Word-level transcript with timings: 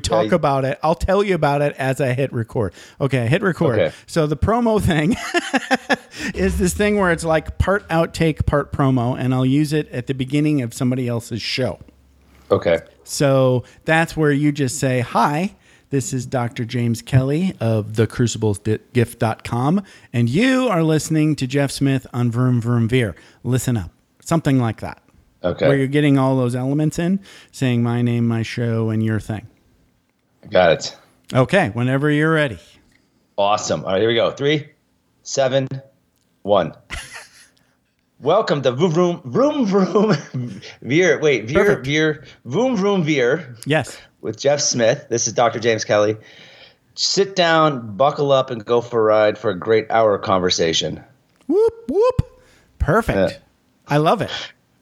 talk 0.00 0.26
Yeah. 0.28 0.34
about 0.34 0.64
it. 0.64 0.78
I'll 0.82 0.94
tell 0.94 1.22
you 1.22 1.34
about 1.34 1.62
it 1.62 1.74
as 1.76 2.00
I 2.00 2.12
hit 2.14 2.32
record. 2.32 2.72
Okay, 3.00 3.20
I 3.22 3.26
hit 3.26 3.42
record. 3.42 3.78
Okay. 3.78 3.94
So 4.06 4.26
the 4.26 4.36
promo 4.36 4.80
thing 4.82 5.16
is 6.34 6.58
this 6.58 6.74
thing 6.74 6.98
where 6.98 7.10
it's 7.12 7.24
like 7.24 7.58
part 7.58 7.88
outtake, 7.88 8.46
part 8.46 8.72
promo, 8.72 9.18
and 9.18 9.32
I'll 9.34 9.46
use 9.46 9.72
it 9.72 9.88
at 9.90 10.06
the 10.06 10.14
beginning 10.14 10.62
of 10.62 10.74
somebody 10.74 11.08
else's 11.08 11.42
show. 11.42 11.78
Okay. 12.50 12.80
So 13.04 13.64
that's 13.84 14.16
where 14.16 14.32
you 14.32 14.50
just 14.52 14.78
say, 14.78 15.00
Hi, 15.00 15.54
this 15.90 16.12
is 16.12 16.26
Dr. 16.26 16.64
James 16.64 17.02
Kelly 17.02 17.54
of 17.60 17.88
thecruciblesgift.com, 18.68 19.82
and 20.12 20.28
you 20.28 20.68
are 20.68 20.82
listening 20.82 21.36
to 21.36 21.46
Jeff 21.46 21.70
Smith 21.70 22.06
on 22.12 22.30
Vroom 22.30 22.60
Vroom 22.60 22.88
Veer. 22.88 23.14
Listen 23.42 23.76
up. 23.76 23.90
Something 24.20 24.58
like 24.60 24.80
that. 24.80 25.02
Okay. 25.42 25.66
Where 25.66 25.76
you're 25.76 25.86
getting 25.86 26.18
all 26.18 26.36
those 26.36 26.54
elements 26.54 26.98
in, 26.98 27.18
saying 27.50 27.82
my 27.82 28.02
name, 28.02 28.28
my 28.28 28.42
show, 28.42 28.90
and 28.90 29.02
your 29.02 29.18
thing. 29.18 29.48
Got 30.48 30.72
it. 30.72 30.96
Okay, 31.34 31.68
whenever 31.70 32.10
you're 32.10 32.32
ready. 32.32 32.58
Awesome. 33.36 33.84
All 33.84 33.92
right, 33.92 34.00
here 34.00 34.08
we 34.08 34.14
go. 34.14 34.30
Three, 34.30 34.68
seven, 35.22 35.68
one. 36.42 36.72
Welcome 38.20 38.60
to 38.62 38.72
Vroom 38.72 39.22
Vroom 39.24 39.64
Vroom 39.66 40.12
Vroom 40.12 40.60
Veer. 40.82 41.18
Wait, 41.20 41.46
Veer 41.46 41.64
Perfect. 41.64 41.86
Veer 41.86 42.24
Vroom 42.44 42.76
Vroom 42.76 43.02
Veer 43.04 43.56
Yes. 43.64 43.96
with 44.20 44.38
Jeff 44.38 44.60
Smith. 44.60 45.06
This 45.08 45.26
is 45.26 45.32
Dr. 45.32 45.58
James 45.58 45.84
Kelly. 45.84 46.16
Sit 46.94 47.34
down, 47.36 47.96
buckle 47.96 48.30
up, 48.32 48.50
and 48.50 48.62
go 48.64 48.80
for 48.82 49.00
a 49.00 49.04
ride 49.04 49.38
for 49.38 49.50
a 49.50 49.58
great 49.58 49.90
hour 49.90 50.18
conversation. 50.18 51.02
Whoop, 51.46 51.74
whoop. 51.88 52.42
Perfect. 52.78 53.32
Yeah. 53.32 53.38
I 53.88 53.96
love 53.98 54.20
it. 54.20 54.30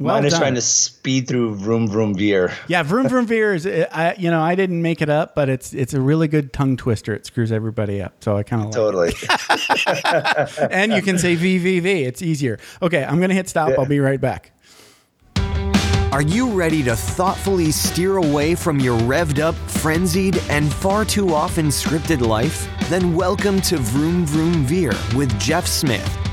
Well 0.00 0.14
Mine 0.14 0.26
is 0.26 0.32
done. 0.32 0.40
trying 0.42 0.54
to 0.54 0.60
speed 0.60 1.26
through 1.26 1.56
Vroom 1.56 1.88
Vroom 1.88 2.14
Veer. 2.14 2.52
Yeah, 2.68 2.84
vroom 2.84 3.08
vroom 3.08 3.26
veer 3.26 3.54
is 3.54 3.66
I 3.66 4.14
you 4.16 4.30
know 4.30 4.40
I 4.40 4.54
didn't 4.54 4.80
make 4.80 5.02
it 5.02 5.08
up, 5.08 5.34
but 5.34 5.48
it's 5.48 5.74
it's 5.74 5.92
a 5.92 6.00
really 6.00 6.28
good 6.28 6.52
tongue 6.52 6.76
twister. 6.76 7.14
It 7.14 7.26
screws 7.26 7.50
everybody 7.50 8.00
up, 8.00 8.12
so 8.20 8.36
I 8.36 8.44
kind 8.44 8.66
of. 8.66 8.70
Totally. 8.70 9.08
It. 9.08 10.58
And 10.70 10.92
you 10.92 11.02
can 11.02 11.18
say 11.18 11.34
VVV. 11.36 12.06
It's 12.06 12.22
easier. 12.22 12.60
Okay, 12.80 13.04
I'm 13.04 13.20
gonna 13.20 13.34
hit 13.34 13.48
stop. 13.48 13.76
I'll 13.76 13.86
be 13.86 13.98
right 13.98 14.20
back. 14.20 14.52
Are 16.12 16.22
you 16.22 16.50
ready 16.52 16.82
to 16.84 16.96
thoughtfully 16.96 17.70
steer 17.70 18.16
away 18.16 18.54
from 18.54 18.80
your 18.80 18.98
revved 19.00 19.40
up, 19.40 19.54
frenzied, 19.54 20.38
and 20.48 20.72
far 20.72 21.04
too 21.04 21.34
often 21.34 21.66
scripted 21.66 22.20
life? 22.20 22.66
Then 22.88 23.14
welcome 23.14 23.60
to 23.62 23.76
Vroom 23.76 24.24
Vroom 24.24 24.64
Veer 24.64 24.92
with 25.14 25.38
Jeff 25.38 25.66
Smith, 25.66 26.08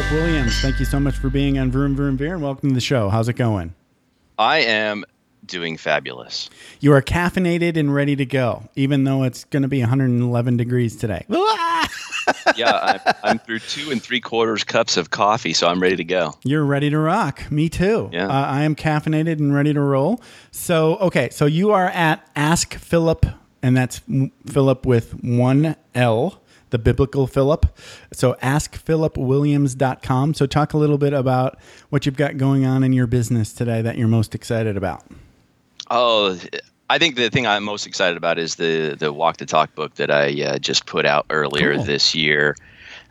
Philip 0.00 0.22
Williams, 0.22 0.58
thank 0.62 0.78
you 0.78 0.86
so 0.86 0.98
much 0.98 1.18
for 1.18 1.28
being 1.28 1.58
on 1.58 1.70
Vroom 1.70 1.94
Vroom 1.94 2.16
Veer 2.16 2.32
and 2.32 2.42
welcome 2.42 2.70
to 2.70 2.74
the 2.74 2.80
show. 2.80 3.10
How's 3.10 3.28
it 3.28 3.34
going? 3.34 3.74
I 4.38 4.60
am 4.60 5.04
doing 5.44 5.76
fabulous. 5.76 6.48
You 6.80 6.94
are 6.94 7.02
caffeinated 7.02 7.76
and 7.76 7.94
ready 7.94 8.16
to 8.16 8.24
go, 8.24 8.66
even 8.76 9.04
though 9.04 9.24
it's 9.24 9.44
going 9.44 9.60
to 9.62 9.68
be 9.68 9.80
111 9.80 10.56
degrees 10.56 10.96
today. 10.96 11.26
Yeah, 12.56 13.00
I'm, 13.06 13.14
I'm 13.24 13.38
through 13.40 13.58
two 13.58 13.90
and 13.90 14.00
three 14.00 14.20
quarters 14.20 14.62
cups 14.62 14.96
of 14.96 15.10
coffee, 15.10 15.52
so 15.52 15.66
I'm 15.66 15.82
ready 15.82 15.96
to 15.96 16.04
go. 16.04 16.34
You're 16.44 16.64
ready 16.64 16.88
to 16.90 16.98
rock. 16.98 17.50
Me 17.50 17.68
too. 17.68 18.08
Yeah. 18.12 18.28
Uh, 18.28 18.46
I 18.46 18.62
am 18.62 18.76
caffeinated 18.76 19.38
and 19.38 19.52
ready 19.54 19.74
to 19.74 19.80
roll. 19.80 20.22
So, 20.50 20.96
okay. 20.98 21.28
So 21.30 21.46
you 21.46 21.72
are 21.72 21.88
at 21.88 22.26
Ask 22.36 22.74
Philip, 22.74 23.26
and 23.62 23.76
that's 23.76 24.00
Philip 24.46 24.86
with 24.86 25.22
one 25.24 25.74
L, 25.94 26.40
the 26.70 26.78
biblical 26.78 27.26
Philip. 27.26 27.66
So 28.12 28.34
askphilipwilliams.com. 28.42 30.34
So 30.34 30.46
talk 30.46 30.72
a 30.72 30.76
little 30.78 30.98
bit 30.98 31.12
about 31.12 31.58
what 31.90 32.06
you've 32.06 32.16
got 32.16 32.36
going 32.36 32.64
on 32.64 32.82
in 32.82 32.92
your 32.92 33.06
business 33.06 33.52
today 33.52 33.82
that 33.82 33.98
you're 33.98 34.08
most 34.08 34.34
excited 34.34 34.76
about. 34.76 35.04
Oh, 35.90 36.38
I 36.88 36.98
think 36.98 37.16
the 37.16 37.30
thing 37.30 37.46
I'm 37.46 37.64
most 37.64 37.86
excited 37.86 38.16
about 38.16 38.38
is 38.38 38.56
the 38.56 38.96
the 38.98 39.12
Walk 39.12 39.36
the 39.38 39.46
Talk 39.46 39.74
book 39.74 39.94
that 39.96 40.10
I 40.10 40.42
uh, 40.42 40.58
just 40.58 40.86
put 40.86 41.06
out 41.06 41.26
earlier 41.30 41.74
Cool. 41.76 41.84
this 41.84 42.14
year. 42.14 42.56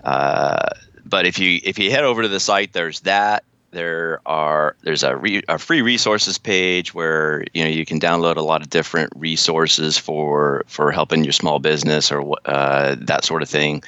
Uh, 0.04 0.70
but 1.06 1.26
if 1.26 1.40
you 1.40 1.60
if 1.64 1.80
you 1.80 1.92
head 1.92 2.04
over 2.04 2.22
to 2.22 2.28
the 2.28 2.40
site, 2.40 2.74
there's 2.74 3.02
that. 3.02 3.44
There 3.72 4.20
are 4.26 4.76
there's 4.82 5.04
a, 5.04 5.16
re, 5.16 5.44
a 5.48 5.58
free 5.60 5.82
resources 5.82 6.38
page 6.38 6.94
where 6.94 7.44
you 7.54 7.64
know 7.64 7.70
you 7.70 7.86
can 7.86 8.00
download 8.00 8.38
a 8.38 8.42
lot 8.42 8.62
of 8.62 8.70
different 8.70 9.12
resources 9.16 9.98
for 9.98 10.64
for 10.68 10.92
helping 10.92 11.24
your 11.24 11.34
small 11.34 11.60
business 11.60 12.12
or 12.12 12.36
uh, 12.46 12.96
that 13.00 13.24
sort 13.26 13.42
of 13.44 13.50
thing. 13.50 13.84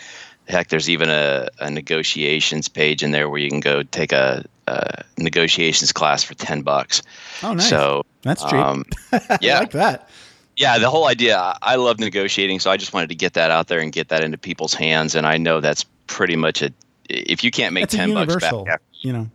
Heck, 0.47 0.67
there's 0.69 0.89
even 0.89 1.09
a, 1.09 1.47
a 1.59 1.71
negotiations 1.71 2.67
page 2.67 3.03
in 3.03 3.11
there 3.11 3.29
where 3.29 3.39
you 3.39 3.49
can 3.49 3.59
go 3.59 3.83
take 3.83 4.11
a, 4.11 4.43
a 4.67 5.03
negotiations 5.17 5.91
class 5.91 6.23
for 6.23 6.33
ten 6.33 6.61
bucks. 6.61 7.01
Oh, 7.41 7.53
nice. 7.53 7.69
So 7.69 8.03
That's 8.23 8.43
cheap. 8.43 8.53
um, 8.53 8.85
yeah, 9.41 9.57
I 9.57 9.59
like 9.59 9.71
that. 9.71 10.09
yeah, 10.57 10.77
the 10.77 10.89
whole 10.89 11.07
idea. 11.07 11.55
I- 11.61 11.75
love 11.75 11.99
negotiating, 11.99 12.59
so 12.59 12.69
I 12.69 12.77
just 12.77 12.93
wanted 12.93 13.09
to 13.09 13.15
get 13.15 13.33
that 13.33 13.49
out 13.49 13.67
there 13.67 13.79
and 13.79 13.91
get 13.91 14.09
that 14.09 14.23
into 14.23 14.37
people's 14.37 14.73
hands. 14.73 15.15
And 15.15 15.25
I 15.25 15.37
know 15.37 15.59
that's 15.61 15.85
pretty 16.07 16.35
much 16.35 16.61
a. 16.61 16.71
If 17.09 17.43
you 17.43 17.51
can't 17.51 17.73
make 17.73 17.83
That's 17.83 17.95
ten 17.95 18.13
bucks 18.13 18.35
back, 18.37 18.81
you 19.01 19.11
know. 19.13 19.29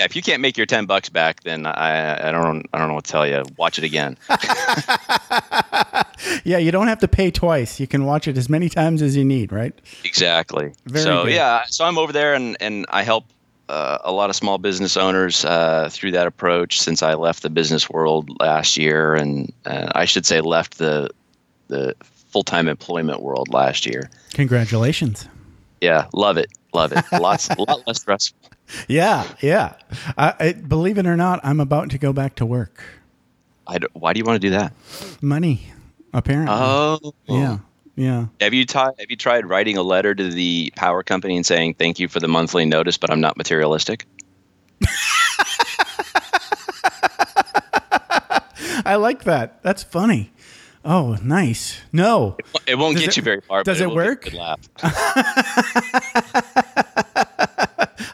Yeah, 0.00 0.06
if 0.06 0.16
you 0.16 0.22
can't 0.22 0.40
make 0.40 0.56
your 0.56 0.64
ten 0.66 0.86
bucks 0.86 1.10
back, 1.10 1.42
then 1.42 1.66
I 1.66 2.28
I 2.28 2.32
don't 2.32 2.66
I 2.72 2.78
don't 2.78 2.88
know 2.88 2.94
what 2.94 3.04
to 3.04 3.12
tell 3.12 3.26
you. 3.26 3.42
Watch 3.58 3.76
it 3.76 3.84
again. 3.84 4.16
Yeah, 6.44 6.58
you 6.58 6.70
don't 6.70 6.86
have 6.88 7.00
to 7.00 7.08
pay 7.08 7.30
twice. 7.30 7.80
You 7.80 7.86
can 7.86 8.04
watch 8.04 8.28
it 8.28 8.36
as 8.36 8.48
many 8.48 8.68
times 8.68 9.02
as 9.02 9.16
you 9.16 9.24
need, 9.24 9.52
right? 9.52 9.74
exactly. 10.04 10.72
Very 10.86 11.02
so 11.02 11.24
good. 11.24 11.32
yeah, 11.32 11.64
so 11.68 11.84
I'm 11.84 11.98
over 11.98 12.12
there 12.12 12.34
and 12.34 12.56
and 12.60 12.86
I 12.88 13.02
help. 13.02 13.24
Uh, 13.68 13.98
a 14.02 14.10
lot 14.10 14.28
of 14.30 14.34
small 14.34 14.58
business 14.58 14.96
owners 14.96 15.44
uh, 15.44 15.88
through 15.92 16.10
that 16.10 16.26
approach 16.26 16.80
since 16.80 17.04
I 17.04 17.14
left 17.14 17.42
the 17.42 17.50
business 17.50 17.88
world 17.88 18.28
last 18.40 18.76
year, 18.76 19.14
and 19.14 19.52
uh, 19.64 19.92
I 19.94 20.06
should 20.06 20.26
say 20.26 20.40
left 20.40 20.78
the 20.78 21.08
the 21.68 21.94
full 22.00 22.42
time 22.42 22.68
employment 22.68 23.22
world 23.22 23.48
last 23.52 23.86
year. 23.86 24.10
Congratulations. 24.34 25.28
Yeah, 25.80 26.06
love 26.12 26.36
it, 26.36 26.50
love 26.74 26.92
it. 26.92 27.04
Lots, 27.12 27.48
a 27.48 27.60
lot 27.68 27.86
less 27.86 28.00
stressful. 28.00 28.38
Yeah, 28.88 29.26
yeah. 29.40 29.74
I, 30.16 30.34
I, 30.38 30.52
believe 30.52 30.98
it 30.98 31.06
or 31.06 31.16
not, 31.16 31.40
I'm 31.42 31.60
about 31.60 31.90
to 31.90 31.98
go 31.98 32.12
back 32.12 32.34
to 32.36 32.46
work. 32.46 32.82
I 33.66 33.78
d 33.78 33.86
why 33.92 34.12
do 34.12 34.18
you 34.18 34.24
want 34.24 34.40
to 34.40 34.46
do 34.48 34.50
that? 34.50 34.72
Money, 35.22 35.72
apparently. 36.12 36.54
Oh, 36.56 37.12
yeah, 37.26 37.58
yeah. 37.96 38.26
Have 38.40 38.54
you 38.54 38.64
tried? 38.66 38.94
Have 38.98 39.10
you 39.10 39.16
tried 39.16 39.46
writing 39.46 39.76
a 39.76 39.82
letter 39.82 40.14
to 40.14 40.28
the 40.30 40.72
power 40.76 41.02
company 41.02 41.36
and 41.36 41.44
saying 41.46 41.74
thank 41.74 41.98
you 42.00 42.08
for 42.08 42.20
the 42.20 42.28
monthly 42.28 42.64
notice, 42.64 42.96
but 42.96 43.10
I'm 43.10 43.20
not 43.20 43.36
materialistic? 43.36 44.06
I 48.84 48.96
like 48.96 49.24
that. 49.24 49.62
That's 49.62 49.82
funny. 49.82 50.32
Oh, 50.84 51.16
nice. 51.22 51.80
No. 51.92 52.36
It 52.66 52.76
won't 52.76 52.94
Does 52.96 53.02
get 53.04 53.10
it- 53.10 53.16
you 53.18 53.22
very 53.22 53.40
far. 53.42 53.62
does 53.62 53.78
but 53.78 53.84
it 53.84 53.90
a 53.90 53.94
work? 53.94 54.24
good 54.24 54.34
laugh. 54.34 54.60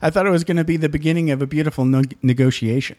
I 0.07 0.11
thought 0.11 0.25
it 0.25 0.31
was 0.31 0.45
going 0.45 0.57
to 0.59 0.65
be 0.65 0.77
the 0.77 0.89
beginning 0.89 1.31
of 1.33 1.43
a 1.43 1.47
beautiful 1.49 1.85
no- 1.85 2.03
negotiation. 2.23 2.97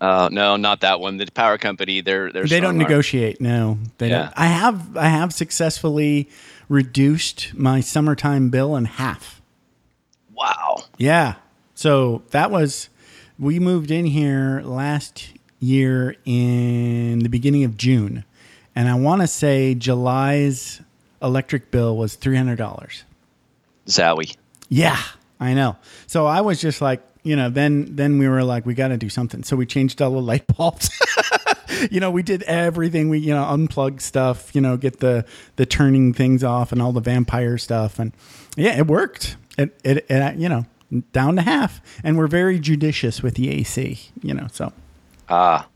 Uh, 0.00 0.28
no, 0.30 0.54
not 0.56 0.80
that 0.82 1.00
one. 1.00 1.16
The 1.16 1.26
power 1.32 1.58
company, 1.58 2.00
they're 2.00 2.30
they're 2.30 2.44
They 2.46 2.60
don't 2.60 2.78
negotiate. 2.78 3.40
No, 3.40 3.78
they 3.98 4.10
Yeah. 4.10 4.18
don't. 4.26 4.32
I 4.36 4.46
have 4.46 4.96
I 4.96 5.08
have 5.08 5.32
successfully 5.34 6.28
reduced 6.68 7.52
my 7.54 7.80
summertime 7.80 8.48
bill 8.48 8.76
in 8.76 8.84
half. 8.84 9.42
Wow. 10.32 10.84
Yeah. 10.98 11.34
So 11.74 12.22
that 12.30 12.52
was 12.52 12.90
we 13.40 13.58
moved 13.58 13.90
in 13.90 14.06
here 14.06 14.62
last 14.64 15.32
year 15.58 16.14
in 16.24 17.18
the 17.20 17.28
beginning 17.28 17.64
of 17.64 17.76
June. 17.76 18.24
And 18.76 18.88
I 18.88 18.94
want 18.94 19.22
to 19.22 19.26
say 19.26 19.74
July's 19.74 20.80
electric 21.20 21.72
bill 21.72 21.96
was 21.96 22.16
$300. 22.16 23.02
Zowie. 23.88 24.36
Yeah, 24.68 25.00
I 25.40 25.54
know. 25.54 25.76
So 26.06 26.26
I 26.26 26.40
was 26.40 26.60
just 26.60 26.80
like, 26.80 27.02
you 27.22 27.36
know, 27.36 27.50
then 27.50 27.96
then 27.96 28.18
we 28.18 28.28
were 28.28 28.42
like 28.42 28.66
we 28.66 28.74
got 28.74 28.88
to 28.88 28.96
do 28.96 29.08
something. 29.08 29.42
So 29.44 29.56
we 29.56 29.66
changed 29.66 30.00
all 30.02 30.12
the 30.12 30.20
light 30.20 30.46
bulbs. 30.46 30.90
you 31.90 32.00
know, 32.00 32.10
we 32.10 32.22
did 32.22 32.42
everything. 32.44 33.08
We, 33.08 33.18
you 33.18 33.34
know, 33.34 33.44
unplug 33.44 34.00
stuff, 34.00 34.54
you 34.54 34.60
know, 34.60 34.76
get 34.76 35.00
the 35.00 35.24
the 35.56 35.66
turning 35.66 36.12
things 36.12 36.42
off 36.42 36.72
and 36.72 36.80
all 36.82 36.92
the 36.92 37.00
vampire 37.00 37.58
stuff 37.58 37.98
and 37.98 38.12
yeah, 38.56 38.76
it 38.78 38.86
worked. 38.86 39.36
It 39.56 39.78
it, 39.84 40.06
it 40.10 40.36
you 40.36 40.48
know, 40.48 40.66
down 41.12 41.36
to 41.36 41.42
half. 41.42 41.80
And 42.02 42.16
we're 42.16 42.28
very 42.28 42.58
judicious 42.58 43.22
with 43.22 43.34
the 43.34 43.50
AC, 43.50 43.98
you 44.22 44.34
know, 44.34 44.48
so 44.52 44.72
Ah, 45.28 45.68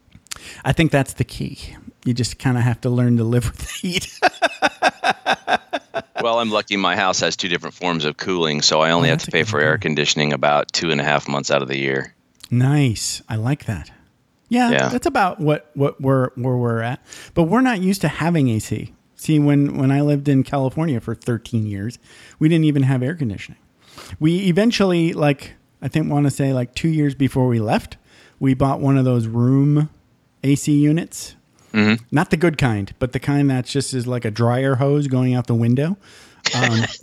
I 0.65 0.73
think 0.73 0.91
that's 0.91 1.13
the 1.15 1.25
key. 1.25 1.59
You 2.05 2.15
just 2.15 2.39
kind 2.39 2.57
of 2.57 2.65
have 2.65 2.81
to 2.83 2.91
learn 2.91 3.17
to 3.19 3.25
live 3.25 3.45
with 3.45 3.59
the 3.59 3.89
heat. 3.89 5.59
well, 6.23 6.39
I'm 6.39 6.51
lucky 6.51 6.77
my 6.77 6.97
house 6.97 7.21
has 7.21 7.37
two 7.37 7.49
different 7.49 7.75
forms 7.75 8.05
of 8.05 8.17
cooling, 8.17 8.63
so 8.63 8.81
I 8.81 8.91
only 8.93 9.09
Oh, 9.09 9.13
have 9.13 9.23
to 9.25 9.31
pay 9.31 9.43
for 9.43 9.61
air 9.61 9.77
conditioning 9.79 10.33
about 10.33 10.73
two 10.73 10.91
and 10.91 11.01
a 11.01 11.05
half 11.05 11.29
months 11.29 11.51
out 11.51 11.63
of 11.63 11.69
the 11.69 11.79
year. 11.79 12.15
Nice. 12.51 13.23
I 13.29 13.37
like 13.37 13.65
that. 13.67 13.91
Yeah, 14.49 14.71
Yeah. 14.71 14.89
that's 14.89 15.07
about 15.07 15.41
what 15.41 15.71
what 15.75 16.01
we're 16.01 16.29
where 16.35 16.57
we're 16.57 16.81
at. 16.83 17.01
But 17.35 17.45
we're 17.45 17.63
not 17.63 17.81
used 17.81 18.01
to 18.03 18.09
having 18.09 18.49
AC. 18.51 18.93
See, 19.17 19.39
when 19.39 19.77
when 19.79 19.91
I 19.91 20.01
lived 20.03 20.29
in 20.29 20.43
California 20.43 21.01
for 21.01 21.15
13 21.15 21.67
years, 21.67 21.99
we 22.39 22.49
didn't 22.49 22.65
even 22.67 22.83
have 22.83 23.03
air 23.03 23.15
conditioning. 23.15 23.59
We 24.21 24.41
eventually, 24.49 25.13
like 25.15 25.55
I 25.81 25.89
think, 25.89 26.11
want 26.11 26.27
to 26.27 26.31
say 26.31 26.53
like 26.53 26.75
two 26.75 26.89
years 26.89 27.15
before 27.15 27.47
we 27.49 27.61
left, 27.61 27.97
we 28.39 28.53
bought 28.55 28.81
one 28.81 28.99
of 28.99 29.05
those 29.05 29.27
room 29.27 29.89
AC 30.45 30.71
units. 30.73 31.35
Not 32.11 32.31
the 32.31 32.37
good 32.37 32.59
kind, 32.59 32.95
but 32.99 33.13
the 33.13 33.21
kind 33.21 33.51
that's 33.51 33.71
just 33.73 33.95
is 33.95 34.07
like 34.07 34.25
a 34.25 34.31
dryer 34.31 34.77
hose 34.77 35.09
going 35.09 35.35
out 35.35 35.47
the 35.47 35.55
window. 35.55 35.97
Um, 36.55 36.81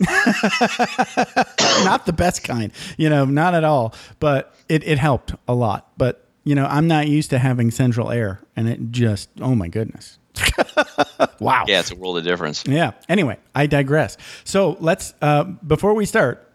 not 1.84 2.06
the 2.06 2.14
best 2.14 2.44
kind, 2.44 2.72
you 2.96 3.08
know, 3.08 3.24
not 3.24 3.54
at 3.54 3.64
all. 3.64 3.94
But 4.18 4.54
it, 4.68 4.86
it 4.86 4.98
helped 4.98 5.34
a 5.48 5.54
lot. 5.54 5.90
But, 5.96 6.24
you 6.44 6.54
know, 6.54 6.66
I'm 6.66 6.86
not 6.86 7.08
used 7.08 7.30
to 7.30 7.38
having 7.38 7.70
central 7.70 8.10
air 8.10 8.40
and 8.56 8.68
it 8.68 8.90
just, 8.90 9.30
oh 9.40 9.54
my 9.54 9.68
goodness. 9.68 10.18
wow. 11.40 11.64
Yeah, 11.66 11.80
it's 11.80 11.90
a 11.90 11.96
world 11.96 12.18
of 12.18 12.24
difference. 12.24 12.64
Yeah. 12.66 12.92
Anyway, 13.08 13.38
I 13.54 13.66
digress. 13.66 14.16
So 14.44 14.76
let's, 14.80 15.14
uh, 15.20 15.44
before 15.44 15.94
we 15.94 16.06
start, 16.06 16.49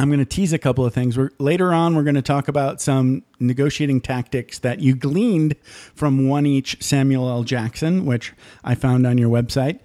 I'm 0.00 0.08
going 0.08 0.20
to 0.20 0.24
tease 0.24 0.54
a 0.54 0.58
couple 0.58 0.86
of 0.86 0.94
things. 0.94 1.18
We're, 1.18 1.28
later 1.38 1.74
on, 1.74 1.94
we're 1.94 2.04
going 2.04 2.14
to 2.14 2.22
talk 2.22 2.48
about 2.48 2.80
some 2.80 3.22
negotiating 3.38 4.00
tactics 4.00 4.58
that 4.60 4.80
you 4.80 4.94
gleaned 4.94 5.56
from 5.94 6.26
One 6.26 6.46
Each 6.46 6.82
Samuel 6.82 7.28
L. 7.28 7.44
Jackson, 7.44 8.06
which 8.06 8.32
I 8.64 8.74
found 8.74 9.06
on 9.06 9.18
your 9.18 9.28
website 9.28 9.78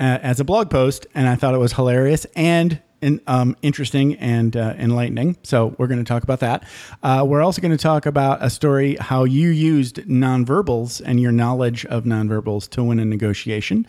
uh, 0.00 0.18
as 0.20 0.40
a 0.40 0.44
blog 0.44 0.68
post, 0.68 1.06
and 1.14 1.28
I 1.28 1.36
thought 1.36 1.54
it 1.54 1.58
was 1.58 1.74
hilarious 1.74 2.26
and 2.34 2.82
in, 3.02 3.20
um, 3.28 3.56
interesting 3.62 4.16
and 4.16 4.56
uh, 4.56 4.74
enlightening. 4.78 5.36
So 5.44 5.76
we're 5.78 5.86
going 5.86 6.04
to 6.04 6.08
talk 6.08 6.24
about 6.24 6.40
that. 6.40 6.64
Uh, 7.00 7.24
we're 7.24 7.42
also 7.42 7.62
going 7.62 7.70
to 7.70 7.82
talk 7.82 8.04
about 8.04 8.42
a 8.42 8.50
story 8.50 8.96
how 8.96 9.22
you 9.22 9.50
used 9.50 9.98
nonverbals 10.08 11.00
and 11.04 11.20
your 11.20 11.30
knowledge 11.30 11.86
of 11.86 12.02
nonverbals 12.02 12.68
to 12.70 12.82
win 12.82 12.98
a 12.98 13.04
negotiation. 13.04 13.86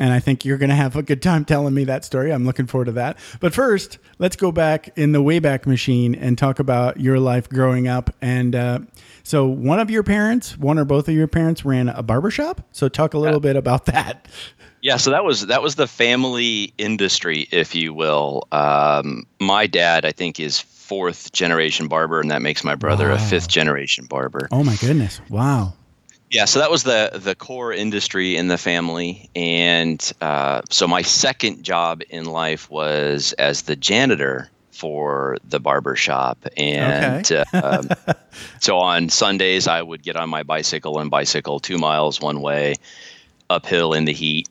And 0.00 0.12
I 0.12 0.18
think 0.18 0.44
you're 0.44 0.58
going 0.58 0.70
to 0.70 0.76
have 0.76 0.96
a 0.96 1.02
good 1.02 1.22
time 1.22 1.44
telling 1.44 1.72
me 1.72 1.84
that 1.84 2.04
story. 2.04 2.32
I'm 2.32 2.44
looking 2.44 2.66
forward 2.66 2.86
to 2.86 2.92
that. 2.92 3.16
But 3.38 3.54
first, 3.54 3.98
let's 4.18 4.34
go 4.34 4.50
back 4.50 4.90
in 4.98 5.12
the 5.12 5.22
Wayback 5.22 5.66
Machine 5.66 6.16
and 6.16 6.36
talk 6.36 6.58
about 6.58 6.98
your 6.98 7.20
life 7.20 7.48
growing 7.48 7.86
up. 7.86 8.10
And 8.20 8.56
uh, 8.56 8.80
so, 9.22 9.46
one 9.46 9.78
of 9.78 9.90
your 9.90 10.02
parents, 10.02 10.58
one 10.58 10.78
or 10.78 10.84
both 10.84 11.08
of 11.08 11.14
your 11.14 11.28
parents, 11.28 11.64
ran 11.64 11.88
a 11.88 12.02
barbershop. 12.02 12.60
So, 12.72 12.88
talk 12.88 13.14
a 13.14 13.18
little 13.18 13.40
bit 13.40 13.54
about 13.54 13.86
that. 13.86 14.26
Yeah, 14.84 14.98
so 14.98 15.12
that 15.12 15.24
was 15.24 15.46
that 15.46 15.62
was 15.62 15.76
the 15.76 15.86
family 15.86 16.74
industry, 16.76 17.48
if 17.50 17.74
you 17.74 17.94
will. 17.94 18.46
Um, 18.52 19.26
my 19.40 19.66
dad, 19.66 20.04
I 20.04 20.12
think, 20.12 20.38
is 20.38 20.60
fourth 20.60 21.32
generation 21.32 21.88
barber, 21.88 22.20
and 22.20 22.30
that 22.30 22.42
makes 22.42 22.64
my 22.64 22.74
brother 22.74 23.10
a 23.10 23.18
fifth 23.18 23.48
generation 23.48 24.04
barber. 24.04 24.46
Oh 24.52 24.62
my 24.62 24.76
goodness! 24.76 25.22
Wow. 25.30 25.72
Yeah, 26.34 26.46
so 26.46 26.60
that 26.60 26.70
was 26.70 26.84
the 26.84 27.10
the 27.14 27.36
core 27.36 27.72
industry 27.72 28.36
in 28.36 28.48
the 28.48 28.58
family, 28.58 29.30
and 29.36 30.12
uh, 30.20 30.62
so 30.70 30.88
my 30.88 31.02
second 31.02 31.64
job 31.64 32.02
in 32.10 32.26
life 32.26 32.70
was 32.70 33.34
as 33.34 33.62
the 33.62 33.76
janitor 33.76 34.50
for 34.72 35.38
the 35.44 35.60
barber 35.60 35.96
shop, 35.96 36.44
and 36.56 37.20
Okay. 37.20 37.26
uh, 37.32 37.44
um, 37.62 37.90
so 38.60 38.78
on 38.78 39.10
Sundays 39.10 39.68
I 39.68 39.82
would 39.82 40.02
get 40.02 40.16
on 40.16 40.28
my 40.30 40.42
bicycle 40.42 40.98
and 41.00 41.10
bicycle 41.10 41.60
two 41.60 41.78
miles 41.78 42.20
one 42.20 42.40
way 42.42 42.76
uphill 43.50 43.92
in 43.94 44.04
the 44.04 44.12
heat, 44.14 44.48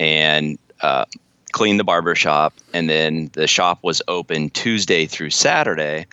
and 0.00 0.58
uh, 0.82 1.06
clean 1.52 1.78
the 1.78 1.84
barber 1.84 2.14
shop, 2.14 2.54
and 2.72 2.88
then 2.88 3.30
the 3.34 3.46
shop 3.48 3.80
was 3.82 4.02
open 4.08 4.50
Tuesday 4.50 5.06
through 5.06 5.30
Saturday. 5.30 6.06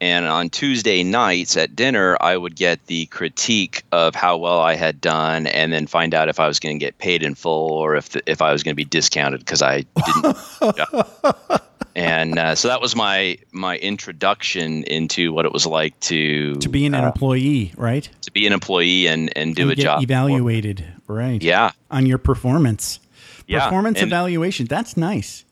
And 0.00 0.26
on 0.26 0.48
Tuesday 0.48 1.02
nights 1.02 1.56
at 1.56 1.74
dinner, 1.74 2.16
I 2.20 2.36
would 2.36 2.54
get 2.54 2.86
the 2.86 3.06
critique 3.06 3.82
of 3.90 4.14
how 4.14 4.36
well 4.36 4.60
I 4.60 4.74
had 4.76 5.00
done, 5.00 5.46
and 5.48 5.72
then 5.72 5.86
find 5.88 6.14
out 6.14 6.28
if 6.28 6.38
I 6.38 6.46
was 6.46 6.60
going 6.60 6.78
to 6.78 6.84
get 6.84 6.98
paid 6.98 7.22
in 7.24 7.34
full 7.34 7.72
or 7.72 7.96
if 7.96 8.10
the, 8.10 8.22
if 8.30 8.40
I 8.40 8.52
was 8.52 8.62
going 8.62 8.72
to 8.72 8.76
be 8.76 8.84
discounted 8.84 9.40
because 9.40 9.60
I 9.62 9.84
didn't. 10.22 10.36
Yeah. 10.76 11.58
And 11.96 12.38
uh, 12.38 12.54
so 12.54 12.68
that 12.68 12.80
was 12.80 12.94
my 12.94 13.38
my 13.50 13.76
introduction 13.78 14.84
into 14.84 15.32
what 15.32 15.46
it 15.46 15.52
was 15.52 15.66
like 15.66 15.98
to 16.00 16.54
To 16.56 16.68
being 16.68 16.94
an 16.94 17.02
uh, 17.02 17.06
employee, 17.08 17.72
right? 17.76 18.08
to 18.22 18.30
be 18.30 18.46
an 18.46 18.52
employee 18.52 19.08
and 19.08 19.36
and 19.36 19.56
do 19.56 19.62
And 19.62 19.72
a 19.72 19.74
job. 19.82 20.02
evaluated, 20.04 20.84
right? 21.08 21.42
Yeah, 21.42 21.72
On 21.90 22.06
your 22.06 22.18
performance. 22.18 23.00
Yeah, 23.48 23.64
Performance 23.64 23.98
and- 24.00 24.06
evaluation. 24.08 24.66
That's 24.66 24.96
nice. 24.96 25.44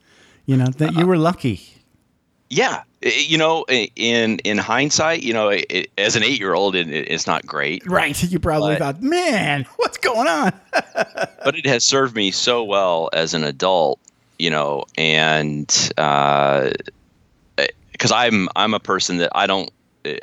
You 0.44 0.56
know 0.56 0.66
that 0.78 0.94
you 0.94 1.04
were 1.06 1.18
lucky. 1.18 1.62
yeah. 2.48 2.82
I- 3.04 3.08
You 3.28 3.38
know, 3.38 3.64
eh, 3.68 3.86
in 3.96 4.38
in 4.40 4.58
hindsight, 4.58 5.22
you 5.22 5.32
know, 5.32 5.48
it, 5.50 5.90
as 5.98 6.16
an 6.16 6.22
eight 6.22 6.38
year 6.40 6.54
old, 6.54 6.74
it, 6.74 6.88
it's 6.88 7.26
not 7.26 7.44
great. 7.46 7.86
Right. 7.86 8.20
You 8.32 8.38
probably 8.38 8.74
But- 8.74 8.78
thought, 8.78 9.02
man, 9.02 9.66
what's 9.76 9.98
going 9.98 10.26
on? 10.28 10.52
but 11.44 11.54
it 11.56 11.66
has 11.66 11.84
served 11.84 12.14
me 12.16 12.30
so 12.30 12.64
well 12.64 13.08
as 13.12 13.34
an 13.34 13.44
adult, 13.44 13.98
you 14.38 14.50
know, 14.50 14.84
and 14.96 15.92
uh, 15.98 16.70
because 17.92 18.12
I'm 18.12 18.48
I'm 18.56 18.74
a 18.74 18.80
person 18.80 19.18
that 19.18 19.30
I 19.34 19.46
don't. 19.46 19.70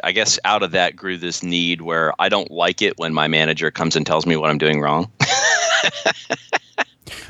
I 0.04 0.14
guess 0.14 0.40
out 0.46 0.64
of 0.64 0.72
that 0.72 0.96
grew 0.96 1.18
this 1.18 1.44
need 1.44 1.82
where 1.82 2.14
I 2.18 2.30
don't 2.30 2.50
like 2.50 2.82
it 2.82 2.98
when 2.98 3.14
my 3.14 3.28
manager 3.28 3.70
comes 3.70 3.98
and 3.98 4.06
tells 4.06 4.26
me 4.26 4.38
what 4.38 4.50
I'm 4.50 4.58
doing 4.58 4.80
wrong. 4.80 5.12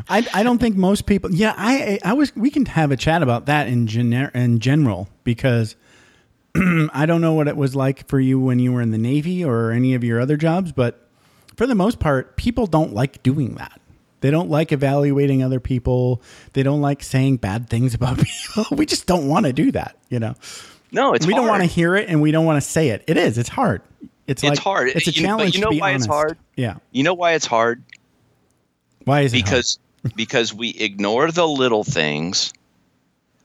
I, 0.09 0.27
I 0.33 0.43
don't 0.43 0.57
think 0.59 0.75
most 0.75 1.05
people. 1.05 1.31
Yeah, 1.33 1.53
I 1.57 1.99
I 2.03 2.13
was. 2.13 2.35
We 2.35 2.49
can 2.49 2.65
have 2.67 2.91
a 2.91 2.97
chat 2.97 3.23
about 3.23 3.45
that 3.47 3.67
in 3.67 3.87
gener, 3.87 4.33
in 4.35 4.59
general 4.59 5.07
because 5.23 5.75
I 6.55 7.05
don't 7.05 7.21
know 7.21 7.33
what 7.33 7.47
it 7.47 7.57
was 7.57 7.75
like 7.75 8.07
for 8.07 8.19
you 8.19 8.39
when 8.39 8.59
you 8.59 8.73
were 8.73 8.81
in 8.81 8.91
the 8.91 8.97
Navy 8.97 9.43
or 9.43 9.71
any 9.71 9.93
of 9.93 10.03
your 10.03 10.19
other 10.19 10.37
jobs, 10.37 10.71
but 10.71 11.07
for 11.55 11.65
the 11.67 11.75
most 11.75 11.99
part, 11.99 12.35
people 12.37 12.67
don't 12.67 12.93
like 12.93 13.23
doing 13.23 13.55
that. 13.55 13.79
They 14.21 14.31
don't 14.31 14.49
like 14.49 14.71
evaluating 14.71 15.43
other 15.43 15.59
people. 15.59 16.21
They 16.53 16.63
don't 16.63 16.81
like 16.81 17.03
saying 17.03 17.37
bad 17.37 17.69
things 17.69 17.93
about 17.95 18.17
people. 18.19 18.65
we 18.77 18.85
just 18.85 19.05
don't 19.07 19.27
want 19.27 19.45
to 19.45 19.53
do 19.53 19.71
that, 19.71 19.97
you 20.09 20.19
know. 20.19 20.35
No, 20.91 21.13
it's 21.13 21.25
we 21.25 21.33
don't 21.33 21.47
want 21.47 21.61
to 21.61 21.67
hear 21.67 21.95
it 21.95 22.07
and 22.07 22.21
we 22.21 22.31
don't 22.31 22.45
want 22.45 22.61
to 22.61 22.67
say 22.69 22.89
it. 22.89 23.03
It 23.07 23.17
is. 23.17 23.37
It's 23.37 23.49
hard. 23.49 23.81
It's 24.27 24.43
It's 24.43 24.49
like, 24.49 24.59
hard. 24.59 24.89
It's 24.89 25.07
a 25.07 25.11
You 25.11 25.23
challenge 25.23 25.55
you 25.55 25.61
know 25.61 25.67
to 25.67 25.75
be 25.75 25.81
why 25.81 25.91
it's 25.91 26.05
honest. 26.07 26.09
hard? 26.09 26.37
Yeah. 26.55 26.75
You 26.91 27.03
know 27.03 27.15
why 27.15 27.33
it's 27.33 27.45
hard? 27.47 27.83
Why 29.03 29.21
is 29.21 29.33
it 29.33 29.37
hard? 29.41 29.45
Because 29.45 29.79
because 30.15 30.53
we 30.53 30.69
ignore 30.71 31.31
the 31.31 31.47
little 31.47 31.83
things 31.83 32.53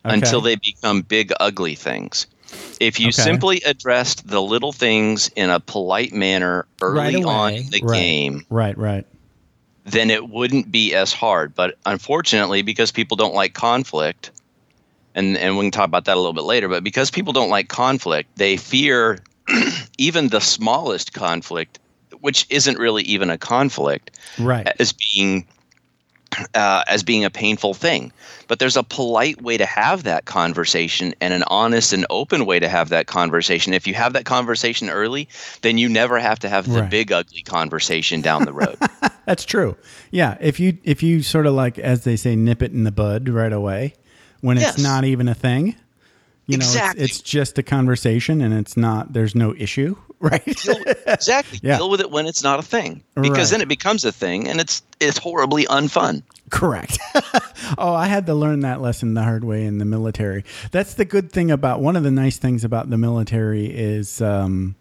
until 0.04 0.40
they 0.40 0.56
become 0.56 1.02
big 1.02 1.32
ugly 1.40 1.74
things. 1.74 2.26
If 2.80 3.00
you 3.00 3.08
Okay. 3.08 3.22
simply 3.22 3.60
addressed 3.66 4.26
the 4.28 4.40
little 4.40 4.72
things 4.72 5.28
in 5.36 5.50
a 5.50 5.60
polite 5.60 6.12
manner 6.12 6.66
early 6.80 7.16
Right 7.16 7.24
on 7.24 7.52
in 7.54 7.66
the 7.70 7.80
Right. 7.80 7.98
game, 7.98 8.46
Right, 8.50 8.78
right. 8.78 9.06
then 9.84 10.10
it 10.10 10.28
wouldn't 10.28 10.70
be 10.70 10.94
as 10.94 11.12
hard. 11.12 11.54
But 11.54 11.76
unfortunately, 11.86 12.62
because 12.62 12.92
people 12.92 13.16
don't 13.16 13.34
like 13.34 13.54
conflict, 13.54 14.30
and, 15.14 15.36
and 15.36 15.56
we 15.56 15.64
can 15.64 15.70
talk 15.72 15.86
about 15.86 16.04
that 16.04 16.14
a 16.16 16.20
little 16.20 16.32
bit 16.32 16.44
later, 16.44 16.68
but 16.68 16.84
because 16.84 17.10
people 17.10 17.32
don't 17.32 17.50
like 17.50 17.68
conflict, 17.68 18.30
they 18.36 18.56
fear 18.56 19.18
even 19.98 20.28
the 20.28 20.40
smallest 20.40 21.12
conflict, 21.12 21.80
which 22.20 22.46
isn't 22.50 22.78
really 22.78 23.02
even 23.02 23.30
a 23.30 23.38
conflict, 23.38 24.16
Right. 24.38 24.68
as 24.78 24.92
being 24.92 25.46
uh, 26.54 26.82
as 26.88 27.02
being 27.02 27.24
a 27.24 27.30
painful 27.30 27.74
thing. 27.74 28.12
But 28.48 28.58
there's 28.58 28.76
a 28.76 28.82
polite 28.82 29.42
way 29.42 29.56
to 29.56 29.66
have 29.66 30.04
that 30.04 30.24
conversation 30.24 31.14
and 31.20 31.34
an 31.34 31.42
honest 31.48 31.92
and 31.92 32.06
open 32.10 32.46
way 32.46 32.58
to 32.58 32.68
have 32.68 32.88
that 32.90 33.06
conversation. 33.06 33.74
If 33.74 33.86
you 33.86 33.94
have 33.94 34.12
that 34.14 34.24
conversation 34.24 34.88
early, 34.88 35.28
then 35.62 35.78
you 35.78 35.88
never 35.88 36.18
have 36.18 36.38
to 36.40 36.48
have 36.48 36.66
the 36.70 36.80
Right. 36.80 36.90
big 36.90 37.12
ugly 37.12 37.42
conversation 37.42 38.20
down 38.20 38.44
the 38.44 38.52
road. 38.52 38.76
That's 39.26 39.44
true. 39.44 39.76
Yeah, 40.10 40.38
if 40.40 40.58
you 40.58 40.78
if 40.84 41.02
you 41.02 41.22
sort 41.22 41.46
of 41.46 41.54
like 41.54 41.78
as 41.78 42.04
they 42.04 42.16
say 42.16 42.36
nip 42.36 42.62
it 42.62 42.72
in 42.72 42.84
the 42.84 42.92
bud 42.92 43.28
right 43.28 43.52
away 43.52 43.94
when 44.40 44.56
it's 44.58 44.78
not 44.78 45.04
even 45.04 45.28
a 45.28 45.34
thing. 45.34 45.74
You 46.48 46.56
know, 46.56 46.64
Exactly. 46.64 47.04
it's, 47.04 47.18
it's 47.20 47.20
just 47.22 47.58
a 47.58 47.62
conversation 47.62 48.40
and 48.40 48.52
it's 48.54 48.74
not 48.76 49.12
there's 49.12 49.34
no 49.34 49.54
issue, 49.54 49.94
right? 50.20 50.42
exactly. 51.06 51.60
Yeah. 51.62 51.76
Deal 51.76 51.90
with 51.90 52.00
it 52.00 52.10
when 52.10 52.26
it's 52.26 52.42
not 52.42 52.58
a 52.58 52.62
thing. 52.62 53.04
Because 53.14 53.38
Right. 53.38 53.50
then 53.50 53.60
it 53.60 53.68
becomes 53.68 54.04
a 54.04 54.10
thing 54.12 54.48
and 54.48 54.58
it's 54.60 54.82
it's 54.98 55.18
horribly 55.18 55.66
unfun. 55.66 56.22
Correct. 56.50 56.98
oh, 57.78 57.92
I 57.94 58.06
had 58.06 58.24
to 58.26 58.34
learn 58.34 58.60
that 58.60 58.80
lesson 58.80 59.12
the 59.12 59.22
hard 59.22 59.44
way 59.44 59.66
in 59.66 59.76
the 59.76 59.84
military. 59.84 60.42
That's 60.70 60.94
the 60.94 61.04
good 61.04 61.30
thing 61.30 61.50
about 61.50 61.80
one 61.82 61.94
of 61.96 62.02
the 62.02 62.10
nice 62.10 62.38
things 62.38 62.64
about 62.64 62.88
the 62.88 62.96
military 62.96 63.66
is 63.66 64.22
um, 64.22 64.74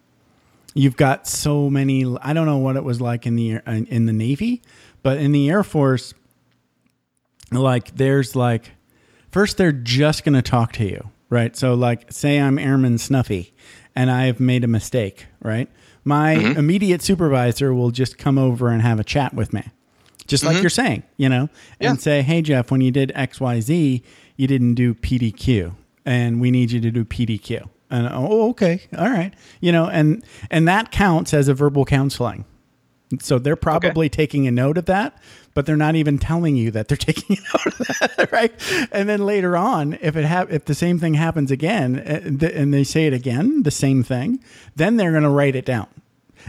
you've 0.73 0.95
got 0.95 1.27
so 1.27 1.69
many. 1.69 2.05
I 2.21 2.31
don't 2.31 2.45
know 2.45 2.57
what 2.59 2.77
it 2.77 2.83
was 2.85 3.01
like 3.01 3.27
in 3.27 3.35
the 3.35 3.59
in 3.67 4.05
the 4.05 4.13
Navy, 4.13 4.61
but 5.03 5.17
in 5.17 5.33
the 5.33 5.49
Air 5.49 5.63
Force, 5.65 6.13
like 7.51 7.95
there's 7.97 8.35
like 8.35 8.71
first 9.31 9.57
they're 9.57 9.71
just 9.73 10.23
going 10.23 10.35
to 10.35 10.41
talk 10.41 10.71
to 10.73 10.85
you, 10.85 11.09
right? 11.29 11.55
So 11.55 11.73
like 11.73 12.11
say 12.11 12.39
I'm 12.39 12.57
Airman 12.59 12.97
Snuffy 12.97 13.53
and 13.95 14.11
I've 14.11 14.39
made 14.39 14.63
a 14.63 14.67
mistake, 14.67 15.25
right? 15.41 15.69
My 16.03 16.35
mm-hmm. 16.35 16.59
immediate 16.59 17.01
supervisor 17.01 17.73
will 17.73 17.91
just 17.91 18.17
come 18.17 18.37
over 18.37 18.69
and 18.69 18.81
have 18.81 18.99
a 18.99 19.03
chat 19.03 19.33
with 19.33 19.53
me. 19.53 19.63
just 20.27 20.43
like 20.43 20.55
mm-hmm. 20.55 20.63
you're 20.63 20.69
saying, 20.69 21.03
you 21.15 21.29
know, 21.29 21.49
Yeah. 21.79 21.91
and 21.91 22.01
say, 22.01 22.21
hey, 22.21 22.41
Jeff, 22.41 22.69
when 22.69 22.81
you 22.81 22.91
did 22.91 23.13
X, 23.15 23.39
Y, 23.39 23.61
Z, 23.61 24.03
you 24.35 24.47
didn't 24.47 24.73
do 24.75 24.93
PDQ, 24.93 25.73
and 26.05 26.41
we 26.41 26.51
need 26.51 26.71
you 26.71 26.81
to 26.81 26.91
do 26.91 27.05
PDQ. 27.05 27.69
And 27.89 28.09
oh, 28.11 28.49
okay, 28.49 28.81
all 28.97 29.09
right, 29.09 29.33
you 29.61 29.71
know, 29.71 29.85
and 29.87 30.23
and 30.51 30.67
that 30.67 30.91
counts 30.91 31.33
as 31.33 31.47
a 31.47 31.53
verbal 31.53 31.85
counseling. 31.85 32.43
So 33.19 33.39
they're 33.39 33.55
probably 33.55 34.09
taking 34.09 34.47
a 34.47 34.51
note 34.51 34.77
of 34.77 34.85
that, 34.87 35.17
but 35.53 35.65
they're 35.65 35.77
not 35.77 35.95
even 35.95 36.17
telling 36.17 36.55
you 36.57 36.71
that 36.71 36.87
they're 36.89 36.97
taking 36.97 37.37
a 37.37 37.41
note 37.57 37.79
of 37.79 37.87
that, 37.87 38.29
right? 38.31 38.87
And 38.91 39.07
then 39.07 39.25
later 39.25 39.55
on, 39.55 39.97
if 40.01 40.15
it 40.17 40.25
ha- 40.25 40.47
if 40.49 40.65
the 40.65 40.75
same 40.75 40.99
thing 40.99 41.13
happens 41.13 41.49
again, 41.49 41.99
eh, 42.05 42.19
th- 42.37 42.53
and 42.53 42.73
they 42.73 42.83
say 42.83 43.07
it 43.07 43.13
again, 43.13 43.63
the 43.63 43.71
same 43.71 44.03
thing, 44.03 44.39
then 44.75 44.97
they're 44.97 45.11
going 45.11 45.23
to 45.23 45.29
write 45.29 45.55
it 45.55 45.65
down. 45.65 45.87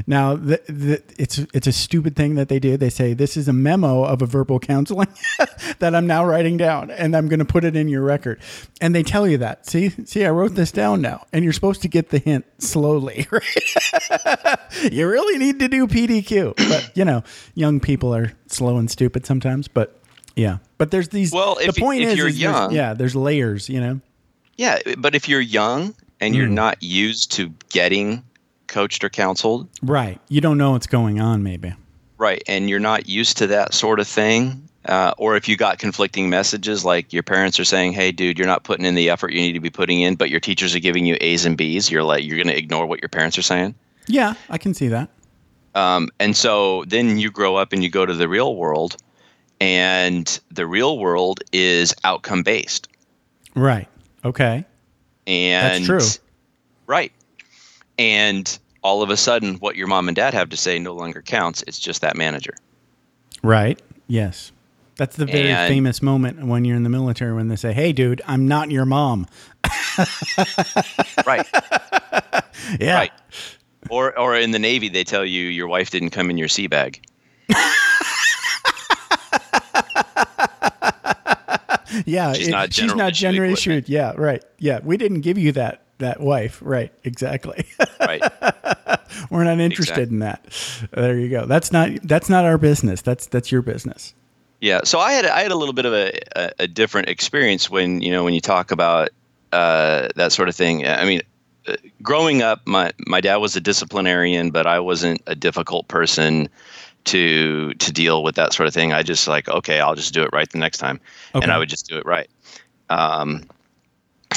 Now, 0.06 0.34
the, 0.36 0.60
the, 0.68 1.02
it's 1.18 1.38
it's 1.52 1.66
a 1.66 1.72
stupid 1.72 2.14
thing 2.16 2.34
that 2.36 2.48
they 2.48 2.58
do. 2.58 2.76
They 2.76 2.90
say 2.90 3.14
this 3.14 3.36
is 3.36 3.48
a 3.48 3.52
memo 3.52 4.04
of 4.04 4.22
a 4.22 4.26
verbal 4.26 4.58
counseling 4.60 5.08
that 5.80 5.94
I'm 5.94 6.06
now 6.06 6.24
writing 6.24 6.56
down, 6.56 6.90
and 6.90 7.16
I'm 7.16 7.28
going 7.28 7.38
to 7.40 7.44
put 7.44 7.64
it 7.64 7.74
in 7.76 7.88
your 7.88 8.02
record. 8.02 8.40
And 8.80 8.94
they 8.94 9.02
tell 9.02 9.26
you 9.26 9.38
that. 9.38 9.66
See, 9.66 9.90
see, 10.04 10.24
I 10.24 10.30
wrote 10.30 10.54
this 10.54 10.70
down 10.72 11.00
now, 11.00 11.26
and 11.32 11.42
you're 11.44 11.52
supposed 11.52 11.82
to 11.82 11.88
get 11.88 12.10
the 12.10 12.18
hint 12.18 12.44
slowly, 12.58 13.26
right? 13.32 14.58
you 14.92 15.08
really 15.08 15.38
need 15.38 15.58
to 15.60 15.68
do 15.68 15.86
PDQ, 15.86 16.56
but 16.68 16.90
you 16.96 17.04
know, 17.04 17.22
young 17.54 17.80
people 17.80 18.14
are 18.14 18.32
slow 18.46 18.76
and 18.78 18.90
stupid 18.90 19.26
sometimes. 19.26 19.68
But 19.68 20.00
yeah, 20.36 20.58
but 20.78 20.90
there's 20.90 21.08
these. 21.08 21.32
Well, 21.32 21.56
the 21.56 21.64
you- 21.66 21.72
point 21.72 22.02
if 22.02 22.10
is, 22.10 22.16
you're 22.18 22.28
is 22.28 22.38
there's- 22.40 22.72
yeah, 22.72 22.94
there's 22.94 23.16
layers. 23.16 23.68
You 23.68 23.80
know, 23.80 24.00
Yeah, 24.56 24.78
but 24.98 25.14
if 25.14 25.28
you're 25.28 25.40
young 25.40 25.94
and 26.20 26.34
Hmm. 26.34 26.38
you're 26.40 26.48
not 26.50 26.82
used 26.82 27.32
to 27.32 27.52
getting 27.68 28.22
coached 28.68 29.02
or 29.02 29.08
counseled, 29.08 29.68
right? 29.82 30.20
You 30.28 30.40
don't 30.40 30.58
know 30.58 30.72
what's 30.72 30.86
going 30.86 31.20
on, 31.20 31.42
maybe. 31.42 31.74
right, 32.18 32.42
and 32.46 32.68
you're 32.68 32.80
not 32.80 33.08
used 33.08 33.36
to 33.38 33.46
that 33.48 33.74
sort 33.74 34.00
of 34.00 34.06
thing, 34.08 34.68
uh, 34.86 35.12
or 35.18 35.36
if 35.36 35.48
you 35.48 35.56
got 35.56 35.78
conflicting 35.78 36.28
messages 36.30 36.84
like 36.84 37.12
your 37.12 37.22
parents 37.22 37.58
are 37.58 37.64
saying, 37.64 37.92
"Hey, 37.92 38.12
dude, 38.12 38.38
you're 38.38 38.46
not 38.46 38.64
putting 38.64 38.84
in 38.86 38.94
the 38.94 39.10
effort 39.10 39.32
you 39.32 39.40
need 39.40 39.52
to 39.52 39.60
be 39.60 39.70
putting 39.70 40.00
in," 40.02 40.14
but 40.14 40.30
your 40.30 40.40
teachers 40.40 40.74
are 40.74 40.80
giving 40.80 41.06
you 41.06 41.16
A's 41.20 41.44
and 41.44 41.56
B's, 41.56 41.90
you're 41.90 42.02
like, 42.04 42.24
you're 42.24 42.36
going 42.36 42.48
to 42.48 42.56
ignore 42.58 42.86
what 42.86 43.00
your 43.02 43.08
parents 43.08 43.36
are 43.38 43.42
saying. 43.42 43.74
Yeah, 44.06 44.34
I 44.48 44.58
can 44.58 44.74
see 44.74 44.88
that. 44.88 45.10
Um, 45.74 46.08
and 46.18 46.36
so 46.36 46.84
then 46.86 47.18
you 47.18 47.30
grow 47.30 47.56
up 47.56 47.72
and 47.72 47.82
you 47.82 47.90
go 47.90 48.06
to 48.06 48.14
the 48.14 48.28
real 48.28 48.56
world, 48.56 48.96
and 49.60 50.40
the 50.50 50.66
real 50.66 50.98
world 50.98 51.40
is 51.52 51.94
outcome 52.04 52.42
based. 52.42 52.88
Right. 53.54 53.88
Okay. 54.24 54.64
And 55.26 55.84
that's 55.84 56.16
true. 56.16 56.22
Right. 56.86 57.12
And 57.98 58.58
all 58.82 59.02
of 59.02 59.10
a 59.10 59.16
sudden, 59.16 59.56
what 59.56 59.76
your 59.76 59.88
mom 59.88 60.08
and 60.08 60.14
dad 60.16 60.32
have 60.34 60.48
to 60.50 60.56
say 60.56 60.78
no 60.78 60.92
longer 60.94 61.20
counts. 61.22 61.62
It's 61.66 61.78
just 61.78 62.00
that 62.02 62.16
manager. 62.16 62.54
Right. 63.42 63.80
Yes. 64.06 64.52
That's 64.96 65.16
the 65.16 65.26
very 65.26 65.50
And- 65.50 65.68
famous 65.72 66.00
moment 66.02 66.44
when 66.46 66.64
you're 66.64 66.76
in 66.76 66.82
the 66.82 66.88
military 66.88 67.32
when 67.34 67.48
they 67.48 67.56
say, 67.56 67.72
"Hey, 67.72 67.92
dude, 67.92 68.20
I'm 68.26 68.48
not 68.48 68.70
your 68.70 68.84
mom." 68.84 69.26
Right. 71.26 71.46
Yeah. 72.80 72.96
right. 72.96 73.12
Or, 73.88 74.18
or 74.18 74.36
in 74.36 74.50
the 74.50 74.58
Navy, 74.58 74.88
they 74.90 75.02
tell 75.04 75.24
you 75.24 75.44
your 75.44 75.68
wife 75.68 75.88
didn't 75.90 76.10
come 76.10 76.28
in 76.28 76.36
your 76.36 76.48
sea 76.48 76.66
bag. 76.66 77.00
Yeah. 82.04 82.32
She's 82.34 82.48
it- 82.48 82.50
not 82.50 82.72
she's 82.72 82.82
general 82.92 82.98
not 82.98 83.12
issue 83.12 83.42
issued. 83.44 83.88
Yeah. 83.88 84.12
Right. 84.16 84.44
Yeah. 84.58 84.80
We 84.82 84.96
didn't 84.96 85.22
give 85.22 85.38
you 85.38 85.52
that 85.52 85.82
that 85.98 86.20
wife. 86.20 86.58
Right. 86.62 86.92
Exactly. 87.04 87.66
Right. 88.00 88.22
We're 89.30 89.44
not 89.44 89.58
interested 89.60 90.10
in 90.10 90.20
that. 90.20 90.44
There 90.92 91.18
you 91.18 91.28
go. 91.28 91.46
That's 91.46 91.72
not 91.72 91.90
that's 92.04 92.28
not 92.28 92.44
our 92.44 92.58
business. 92.58 93.02
That's 93.02 93.26
that's 93.26 93.50
your 93.50 93.62
business. 93.62 94.14
Yeah, 94.60 94.80
so 94.84 94.98
I 94.98 95.12
had 95.12 95.24
I 95.26 95.40
had 95.42 95.52
a 95.52 95.54
little 95.56 95.72
bit 95.72 95.86
of 95.86 95.92
a, 95.92 96.18
a, 96.34 96.50
a 96.60 96.66
different 96.66 97.08
experience 97.08 97.70
when 97.70 98.00
you 98.00 98.10
know 98.10 98.24
when 98.24 98.34
you 98.34 98.40
talk 98.40 98.70
about 98.72 99.10
uh, 99.52 100.08
that 100.16 100.32
sort 100.32 100.48
of 100.48 100.56
thing. 100.56 100.86
I 100.86 101.04
mean, 101.04 101.20
uh, 101.68 101.76
growing 102.02 102.42
up, 102.42 102.66
my 102.66 102.92
my 103.06 103.20
dad 103.20 103.36
was 103.36 103.54
a 103.54 103.60
disciplinarian, 103.60 104.50
but 104.50 104.66
I 104.66 104.80
wasn't 104.80 105.22
a 105.26 105.34
difficult 105.34 105.86
person 105.88 106.48
to 107.04 107.72
to 107.74 107.92
deal 107.92 108.22
with 108.24 108.34
that 108.34 108.52
sort 108.52 108.66
of 108.66 108.74
thing. 108.74 108.92
I 108.92 109.02
just 109.02 109.28
like 109.28 109.48
okay, 109.48 109.80
I'll 109.80 109.94
just 109.94 110.12
do 110.12 110.22
it 110.22 110.30
right 110.32 110.50
the 110.50 110.58
next 110.58 110.78
time, 110.78 111.00
Okay. 111.34 111.44
and 111.44 111.52
I 111.52 111.58
would 111.58 111.68
just 111.68 111.88
do 111.88 111.96
it 111.96 112.04
right. 112.04 112.28
Um, 112.90 113.44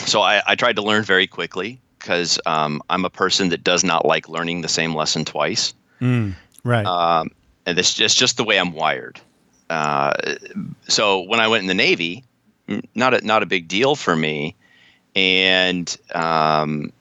so 0.06 0.22
I, 0.22 0.42
I 0.46 0.56
tried 0.56 0.76
to 0.78 0.82
learn 0.82 1.04
very 1.04 1.28
quickly 1.28 1.80
because 2.00 2.40
um, 2.46 2.82
I'm 2.90 3.06
a 3.06 3.10
person 3.10 3.50
that 3.50 3.64
does 3.64 3.84
not 3.84 4.06
like 4.06 4.28
learning 4.30 4.62
the 4.62 4.68
same 4.68 4.96
lesson 4.96 5.26
twice 5.26 5.74
Right. 6.64 6.86
um, 6.86 7.30
and 7.66 7.78
it's 7.78 7.94
just 7.94 8.18
just 8.18 8.38
the 8.38 8.44
way 8.44 8.58
I'm 8.60 8.74
wired. 8.74 9.20
Uh, 9.70 10.14
so 10.88 11.22
when 11.22 11.40
I 11.40 11.48
went 11.48 11.62
in 11.62 11.68
the 11.68 11.74
Navy, 11.74 12.24
not 12.96 13.14
a 13.14 13.26
not 13.26 13.44
a 13.44 13.46
big 13.46 13.68
deal 13.68 13.96
for 13.96 14.16
me, 14.16 14.56
and 15.16 15.96
um, 16.14 16.92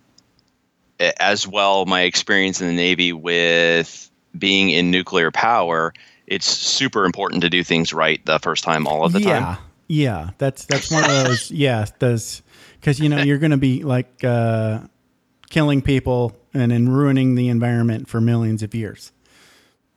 as 1.19 1.47
well, 1.49 1.87
my 1.87 2.02
experience 2.02 2.61
in 2.61 2.69
the 2.69 2.75
Navy 2.75 3.12
with 3.12 4.11
being 4.38 4.71
in 4.71 4.90
nuclear 4.90 5.30
power, 5.30 5.92
it's 6.26 6.47
super 6.47 7.04
important 7.04 7.42
to 7.42 7.50
do 7.50 7.64
things 7.64 7.92
right 7.92 8.25
the 8.26 8.38
first 8.38 8.64
time, 8.64 8.87
all 8.87 9.04
of 9.04 9.12
the 9.12 9.21
yeah. 9.21 9.40
time. 9.40 9.42
Yeah. 9.42 9.57
Yeah. 9.88 10.30
That's 10.38 10.66
that's 10.66 10.90
one 10.90 11.04
of 11.04 11.11
those. 11.11 11.50
yeah. 11.50 11.87
Those 11.99 12.42
because 12.81 12.99
you 12.99 13.09
know 13.09 13.19
you're 13.23 13.39
going 13.39 13.51
to 13.53 13.57
be 13.57 13.83
like 13.85 14.25
uh, 14.25 14.81
killing 15.51 15.83
people 15.83 16.35
and 16.55 16.73
then 16.73 16.89
ruining 16.89 17.35
the 17.37 17.49
environment 17.49 18.09
for 18.09 18.21
millions 18.21 18.63
of 18.63 18.75
years. 18.75 19.13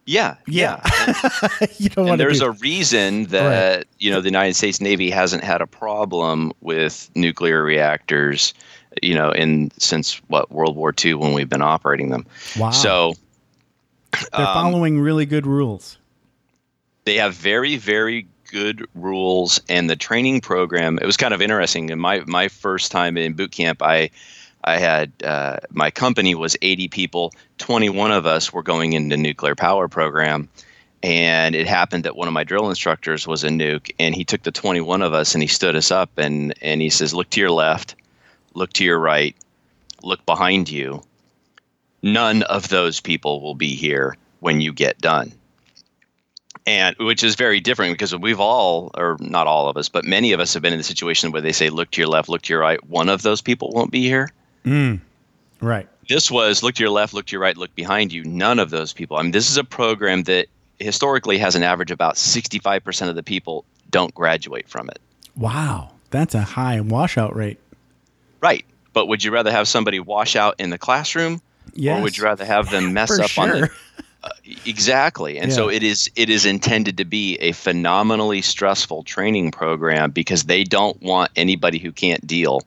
Yeah, 0.06 0.36
Yeah. 0.48 0.82
yeah. 0.84 1.50
you 1.78 1.90
don't 1.90 2.10
and 2.10 2.20
there's 2.20 2.40
do 2.40 2.48
a 2.48 2.52
reason 2.52 3.24
that 3.28 3.88
you 4.00 4.12
know 4.12 4.20
the 4.20 4.28
United 4.28 4.56
States 4.56 4.82
Navy 4.82 5.10
hasn't 5.10 5.44
had 5.46 5.62
a 5.62 5.68
problem 5.68 6.52
with 6.60 7.10
nuclear 7.16 7.64
reactors, 7.64 8.54
you 9.02 9.16
know, 9.16 9.32
in 9.32 9.72
since 9.78 10.16
what 10.28 10.52
World 10.52 10.76
War 10.76 10.94
II 11.04 11.14
when 11.16 11.32
we've 11.34 11.48
been 11.48 11.62
operating 11.62 12.10
them. 12.10 12.26
Wow. 12.60 12.72
So 12.72 13.14
They're 14.12 14.46
um, 14.46 14.54
following 14.54 15.00
really 15.00 15.26
good 15.26 15.48
rules. 15.48 15.98
they 17.06 17.16
have 17.16 17.34
very 17.34 17.78
very 17.78 18.28
good 18.54 18.88
rules 18.94 19.60
and 19.68 19.90
the 19.90 19.96
training 19.96 20.40
program 20.40 21.00
it 21.02 21.06
was 21.06 21.18
kind 21.18 21.34
of 21.34 21.42
interesting. 21.42 21.90
In 21.90 22.00
my 22.00 22.22
my 22.28 22.48
first 22.48 22.92
time 22.92 23.18
in 23.18 23.34
boot 23.34 23.52
camp 23.52 23.82
i 23.82 24.12
i 24.64 24.78
had 24.78 25.12
uh, 25.24 25.58
my 25.72 25.90
company 25.90 26.36
was 26.36 26.56
80 26.62 26.88
people. 26.88 27.34
21 27.58 28.12
of 28.12 28.26
us 28.28 28.54
were 28.54 28.64
going 28.64 28.94
into 28.94 29.18
nuclear 29.18 29.56
power 29.56 29.88
program. 29.88 30.48
And 31.02 31.54
it 31.54 31.68
happened 31.68 32.06
that 32.06 32.16
one 32.16 32.30
of 32.30 32.34
my 32.34 32.46
drill 32.46 32.70
instructors 32.70 33.28
was 33.28 33.44
a 33.44 33.50
nuke 33.50 33.92
and 34.00 34.16
he 34.16 34.24
took 34.24 34.44
the 34.44 34.52
21 34.52 35.02
of 35.02 35.14
us 35.14 35.34
and 35.34 35.42
he 35.42 35.48
stood 35.48 35.76
us 35.76 35.90
up 35.90 36.12
and 36.18 36.54
and 36.62 36.80
he 36.80 36.92
says 36.92 37.14
look 37.14 37.30
to 37.32 37.42
your 37.42 37.52
left 37.52 37.96
look 38.54 38.72
to 38.74 38.86
your 38.86 39.00
right 39.00 39.36
look 40.04 40.24
behind 40.28 40.70
you. 40.70 41.02
None 42.04 42.44
of 42.44 42.70
those 42.70 43.00
people 43.00 43.42
will 43.42 43.56
be 43.56 43.74
here 43.74 44.16
when 44.42 44.62
you 44.62 44.74
get 44.74 45.00
done 45.00 45.34
and 46.66 46.96
which 47.00 47.24
is 47.24 47.36
very 47.36 47.60
different 47.60 47.94
because 47.94 48.16
we've 48.16 48.40
all 48.40 48.92
or 48.96 49.18
not 49.20 49.48
all 49.48 49.68
of 49.70 49.78
us 49.78 49.90
but 49.90 50.06
many 50.06 50.32
of 50.32 50.40
us 50.40 50.54
have 50.54 50.62
been 50.64 50.72
in 50.74 50.80
the 50.80 50.84
situation 50.84 51.32
where 51.32 51.42
they 51.42 51.52
say 51.52 51.70
look 51.70 51.92
to 51.92 52.00
your 52.02 52.08
left 52.10 52.30
look 52.30 52.42
to 52.44 52.54
your 52.54 52.62
right 52.62 52.84
one 52.88 53.10
of 53.10 53.22
those 53.22 53.42
people 53.42 53.72
won't 53.72 53.92
be 53.92 54.02
here 54.04 54.30
mm, 54.66 55.00
Right. 55.62 55.88
this 56.10 56.30
was 56.32 56.64
look 56.64 56.76
to 56.76 56.84
your 56.84 56.90
left 56.92 57.14
look 57.14 57.26
to 57.28 57.32
your 57.34 57.42
right 57.42 57.58
look 57.58 57.74
behind 57.76 58.12
you 58.14 58.24
none 58.24 58.60
of 58.60 58.70
those 58.70 58.94
people 58.94 59.18
i 59.18 59.22
mean 59.24 59.32
this 59.32 59.50
is 59.50 59.58
a 59.58 59.64
program 59.64 60.24
that 60.24 60.48
historically 60.80 61.38
has 61.38 61.56
an 61.56 61.64
average 61.64 61.92
about 61.92 62.16
65% 62.16 63.10
of 63.10 63.16
the 63.16 63.24
people 63.24 63.64
don't 63.90 64.14
graduate 64.14 64.68
from 64.68 64.90
it 64.90 65.00
Wow. 65.36 65.92
That's 66.12 66.36
a 66.36 66.42
high 66.44 66.80
washout 66.82 67.36
rate. 67.36 67.60
right 68.42 68.64
but 68.94 69.08
would 69.08 69.24
you 69.24 69.32
rather 69.32 69.52
have 69.52 69.68
somebody 69.68 70.00
wash 70.00 70.36
out 70.36 70.56
in 70.60 70.70
the 70.70 70.78
classroom 70.78 71.42
Yes. 71.74 71.98
or 72.00 72.04
would 72.04 72.18
you 72.18 72.24
rather 72.24 72.46
have 72.46 72.70
them 72.70 72.94
mess 73.00 73.18
up 73.20 73.38
on 73.38 73.50
sure. 73.50 73.70
The 74.24 74.58
exactly 74.66 75.38
and 75.38 75.52
so 75.54 75.70
it 75.70 75.84
is 75.84 76.10
it 76.16 76.30
is 76.30 76.46
intended 76.46 76.98
to 76.98 77.06
be 77.06 77.36
a 77.38 77.52
phenomenally 77.52 78.42
stressful 78.42 79.04
training 79.04 79.52
program 79.52 80.12
because 80.12 80.44
they 80.44 80.64
don't 80.64 81.02
want 81.02 81.30
anybody 81.36 81.80
who 81.80 81.92
can't 81.92 82.26
deal 82.26 82.62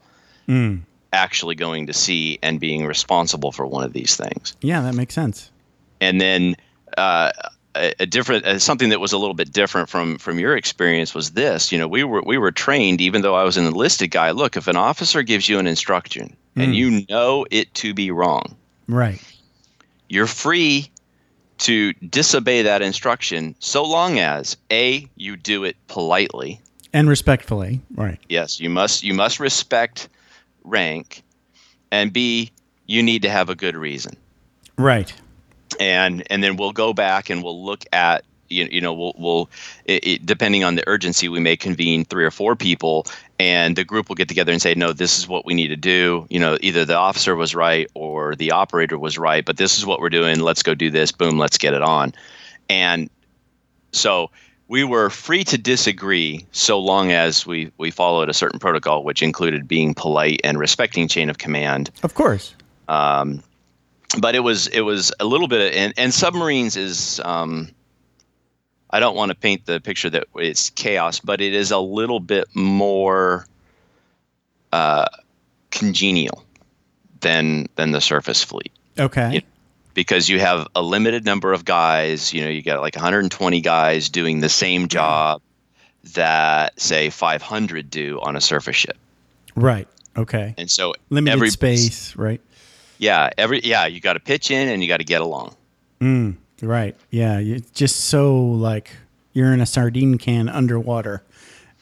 Mm. 0.48 0.82
actually 1.12 1.56
going 1.56 1.86
to 1.88 1.92
see 1.92 2.38
and 2.42 2.60
being 2.60 2.86
responsible 2.86 3.50
for 3.50 3.66
one 3.66 3.82
of 3.84 3.92
these 3.92 4.14
things 4.16 4.56
Yeah, 4.62 4.80
that 4.82 4.94
makes 4.94 5.12
sense. 5.14 5.50
and 6.00 6.20
then 6.20 6.54
uh, 6.96 7.32
a, 7.74 7.92
a 8.00 8.06
different 8.06 8.44
uh, 8.46 8.58
something 8.60 8.90
that 8.90 9.00
was 9.00 9.12
a 9.12 9.18
little 9.18 9.34
bit 9.34 9.52
different 9.52 9.88
from 9.88 10.18
from 10.18 10.38
your 10.38 10.56
experience 10.56 11.14
was 11.14 11.32
this 11.32 11.72
you 11.72 11.78
know 11.78 11.88
we 11.88 12.04
were 12.04 12.22
we 12.22 12.38
were 12.38 12.52
trained 12.52 13.00
even 13.00 13.22
though 13.22 13.34
I 13.34 13.42
was 13.44 13.56
an 13.56 13.66
enlisted 13.66 14.10
guy 14.12 14.30
look 14.30 14.56
if 14.56 14.68
an 14.68 14.76
officer 14.76 15.22
gives 15.24 15.48
you 15.48 15.58
an 15.58 15.66
instruction 15.66 16.36
and 16.54 16.74
you 16.76 17.04
know 17.10 17.44
it 17.50 17.74
to 17.74 17.92
be 17.92 18.10
wrong 18.12 18.56
Right. 18.88 19.20
you're 20.08 20.26
free 20.28 20.90
to 21.58 21.92
disobey 21.94 22.62
that 22.62 22.82
instruction 22.82 23.54
so 23.60 23.82
long 23.84 24.18
as 24.18 24.56
a 24.70 25.08
you 25.16 25.36
do 25.36 25.64
it 25.64 25.76
politely 25.88 26.60
And 26.92 27.08
respectfully. 27.08 27.80
Right. 27.94 28.18
yes 28.28 28.60
you 28.60 28.68
must 28.68 29.02
you 29.02 29.14
must 29.14 29.40
respect 29.40 30.08
rank 30.64 31.22
and 31.90 32.12
b 32.12 32.50
you 32.86 33.02
need 33.02 33.22
to 33.22 33.30
have 33.30 33.48
a 33.48 33.54
good 33.54 33.76
reason 33.76 34.16
Right. 34.76 35.14
and 35.80 36.22
and 36.30 36.44
then 36.44 36.56
we'll 36.56 36.72
go 36.72 36.92
back 36.92 37.30
and 37.30 37.42
we'll 37.42 37.64
look 37.64 37.84
at 37.92 38.24
you, 38.48 38.68
you 38.70 38.80
know 38.80 38.92
we'll, 38.92 39.14
we'll 39.16 39.50
it, 39.84 40.06
it, 40.06 40.26
depending 40.26 40.64
on 40.64 40.74
the 40.74 40.84
urgency 40.86 41.28
we 41.28 41.40
may 41.40 41.56
convene 41.56 42.04
three 42.04 42.24
or 42.24 42.30
four 42.30 42.56
people 42.56 43.06
and 43.38 43.76
the 43.76 43.84
group 43.84 44.08
will 44.08 44.16
get 44.16 44.28
together 44.28 44.52
and 44.52 44.62
say 44.62 44.74
no 44.74 44.92
this 44.92 45.18
is 45.18 45.28
what 45.28 45.44
we 45.44 45.54
need 45.54 45.68
to 45.68 45.76
do. 45.76 46.26
You 46.30 46.40
know 46.40 46.58
either 46.60 46.84
the 46.84 46.96
officer 46.96 47.36
was 47.36 47.54
right 47.54 47.88
or 47.94 48.34
the 48.34 48.52
operator 48.52 48.98
was 48.98 49.18
right 49.18 49.44
but 49.44 49.56
this 49.56 49.78
is 49.78 49.86
what 49.86 50.00
we're 50.00 50.10
doing. 50.10 50.40
Let's 50.40 50.62
go 50.62 50.74
do 50.74 50.90
this. 50.90 51.12
Boom 51.12 51.38
let's 51.38 51.58
get 51.58 51.74
it 51.74 51.82
on. 51.82 52.12
And 52.68 53.10
so 53.92 54.30
we 54.68 54.82
were 54.82 55.10
free 55.10 55.44
to 55.44 55.58
disagree 55.58 56.44
so 56.52 56.78
long 56.78 57.12
as 57.12 57.46
we 57.46 57.70
we 57.78 57.90
followed 57.90 58.28
a 58.28 58.34
certain 58.34 58.58
protocol 58.58 59.04
which 59.04 59.22
included 59.22 59.68
being 59.68 59.94
polite 59.94 60.40
and 60.44 60.58
respecting 60.58 61.08
chain 61.08 61.30
of 61.30 61.38
command. 61.38 61.90
Of 62.02 62.14
course. 62.14 62.54
um, 62.88 63.42
but 64.20 64.34
it 64.34 64.40
was 64.40 64.66
it 64.68 64.82
was 64.82 65.12
a 65.20 65.24
little 65.24 65.48
bit 65.48 65.66
of, 65.66 65.76
and, 65.76 65.94
and 65.96 66.14
submarines 66.14 66.76
is 66.76 67.20
um, 67.24 67.68
I 68.90 69.00
don't 69.00 69.16
want 69.16 69.30
to 69.30 69.34
paint 69.34 69.66
the 69.66 69.80
picture 69.80 70.08
that 70.10 70.24
it's 70.36 70.70
chaos, 70.70 71.20
but 71.20 71.40
it 71.40 71.54
is 71.54 71.70
a 71.70 71.78
little 71.78 72.20
bit 72.20 72.44
more 72.54 73.46
uh, 74.72 75.06
congenial 75.70 76.44
than 77.20 77.66
than 77.76 77.90
the 77.92 78.00
surface 78.00 78.42
fleet 78.44 78.72
Okay. 78.98 79.30
Yeah. 79.34 79.40
because 79.94 80.28
you 80.28 80.38
have 80.38 80.68
a 80.74 80.82
limited 80.82 81.24
number 81.24 81.52
of 81.52 81.64
guys. 81.64 82.32
You 82.32 82.42
know, 82.44 82.50
you 82.50 82.62
got 82.62 82.80
like 82.80 82.94
120 82.94 83.60
guys 83.60 84.08
doing 84.08 84.40
the 84.40 84.48
same 84.48 84.88
job 84.88 85.40
that 86.14 86.78
say 86.80 87.10
500 87.10 87.90
do 87.90 88.20
on 88.22 88.36
a 88.36 88.40
surface 88.40 88.76
ship, 88.76 88.96
Right. 89.56 89.88
Okay. 90.16 90.54
and 90.56 90.70
so 90.70 90.94
Limited 91.10 91.32
every 91.34 91.50
space. 91.50 92.14
Right. 92.16 92.40
Yeah, 92.98 93.30
every 93.36 93.60
yeah, 93.64 93.86
you 93.86 94.00
got 94.00 94.14
to 94.14 94.20
pitch 94.20 94.50
in 94.50 94.68
and 94.68 94.82
you 94.82 94.88
got 94.88 94.98
to 94.98 95.04
get 95.04 95.20
along. 95.20 95.54
Mm, 96.00 96.36
right. 96.62 96.96
Yeah. 97.10 97.38
It's 97.38 97.70
just 97.70 97.96
so 98.06 98.36
like 98.36 98.90
you're 99.32 99.52
in 99.52 99.60
a 99.60 99.66
sardine 99.66 100.18
can 100.18 100.48
underwater, 100.48 101.22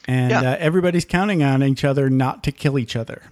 and 0.08 0.30
Yeah. 0.30 0.40
uh, 0.52 0.56
everybody's 0.58 1.04
counting 1.04 1.42
on 1.42 1.62
each 1.62 1.84
other 1.84 2.10
not 2.10 2.42
to 2.44 2.52
kill 2.52 2.78
each 2.78 2.96
other. 2.96 3.22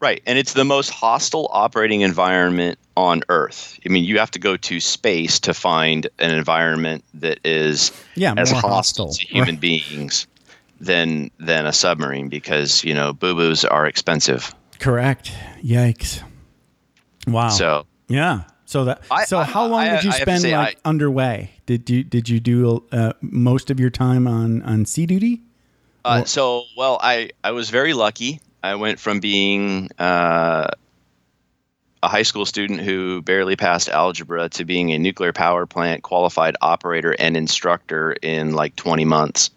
Right. 0.00 0.22
And 0.26 0.38
it's 0.38 0.52
the 0.52 0.64
most 0.64 0.90
hostile 0.90 1.48
operating 1.52 2.02
environment 2.02 2.78
on 2.98 3.22
Earth. 3.30 3.78
I 3.86 3.88
mean, 3.88 4.04
you 4.04 4.18
have 4.18 4.30
to 4.32 4.38
go 4.38 4.56
to 4.58 4.78
space 4.80 5.40
to 5.40 5.54
find 5.54 6.06
an 6.18 6.32
environment 6.32 7.02
that 7.14 7.38
is 7.44 7.92
Yeah, 8.14 8.34
as 8.36 8.50
hostile, 8.50 8.70
hostile. 8.70 9.12
to 9.14 9.26
human 9.26 9.54
Right. 9.54 9.60
beings 9.88 10.26
than 10.80 11.30
than 11.40 11.64
a 11.64 11.72
submarine 11.72 12.28
because, 12.28 12.84
you 12.84 12.92
know, 12.92 13.14
boo-boos 13.14 13.64
are 13.64 13.86
expensive. 13.86 14.54
Correct. 14.80 15.32
Yikes. 15.64 16.22
Wow. 17.26 17.48
So, 17.48 17.86
yeah. 18.08 18.42
So 18.66 18.84
that. 18.84 19.02
I- 19.10 19.24
so 19.24 19.38
I- 19.38 19.44
how 19.44 19.66
long 19.66 19.80
I- 19.80 19.96
did 19.96 20.04
you 20.04 20.12
spend 20.12 20.42
say, 20.42 20.56
like 20.56 20.78
underway? 20.84 21.52
Did 21.64 21.88
you 21.88 22.04
did 22.04 22.28
you 22.28 22.40
do 22.40 22.84
uh, 22.92 23.12
most 23.20 23.70
of 23.70 23.80
your 23.80 23.90
time 23.90 24.26
on 24.28 24.62
on 24.62 24.84
sea 24.84 25.06
duty? 25.06 25.42
uh, 26.04 26.24
so 26.24 26.64
well, 26.76 26.98
I 27.00 27.30
I 27.42 27.52
was 27.52 27.70
very 27.70 27.94
lucky. 27.94 28.40
I 28.62 28.74
went 28.74 28.98
from 28.98 29.20
being 29.20 29.88
uh, 29.98 30.66
a 32.02 32.08
high 32.08 32.22
school 32.22 32.44
student 32.44 32.80
who 32.80 33.22
barely 33.22 33.56
passed 33.56 33.88
algebra 33.88 34.48
to 34.50 34.64
being 34.64 34.92
a 34.92 34.98
nuclear 34.98 35.32
power 35.32 35.66
plant 35.66 36.02
qualified 36.02 36.56
operator 36.60 37.14
and 37.18 37.36
instructor 37.36 38.12
in 38.22 38.52
like 38.52 38.74
20 38.76 39.04
months. 39.04 39.50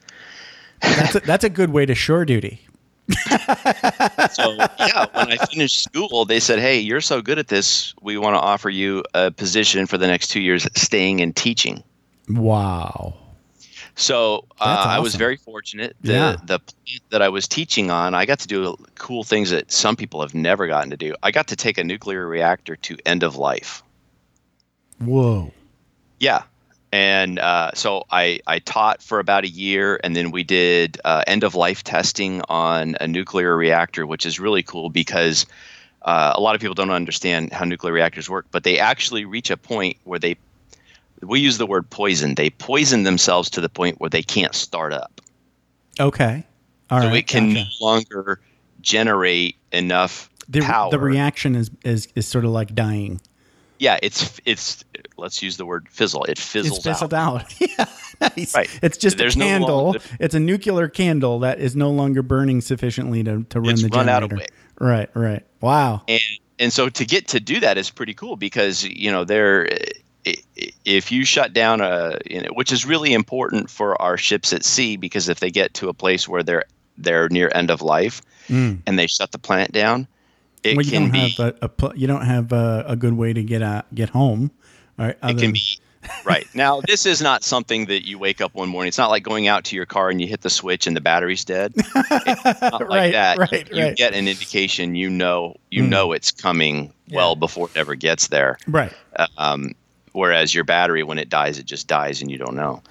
That's 0.81 1.15
a, 1.15 1.19
that's 1.21 1.43
a 1.43 1.49
good 1.49 1.71
way 1.71 1.85
to 1.85 1.95
shore 1.95 2.23
duty. 2.25 2.61
So 4.31 4.55
yeah, 4.79 5.05
when 5.13 5.31
I 5.31 5.37
finished 5.51 5.83
school, 5.83 6.25
they 6.25 6.39
said, 6.39 6.59
"Hey, 6.59 6.79
you're 6.79 7.01
so 7.01 7.21
good 7.21 7.39
at 7.39 7.47
this. 7.47 7.93
We 8.01 8.17
want 8.17 8.35
to 8.35 8.39
offer 8.39 8.69
you 8.69 9.03
a 9.13 9.31
position 9.31 9.87
for 9.87 9.97
the 9.97 10.07
next 10.07 10.27
two 10.27 10.41
years, 10.41 10.67
staying 10.75 11.21
and 11.21 11.35
teaching." 11.35 11.83
Wow. 12.29 13.15
So 13.95 14.45
uh, 14.61 14.75
That's 14.75 14.87
I 14.87 14.99
was 14.99 15.15
very 15.15 15.35
fortunate. 15.35 15.95
The 16.01 16.13
Yeah. 16.13 16.35
the 16.45 16.59
plant 16.59 17.01
that 17.09 17.21
I 17.21 17.29
was 17.29 17.47
teaching 17.47 17.91
on, 17.91 18.13
I 18.13 18.25
got 18.25 18.39
to 18.39 18.47
do 18.47 18.77
cool 18.95 19.23
things 19.23 19.49
that 19.49 19.71
some 19.71 19.95
people 19.95 20.21
have 20.21 20.33
never 20.33 20.67
gotten 20.67 20.89
to 20.91 20.97
do. 20.97 21.15
I 21.23 21.31
got 21.31 21.47
to 21.47 21.55
take 21.55 21.77
a 21.77 21.83
nuclear 21.83 22.27
reactor 22.27 22.75
to 22.77 22.97
end 23.05 23.23
of 23.23 23.35
life. 23.35 23.83
Whoa. 24.99 25.51
Yeah. 26.19 26.43
And 26.91 27.37
uh, 27.37 27.71
so 27.75 28.05
I, 28.09 28.39
I 28.47 28.59
taught 28.59 29.03
for 29.03 29.19
about 29.19 29.43
a 29.43 29.47
year, 29.47 29.99
and 30.03 30.15
then 30.15 30.31
we 30.31 30.43
did 30.43 30.99
uh, 31.05 31.23
end 31.27 31.43
of 31.43 31.53
life 31.53 31.83
testing 31.83 32.41
on 32.49 32.95
a 32.99 33.07
nuclear 33.07 33.55
reactor, 33.55 34.07
which 34.07 34.25
is 34.25 34.39
really 34.39 34.63
cool 34.63 34.89
because 34.89 35.45
uh, 36.01 36.33
a 36.35 36.41
lot 36.41 36.55
of 36.55 36.61
people 36.61 36.73
don't 36.73 36.89
understand 36.89 37.53
how 37.53 37.65
nuclear 37.65 37.93
reactors 37.93 38.29
work, 38.29 38.47
but 38.49 38.63
they 38.63 38.79
actually 38.79 39.25
reach 39.25 39.51
a 39.51 39.57
point 39.57 39.97
where 40.03 40.17
they, 40.17 40.35
we 41.21 41.39
use 41.39 41.59
the 41.59 41.67
word 41.67 41.87
poison, 41.89 42.33
they 42.35 42.49
poison 42.49 43.03
themselves 43.03 43.51
to 43.51 43.61
the 43.61 43.69
point 43.69 43.99
where 43.99 44.09
they 44.09 44.23
can't 44.23 44.55
start 44.55 44.91
up. 44.91 45.21
Okay. 45.99 46.43
All 46.89 46.99
right. 46.99 47.09
so 47.09 47.13
it 47.13 47.27
can 47.27 47.53
gotcha. 47.53 47.69
no 47.79 47.85
longer 47.85 48.39
generate 48.81 49.57
enough 49.71 50.29
the, 50.47 50.61
power. 50.61 50.89
the 50.89 50.99
reaction 50.99 51.55
is, 51.55 51.69
is 51.83 52.07
is 52.15 52.27
sort 52.27 52.45
of 52.45 52.51
like 52.51 52.73
dying. 52.73 53.21
Yeah, 53.79 53.97
it's, 54.03 54.39
it's, 54.45 54.83
let's 55.17 55.41
use 55.41 55.57
the 55.57 55.65
word 55.65 55.87
fizzle. 55.89 56.23
It 56.25 56.37
fizzles 56.37 56.77
It's 56.79 56.87
fizzled 56.87 57.13
out. 57.13 57.41
out. 57.43 57.61
yeah, 57.61 57.85
nice. 58.21 58.53
Right. 58.55 58.69
It's 58.83 58.97
just 58.97 59.17
There's 59.17 59.35
a 59.35 59.39
no 59.39 59.45
candle. 59.45 59.83
longer- 59.85 59.99
it's 60.19 60.35
a 60.35 60.39
nuclear 60.39 60.87
candle 60.87 61.39
that 61.39 61.59
is 61.59 61.75
no 61.75 61.89
longer 61.89 62.21
burning 62.21 62.61
sufficiently 62.61 63.23
to, 63.23 63.43
to 63.45 63.59
run 63.59 63.71
It's 63.71 63.81
the 63.81 63.87
run 63.87 64.05
generator. 64.05 64.11
out 64.11 64.23
of 64.23 64.31
wick. 64.33 64.51
Right, 64.79 65.09
right. 65.15 65.43
Wow. 65.61 66.03
and 66.07 66.21
and 66.59 66.73
so 66.73 66.89
to 66.89 67.05
get 67.05 67.29
to 67.29 67.39
do 67.39 67.59
that 67.61 67.77
is 67.77 67.89
pretty 67.89 68.13
cool 68.13 68.35
because 68.35 68.83
you 68.83 69.11
know 69.11 69.23
there 69.23 69.67
if 70.85 71.11
you 71.11 71.25
shut 71.25 71.53
down 71.53 71.81
a 71.81 72.17
you 72.25 72.41
know, 72.41 72.49
which 72.53 72.71
is 72.71 72.85
really 72.85 73.13
important 73.13 73.69
for 73.69 73.99
our 74.01 74.17
ships 74.17 74.51
at 74.53 74.63
sea 74.65 74.97
because 74.97 75.29
if 75.29 75.39
they 75.39 75.51
get 75.51 75.73
to 75.75 75.89
a 75.89 75.93
place 75.93 76.27
where 76.27 76.43
they're 76.43 76.65
they're 76.97 77.29
near 77.29 77.49
end 77.53 77.71
of 77.71 77.81
life 77.81 78.21
Mm. 78.49 78.79
and 78.87 78.97
they 78.97 79.05
shut 79.05 79.31
the 79.31 79.37
plant 79.37 79.71
down 79.73 80.07
it 80.63 80.75
Well, 80.75 80.85
you 80.85 80.91
can 80.91 81.01
don't 81.03 81.11
be 81.11 81.29
have 81.37 81.55
a, 81.61 81.71
a 81.87 81.95
you 81.95 82.07
don't 82.07 82.25
have 82.25 82.51
a, 82.51 82.85
a 82.87 82.95
good 82.95 83.13
way 83.13 83.33
to 83.33 83.43
get 83.43 83.61
uh, 83.61 83.83
get 83.93 84.09
home. 84.09 84.51
Right, 84.97 85.15
it 85.23 85.37
can 85.37 85.53
be 85.53 85.79
right 86.25 86.47
now 86.53 86.81
this 86.87 87.05
is 87.05 87.21
not 87.21 87.43
something 87.43 87.85
that 87.85 88.05
you 88.05 88.17
wake 88.17 88.39
up 88.41 88.53
one 88.53 88.69
morning 88.69 88.87
it's 88.87 88.97
not 88.97 89.09
like 89.09 89.21
going 89.23 89.47
out 89.47 89.65
to 89.65 89.75
your 89.75 89.85
car 89.85 90.09
and 90.09 90.21
you 90.21 90.27
hit 90.27 90.41
the 90.41 90.49
switch 90.49 90.87
and 90.87 90.95
the 90.95 91.01
battery's 91.01 91.43
dead 91.45 91.73
it's 91.75 92.61
not 92.61 92.89
like 92.89 93.11
that 93.11 93.37
right, 93.37 93.69
you 93.71 93.83
right. 93.83 93.97
get 93.97 94.13
an 94.13 94.27
indication 94.27 94.95
you 94.95 95.09
know 95.09 95.55
you 95.69 95.83
Mm. 95.83 95.89
know 95.89 96.11
it's 96.13 96.31
coming 96.31 96.93
well 97.11 97.35
before 97.35 97.67
it 97.67 97.77
ever 97.77 97.95
gets 97.95 98.27
there 98.27 98.57
right. 98.67 98.93
um, 99.37 99.73
whereas 100.13 100.53
your 100.55 100.63
battery 100.63 101.03
when 101.03 101.17
it 101.19 101.29
dies 101.29 101.59
it 101.59 101.65
just 101.65 101.87
dies 101.87 102.21
and 102.21 102.31
you 102.31 102.37
don't 102.37 102.55
know 102.55 102.81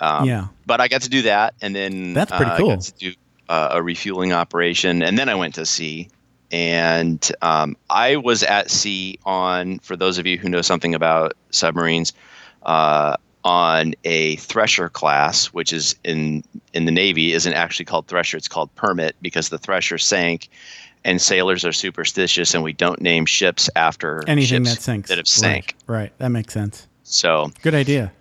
um, 0.00 0.24
yeah. 0.26 0.46
but 0.66 0.80
i 0.80 0.86
got 0.88 1.02
to 1.02 1.10
do 1.10 1.22
that 1.22 1.54
and 1.62 1.74
then 1.74 2.12
That's 2.14 2.30
pretty 2.30 2.50
uh, 2.52 2.56
cool. 2.58 2.70
i 2.70 2.74
got 2.74 2.82
to 2.84 2.92
do 2.94 3.12
uh, 3.48 3.68
a 3.72 3.82
refueling 3.82 4.32
operation 4.32 5.02
and 5.02 5.18
then 5.18 5.28
i 5.28 5.34
went 5.34 5.54
to 5.56 5.66
sea 5.66 6.08
and 6.52 7.32
um, 7.42 7.76
i 7.90 8.16
was 8.16 8.42
at 8.42 8.70
sea 8.70 9.18
on 9.24 9.78
for 9.80 9.96
those 9.96 10.18
of 10.18 10.26
you 10.26 10.38
who 10.38 10.48
know 10.48 10.62
something 10.62 10.94
about 10.94 11.32
submarines 11.50 12.12
uh, 12.64 13.16
on 13.44 13.94
a 14.04 14.36
thresher 14.36 14.88
class 14.88 15.46
which 15.46 15.72
is 15.72 15.96
in 16.04 16.44
in 16.74 16.84
the 16.84 16.92
navy 16.92 17.32
isn't 17.32 17.54
actually 17.54 17.84
called 17.84 18.06
thresher 18.06 18.36
it's 18.36 18.48
called 18.48 18.72
permit 18.76 19.16
because 19.22 19.48
the 19.48 19.58
thresher 19.58 19.98
sank 19.98 20.48
and 21.04 21.20
sailors 21.20 21.64
are 21.64 21.72
superstitious 21.72 22.54
and 22.54 22.62
we 22.62 22.72
don't 22.72 23.00
name 23.00 23.26
ships 23.26 23.68
after 23.74 24.22
Anything 24.28 24.64
ships 24.64 24.76
that 24.76 24.82
sinks 24.82 25.08
that 25.08 25.18
have 25.18 25.24
Right, 25.24 25.28
sank 25.28 25.74
Right. 25.88 26.12
That 26.18 26.28
makes 26.28 26.54
sense. 26.54 26.86
so 27.02 27.50
Good 27.62 27.74
idea. 27.74 28.12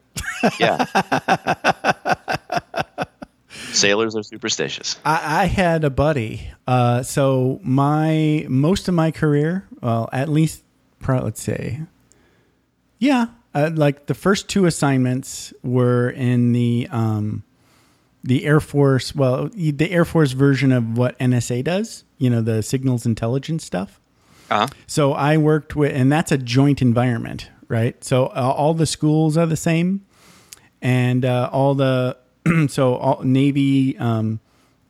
yeah. 0.59 0.85
Sailors 3.73 4.15
are 4.15 4.23
superstitious. 4.23 4.99
I, 5.05 5.43
I 5.43 5.45
had 5.45 5.83
a 5.83 5.89
buddy. 5.89 6.51
Uh, 6.67 7.03
so 7.03 7.59
my 7.63 8.45
most 8.49 8.87
of 8.87 8.93
my 8.93 9.11
career, 9.11 9.67
well, 9.81 10.09
at 10.11 10.29
least, 10.29 10.63
pro, 10.99 11.19
let's 11.19 11.41
say, 11.41 11.81
yeah, 12.99 13.27
uh, 13.53 13.71
like 13.73 14.05
the 14.05 14.13
first 14.13 14.47
two 14.47 14.65
assignments 14.65 15.53
were 15.63 16.09
in 16.09 16.53
the 16.53 16.87
um, 16.91 17.43
the 18.23 18.45
Air 18.45 18.59
Force. 18.59 19.15
Well, 19.15 19.49
the 19.53 19.91
Air 19.91 20.05
Force 20.05 20.31
version 20.33 20.71
of 20.71 20.97
what 20.97 21.17
NSA 21.19 21.63
does. 21.63 22.03
You 22.17 22.29
know, 22.29 22.41
the 22.41 22.61
signals 22.61 23.05
intelligence 23.05 23.65
stuff. 23.65 23.99
Uh-huh. 24.49 24.67
So 24.85 25.13
I 25.13 25.37
worked 25.37 25.75
with, 25.75 25.95
and 25.95 26.11
that's 26.11 26.31
a 26.31 26.37
joint 26.37 26.81
environment, 26.81 27.49
right? 27.67 28.03
So 28.03 28.27
uh, 28.27 28.53
all 28.55 28.73
the 28.73 28.85
schools 28.85 29.37
are 29.37 29.45
the 29.45 29.55
same, 29.55 30.05
and 30.81 31.23
uh, 31.23 31.49
all 31.51 31.73
the 31.73 32.17
so 32.67 32.95
all 32.95 33.23
Navy, 33.23 33.97
um, 33.97 34.39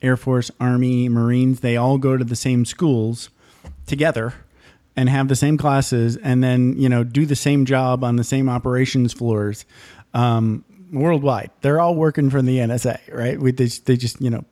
Air 0.01 0.17
Force, 0.17 0.51
Army, 0.59 1.09
Marines, 1.09 1.59
they 1.59 1.77
all 1.77 1.97
go 1.97 2.17
to 2.17 2.23
the 2.23 2.35
same 2.35 2.65
schools 2.65 3.29
together 3.85 4.33
and 4.95 5.09
have 5.09 5.27
the 5.27 5.35
same 5.35 5.57
classes, 5.57 6.17
and 6.17 6.43
then 6.43 6.75
you 6.77 6.89
know 6.89 7.03
do 7.03 7.25
the 7.25 7.35
same 7.35 7.65
job 7.65 8.03
on 8.03 8.15
the 8.15 8.23
same 8.23 8.49
operations 8.49 9.13
floors 9.13 9.65
um, 10.13 10.65
worldwide. 10.91 11.51
They're 11.61 11.79
all 11.79 11.95
working 11.95 12.29
for 12.29 12.41
the 12.41 12.57
NSA, 12.57 12.99
right? 13.13 13.39
We, 13.39 13.51
they, 13.51 13.67
they 13.67 13.95
just 13.95 14.21
you 14.21 14.29
know 14.29 14.45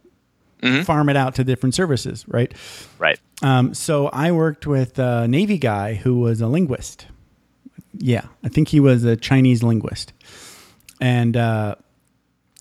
farm 0.83 1.09
it 1.09 1.15
out 1.15 1.35
to 1.35 1.43
different 1.43 1.75
services, 1.75 2.25
right? 2.27 2.53
Right. 2.97 3.19
Um, 3.41 3.73
so 3.73 4.07
I 4.07 4.31
worked 4.31 4.67
with 4.67 4.99
a 4.99 5.27
Navy 5.27 5.57
guy 5.57 5.93
who 5.95 6.19
was 6.19 6.41
a 6.41 6.47
linguist. 6.47 7.07
Yeah, 7.97 8.25
I 8.43 8.49
think 8.49 8.67
he 8.69 8.79
was 8.79 9.03
a 9.03 9.15
Chinese 9.15 9.63
linguist, 9.63 10.13
and 11.01 11.35
uh, 11.35 11.75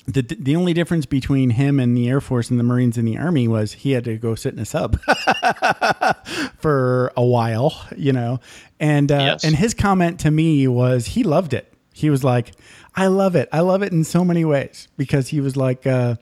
the 0.09 0.23
the 0.23 0.57
only 0.57 0.73
difference 0.73 1.05
between 1.07 1.51
him 1.51 1.79
and 1.79 1.97
the 1.97 2.09
Air 2.09 2.21
Force 2.21 2.51
and 2.51 2.59
the 2.59 2.65
Marines 2.65 2.97
and 2.97 3.07
the 3.07 3.19
Army 3.19 3.47
was 3.47 3.73
he 3.75 3.93
had 3.93 4.05
to 4.05 4.17
go 4.17 4.35
sit 4.35 4.55
in 4.55 4.59
a 4.59 4.65
sub 4.65 4.99
for 6.59 7.13
a 7.17 7.25
while, 7.25 7.87
you 7.97 8.13
know. 8.13 8.41
And 8.81 9.11
uh, 9.13 9.17
Yes. 9.19 9.45
and 9.45 9.55
his 9.57 9.75
comment 9.75 10.21
to 10.21 10.31
me 10.31 10.67
was 10.69 11.07
he 11.09 11.23
loved 11.23 11.53
it. 11.55 11.73
He 11.93 12.11
was 12.11 12.23
like, 12.25 12.53
"I 12.95 13.07
love 13.09 13.35
it. 13.37 13.49
I 13.53 13.61
love 13.61 13.83
it 13.83 13.93
in 13.93 14.05
so 14.05 14.25
many 14.25 14.45
ways 14.45 14.89
because 14.97 15.29
he 15.29 15.41
was 15.41 15.57
like, 15.57 15.87
uh, 15.87 16.17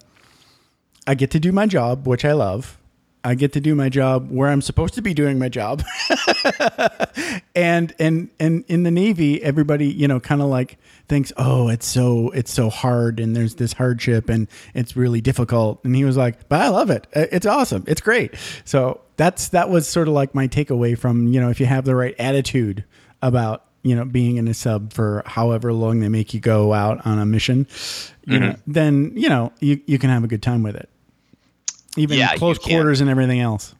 I 1.06 1.14
get 1.14 1.30
to 1.32 1.40
do 1.40 1.52
my 1.52 1.66
job, 1.66 2.06
which 2.06 2.24
I 2.24 2.32
love. 2.32 2.78
I 3.26 3.34
get 3.34 3.52
to 3.54 3.60
do 3.60 3.74
my 3.74 3.88
job 3.88 4.30
where 4.30 4.48
I'm 4.48 4.62
supposed 4.62 4.94
to 4.94 5.02
be 5.02 5.12
doing 5.12 5.38
my 5.38 5.48
job." 5.48 5.82
and 7.56 7.92
and 7.98 8.30
and 8.38 8.64
in 8.68 8.84
the 8.84 8.90
navy 8.90 9.42
everybody 9.42 9.88
you 9.88 10.06
know 10.06 10.20
kind 10.20 10.40
of 10.40 10.48
like 10.48 10.78
thinks 11.08 11.32
oh 11.36 11.68
it's 11.68 11.86
so 11.86 12.30
it's 12.30 12.52
so 12.52 12.70
hard 12.70 13.18
and 13.18 13.34
there's 13.34 13.56
this 13.56 13.72
hardship 13.72 14.28
and 14.28 14.46
it's 14.74 14.96
really 14.96 15.20
difficult. 15.20 15.84
And 15.84 15.96
he 15.96 16.04
was 16.04 16.16
like 16.16 16.48
but 16.48 16.60
i 16.60 16.68
love 16.68 16.90
it. 16.90 17.06
It's 17.12 17.46
awesome. 17.46 17.84
It's 17.86 18.00
great. 18.00 18.34
So 18.64 19.00
that's 19.16 19.48
that 19.48 19.70
was 19.70 19.88
sort 19.88 20.08
of 20.08 20.14
like 20.14 20.34
my 20.34 20.46
takeaway 20.46 20.96
from 20.96 21.26
you 21.28 21.40
know 21.40 21.50
if 21.50 21.58
you 21.58 21.66
have 21.66 21.84
the 21.84 21.96
right 21.96 22.14
attitude 22.18 22.84
about 23.22 23.64
you 23.82 23.94
know 23.94 24.04
being 24.04 24.36
in 24.36 24.48
a 24.48 24.54
sub 24.54 24.92
for 24.92 25.22
however 25.26 25.72
long 25.72 26.00
they 26.00 26.08
make 26.08 26.34
you 26.34 26.40
go 26.40 26.72
out 26.72 27.04
on 27.06 27.18
a 27.18 27.26
mission 27.26 27.66
you 28.24 28.38
know 28.38 28.50
mm-hmm. 28.50 28.72
then 28.72 29.12
you 29.14 29.28
know 29.28 29.52
you, 29.60 29.80
you 29.86 29.98
can 29.98 30.10
have 30.10 30.24
a 30.24 30.26
good 30.26 30.42
time 30.42 30.62
with 30.62 30.76
it 30.76 30.88
even 31.96 32.18
Yeah, 32.18 32.34
close 32.36 32.58
quarters 32.58 33.00
and 33.00 33.08
everything 33.10 33.40
else 33.40 33.74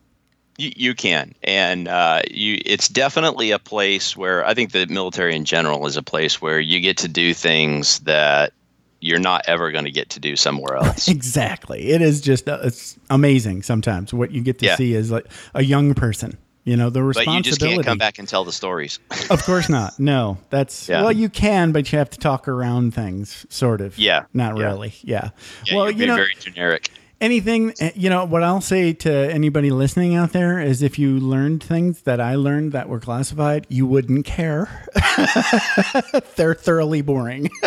You, 0.59 0.73
you 0.77 0.95
can, 0.95 1.35
and 1.43 1.87
uh, 1.89 2.23
you. 2.31 2.59
It's 2.65 2.89
definitely 2.89 3.51
a 3.51 3.59
place 3.59 4.17
where 4.17 4.45
I 4.47 4.55
think 4.55 4.73
the 4.73 4.87
military 4.87 5.35
in 5.37 5.45
general 5.45 5.87
is 5.87 5.97
a 5.97 6.03
place 6.03 6.41
where 6.41 6.59
you 6.59 6.81
get 6.81 6.97
to 6.99 7.09
do 7.09 7.35
things 7.35 7.99
that 8.01 8.53
you're 9.01 9.19
not 9.21 9.43
ever 9.47 9.71
going 9.71 9.85
to 9.85 9.91
get 9.91 10.09
to 10.11 10.21
do 10.21 10.35
somewhere 10.37 10.77
else. 10.83 11.09
Exactly. 11.09 11.89
It 11.91 12.01
is 12.01 12.21
just 12.23 12.49
uh, 12.49 12.61
it's 12.65 12.97
amazing 13.11 13.63
sometimes 13.63 14.15
what 14.15 14.31
you 14.31 14.41
get 14.43 14.59
to 14.61 14.67
Yeah. 14.67 14.77
see 14.77 14.95
is 14.95 15.11
like 15.11 15.27
a 15.55 15.63
young 15.63 15.93
person. 15.95 16.39
You 16.65 16.77
know 16.77 16.91
the 16.91 17.01
responsibility. 17.03 17.39
but 17.43 17.47
you 17.47 17.51
just 17.53 17.61
can't 17.61 17.85
come 17.87 17.99
back 17.99 18.19
and 18.19 18.27
tell 18.27 18.43
the 18.45 18.51
stories. 18.51 18.99
Of 19.31 19.45
course 19.45 19.69
not. 19.69 20.01
No, 20.01 20.39
that's 20.51 20.89
Yeah. 20.89 21.03
well, 21.03 21.13
you 21.13 21.29
can, 21.29 21.71
but 21.71 21.93
you 21.93 21.99
have 21.99 22.11
to 22.11 22.19
talk 22.19 22.49
around 22.49 22.93
things, 22.95 23.47
sort 23.51 23.81
of. 23.81 23.97
Yeah. 23.99 24.25
Not 24.33 24.57
Yeah. 24.57 24.65
really. 24.65 24.95
Yeah. 25.03 25.31
Yeah, 25.67 25.77
well, 25.77 25.91
you're 25.91 26.01
you 26.01 26.07
know, 26.07 26.17
very 26.17 26.35
generic. 26.41 26.91
Anything 27.21 27.73
eh, 27.81 27.91
you 27.95 28.11
know 28.11 28.25
what 28.25 28.43
i'll 28.43 28.61
say 28.61 28.93
to 28.93 29.11
anybody 29.11 29.71
listening 29.71 30.15
out 30.15 30.33
there 30.33 30.61
is 30.61 30.83
if 30.83 30.99
you 30.99 31.19
learned 31.19 31.63
things 31.63 32.03
that 32.03 32.21
i 32.21 32.35
learned 32.35 32.73
that 32.73 32.89
were 32.89 33.01
classified 33.01 33.67
you 33.69 33.87
wouldn't 33.87 34.25
care. 34.25 34.87
They're 36.37 36.55
thoroughly 36.55 37.03
boring. 37.03 37.51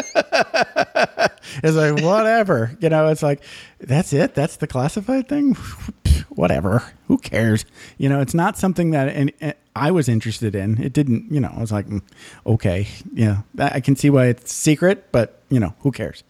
It's 1.63 1.75
like 1.75 2.03
whatever. 2.03 2.77
You 2.79 2.89
know 2.89 3.07
it's 3.07 3.23
like 3.23 3.41
that's 3.79 4.13
it? 4.13 4.35
That's 4.35 4.57
the 4.57 4.67
classified 4.67 5.27
thing? 5.27 5.55
Whatever. 6.29 6.83
Who 7.07 7.17
cares? 7.17 7.65
You 7.97 8.07
know 8.07 8.21
it's 8.21 8.35
not 8.35 8.55
something 8.55 8.91
that 8.91 9.09
and, 9.09 9.31
and 9.41 9.55
i 9.75 9.89
was 9.89 10.07
interested 10.07 10.53
in. 10.53 10.81
It 10.81 10.93
didn't 10.93 11.31
you 11.31 11.39
know 11.39 11.51
i 11.55 11.59
was 11.59 11.71
like 11.71 11.87
mm, 11.87 12.01
okay. 12.45 12.87
Yeah 13.13 13.41
i 13.57 13.79
can 13.79 13.95
see 13.95 14.09
why 14.11 14.27
it's 14.27 14.53
secret 14.53 15.11
but 15.11 15.41
you 15.49 15.59
know 15.59 15.73
who 15.79 15.91
cares? 15.91 16.23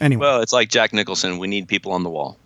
Anyway. 0.00 0.20
Well, 0.20 0.42
it's 0.42 0.52
like 0.52 0.68
Jack 0.68 0.92
Nicholson. 0.92 1.38
We 1.38 1.48
need 1.48 1.66
people 1.66 1.92
on 1.92 2.02
the 2.02 2.10
wall. 2.10 2.36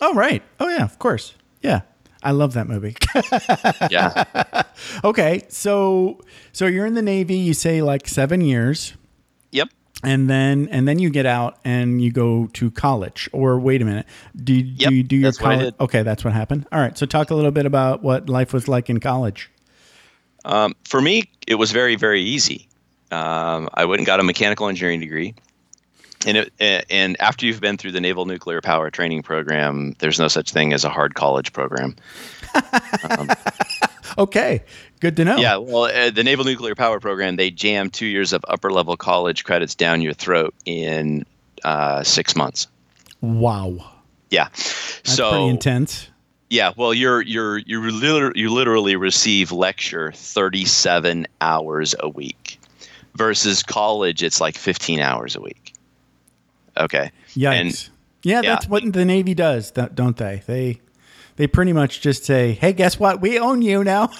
Oh 0.00 0.14
right. 0.14 0.42
Oh 0.60 0.68
yeah, 0.68 0.84
of 0.84 0.98
course. 0.98 1.34
Yeah. 1.62 1.82
I 2.22 2.32
love 2.32 2.54
that 2.54 2.68
movie. 2.68 2.96
Yeah. 3.90 4.62
okay, 5.04 5.44
so 5.48 6.20
so 6.52 6.66
you're 6.66 6.86
in 6.86 6.94
the 6.94 7.02
Navy, 7.02 7.36
you 7.36 7.54
say 7.54 7.82
like 7.82 8.06
7 8.06 8.40
years 8.40 8.94
yep. 9.50 9.68
and 10.02 10.28
then 10.28 10.68
and 10.70 10.86
then 10.86 10.98
you 10.98 11.10
get 11.10 11.26
out 11.26 11.58
and 11.64 12.02
you 12.02 12.12
go 12.12 12.48
to 12.54 12.70
college 12.70 13.28
or 13.32 13.58
wait 13.58 13.82
a 13.82 13.84
minute. 13.84 14.06
Do, 14.36 14.54
Yep, 14.54 14.88
do 14.88 14.94
you 14.94 15.02
do 15.02 15.16
your 15.16 15.28
that's 15.28 15.40
what 15.40 15.50
I 15.50 15.56
college? 15.56 15.74
Okay, 15.80 16.02
that's 16.02 16.24
what 16.24 16.32
happened. 16.32 16.66
All 16.70 16.80
right. 16.80 16.96
So 16.96 17.06
talk 17.06 17.30
a 17.30 17.34
little 17.34 17.50
bit 17.50 17.66
about 17.66 18.02
what 18.02 18.28
life 18.28 18.52
was 18.52 18.68
like 18.68 18.90
in 18.90 19.00
college. 19.00 19.50
Um, 20.44 20.74
for 20.84 21.00
me, 21.00 21.24
it 21.46 21.56
was 21.56 21.72
very, 21.72 21.96
very 21.96 22.22
easy. 22.22 22.68
Um, 23.10 23.68
I 23.74 23.84
went 23.86 24.00
and 24.00 24.06
got 24.06 24.20
a 24.20 24.22
mechanical 24.22 24.68
engineering 24.68 25.00
degree. 25.00 25.34
And, 26.26 26.36
it, 26.36 26.86
and 26.90 27.20
after 27.20 27.46
you've 27.46 27.60
been 27.60 27.76
through 27.76 27.92
the 27.92 28.00
Naval 28.00 28.26
Nuclear 28.26 28.60
Power 28.60 28.90
Training 28.90 29.22
Program, 29.22 29.94
there's 30.00 30.18
no 30.18 30.28
such 30.28 30.50
thing 30.50 30.72
as 30.72 30.84
a 30.84 30.88
hard 30.88 31.14
college 31.14 31.52
program. 31.52 31.94
Okay. 34.18 34.62
Good 35.00 35.16
to 35.16 35.24
know. 35.24 35.36
Yeah, 35.36 35.56
well, 35.58 35.84
uh, 35.84 36.10
the 36.10 36.24
Naval 36.24 36.44
Nuclear 36.44 36.74
Power 36.74 36.98
Program, 36.98 37.36
they 37.36 37.50
jam 37.50 37.88
two 37.88 38.06
years 38.06 38.32
of 38.32 38.44
upper 38.48 38.72
level 38.72 38.96
college 38.96 39.44
credits 39.44 39.76
down 39.76 40.02
your 40.02 40.12
throat 40.12 40.54
in 40.64 41.24
uh, 41.62 42.02
six 42.02 42.34
months. 42.34 42.66
Wow. 43.20 43.92
Yeah. 44.30 44.48
That's 44.48 45.14
so 45.14 45.30
pretty 45.30 45.46
intense. 45.48 46.08
Yeah, 46.50 46.72
well, 46.76 46.94
you're 46.94 47.20
you're 47.20 47.58
you 47.58 47.90
liter- 47.90 48.32
you 48.34 48.50
literally 48.50 48.96
receive 48.96 49.52
lecture 49.52 50.12
37 50.12 51.26
hours 51.42 51.94
a 52.00 52.08
week, 52.08 52.58
versus 53.14 53.62
college 53.62 54.22
it's 54.22 54.40
like 54.40 54.56
15 54.56 54.98
hours 54.98 55.36
a 55.36 55.42
week. 55.42 55.67
Okay. 56.78 57.10
Yikes. 57.34 57.60
And- 57.60 57.88
yeah, 58.22 58.42
yeah. 58.42 58.50
that's 58.50 58.68
what 58.68 58.92
the 58.92 59.04
Navy 59.04 59.34
does, 59.34 59.70
don't 59.70 60.16
they? 60.16 60.42
They 60.46 60.80
they 61.36 61.46
pretty 61.46 61.72
much 61.72 62.00
just 62.00 62.24
say, 62.24 62.52
"Hey, 62.52 62.72
guess 62.72 62.98
what? 62.98 63.20
We 63.20 63.38
own 63.38 63.62
you 63.62 63.84
now." 63.84 64.10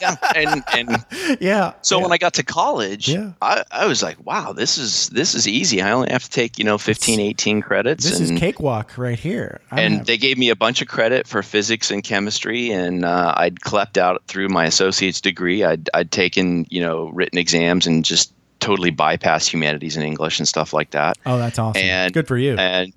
Yeah, 0.00 0.16
and 0.34 0.64
and 0.76 1.04
yeah. 1.40 1.74
so 1.82 1.96
yeah. 1.96 2.02
when 2.02 2.12
I 2.12 2.18
got 2.18 2.34
to 2.34 2.42
college, 2.42 3.08
Yeah. 3.08 3.32
I, 3.42 3.64
I 3.70 3.86
was 3.86 4.02
like, 4.02 4.24
wow, 4.24 4.52
this 4.52 4.78
is 4.78 5.08
this 5.10 5.34
is 5.34 5.46
easy. 5.46 5.82
I 5.82 5.92
only 5.92 6.10
have 6.10 6.24
to 6.24 6.30
take 6.30 6.58
you 6.58 6.64
know 6.64 6.78
15, 6.78 7.20
18 7.20 7.62
credits. 7.62 8.04
This 8.04 8.18
and, 8.18 8.30
is 8.32 8.40
cakewalk 8.40 8.96
right 8.96 9.18
here. 9.18 9.60
I 9.70 9.82
and 9.82 10.06
they 10.06 10.16
gave 10.16 10.38
me 10.38 10.48
a 10.48 10.56
bunch 10.56 10.80
of 10.80 10.88
credit 10.88 11.26
for 11.26 11.42
physics 11.42 11.90
and 11.90 12.02
chemistry 12.02 12.70
and 12.70 13.04
uh, 13.04 13.34
i'd 13.36 13.60
clept 13.60 13.98
out 13.98 14.22
through 14.26 14.48
my 14.48 14.64
associate's 14.64 15.20
degree 15.20 15.64
I'd, 15.64 15.88
I'd 15.94 16.10
taken 16.10 16.66
you 16.70 16.80
know 16.80 17.08
written 17.10 17.38
exams 17.38 17.86
and 17.86 18.04
just 18.04 18.32
totally 18.60 18.90
bypass 18.90 19.46
humanities 19.46 19.96
and 19.96 20.04
english 20.04 20.38
and 20.38 20.46
stuff 20.46 20.72
like 20.72 20.90
that 20.90 21.18
oh, 21.26 21.38
that's 21.38 21.58
awesome. 21.58 21.82
and 21.82 22.12
Good 22.12 22.28
for 22.28 22.38
you. 22.38 22.56
and 22.56 22.92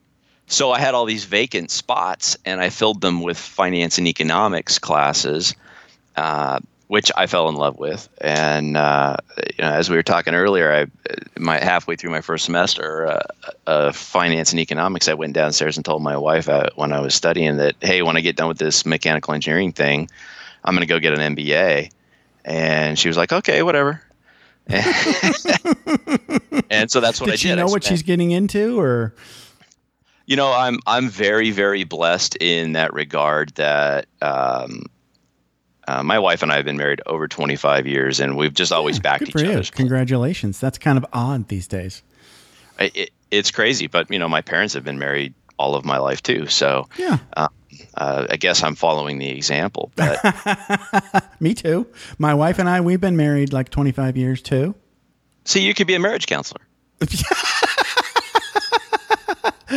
so 0.48 0.72
i 0.72 0.80
had 0.80 0.94
all 0.94 1.06
these 1.06 1.26
vacant 1.26 1.72
spots 1.72 2.38
and 2.46 2.62
i 2.62 2.70
filled 2.70 3.02
them 3.02 3.22
with 3.22 3.38
finance 3.38 3.98
and 3.98 4.08
economics 4.08 4.80
classes 4.80 5.56
uh, 6.16 6.60
which 6.94 7.12
I 7.18 7.26
fell 7.26 7.50
in 7.50 7.56
love 7.56 7.80
with, 7.80 8.08
and 8.22 8.78
uh, 8.78 9.18
you 9.38 9.64
know, 9.64 9.72
as 9.72 9.90
we 9.90 9.96
were 9.96 10.04
talking 10.04 10.36
earlier, 10.36 10.72
I, 10.72 10.86
my 11.40 11.58
halfway 11.58 11.96
through 11.96 12.12
my 12.12 12.22
first 12.22 12.46
semester 12.46 13.08
uh, 13.08 13.24
of 13.66 13.96
finance 13.96 14.52
and 14.52 14.60
economics, 14.60 15.08
I 15.08 15.16
went 15.16 15.34
downstairs 15.34 15.76
and 15.76 15.84
told 15.84 16.04
my 16.04 16.16
wife 16.16 16.48
uh, 16.48 16.68
when 16.76 16.94
I 16.94 17.00
was 17.00 17.16
studying 17.16 17.58
that, 17.58 17.74
hey, 17.82 18.04
when 18.04 18.16
I 18.16 18.22
get 18.22 18.36
done 18.36 18.48
with 18.48 18.60
this 18.60 18.86
mechanical 18.86 19.34
engineering 19.34 19.72
thing, 19.72 20.08
I'm 20.64 20.76
going 20.76 20.86
to 20.86 20.94
go 20.94 21.00
get 21.00 21.18
an 21.18 21.36
MBA, 21.36 21.90
and 22.46 23.00
she 23.00 23.08
was 23.08 23.18
like, 23.18 23.34
okay, 23.34 23.64
whatever. 23.64 24.04
and 26.70 26.90
so 26.90 27.00
that's 27.00 27.20
what 27.20 27.30
I 27.30 27.34
did 27.34 27.38
did. 27.38 27.40
she 27.40 27.56
know 27.56 27.66
what 27.68 27.84
she's 27.84 28.04
getting 28.04 28.32
into, 28.32 28.80
or 28.80 29.14
you 30.26 30.36
know, 30.36 30.52
I'm 30.52 30.80
I'm 30.88 31.10
very 31.10 31.52
very 31.52 31.84
blessed 31.84 32.38
in 32.40 32.74
that 32.74 32.94
regard 32.94 33.50
that 33.56 34.06
um, 34.22 34.84
uh, 35.88 36.02
my 36.04 36.18
wife 36.20 36.42
and 36.44 36.52
I 36.52 36.56
have 36.56 36.66
been 36.66 36.78
married 36.78 37.02
over 37.06 37.28
25 37.28 37.86
years, 37.88 38.20
and 38.20 38.38
we've 38.38 38.54
just 38.54 38.72
always 38.72 39.00
backed 39.00 39.26
good 39.26 39.36
each 39.42 39.42
you? 39.46 39.52
other's. 39.52 39.70
Congratulations. 39.70 40.60
That's 40.60 40.78
kind 40.78 40.98
of 40.98 41.06
odd 41.14 41.48
these 41.50 41.68
days. 41.68 42.02
I- 42.80 42.92
It, 42.96 43.10
it's 43.32 43.50
crazy, 43.52 43.88
but 43.88 44.10
you 44.12 44.20
know, 44.20 44.30
my 44.30 44.42
parents 44.42 44.74
have 44.76 44.84
been 44.84 45.00
married 45.00 45.34
all 45.64 45.76
of 45.76 45.86
my 45.86 45.98
life 45.98 46.22
too, 46.22 46.48
so 46.48 46.88
Yeah, 46.98 47.18
uh, 47.38 47.48
I 48.30 48.38
guess 48.38 48.64
I'm 48.64 48.76
following 48.76 49.18
the 49.18 49.30
example. 49.30 49.92
But 49.96 50.20
me 51.40 51.54
too. 51.54 51.88
My 52.18 52.34
wife 52.34 52.60
and 52.60 52.68
I, 52.68 52.82
we've 52.82 53.00
been 53.02 53.16
married 53.16 53.54
like 53.54 53.70
25 53.70 54.18
years 54.18 54.42
too. 54.42 54.76
see, 55.46 55.62
you 55.62 55.74
could 55.74 55.88
be 55.88 55.96
a 55.96 56.00
marriage 56.00 56.28
counselor. 56.28 56.62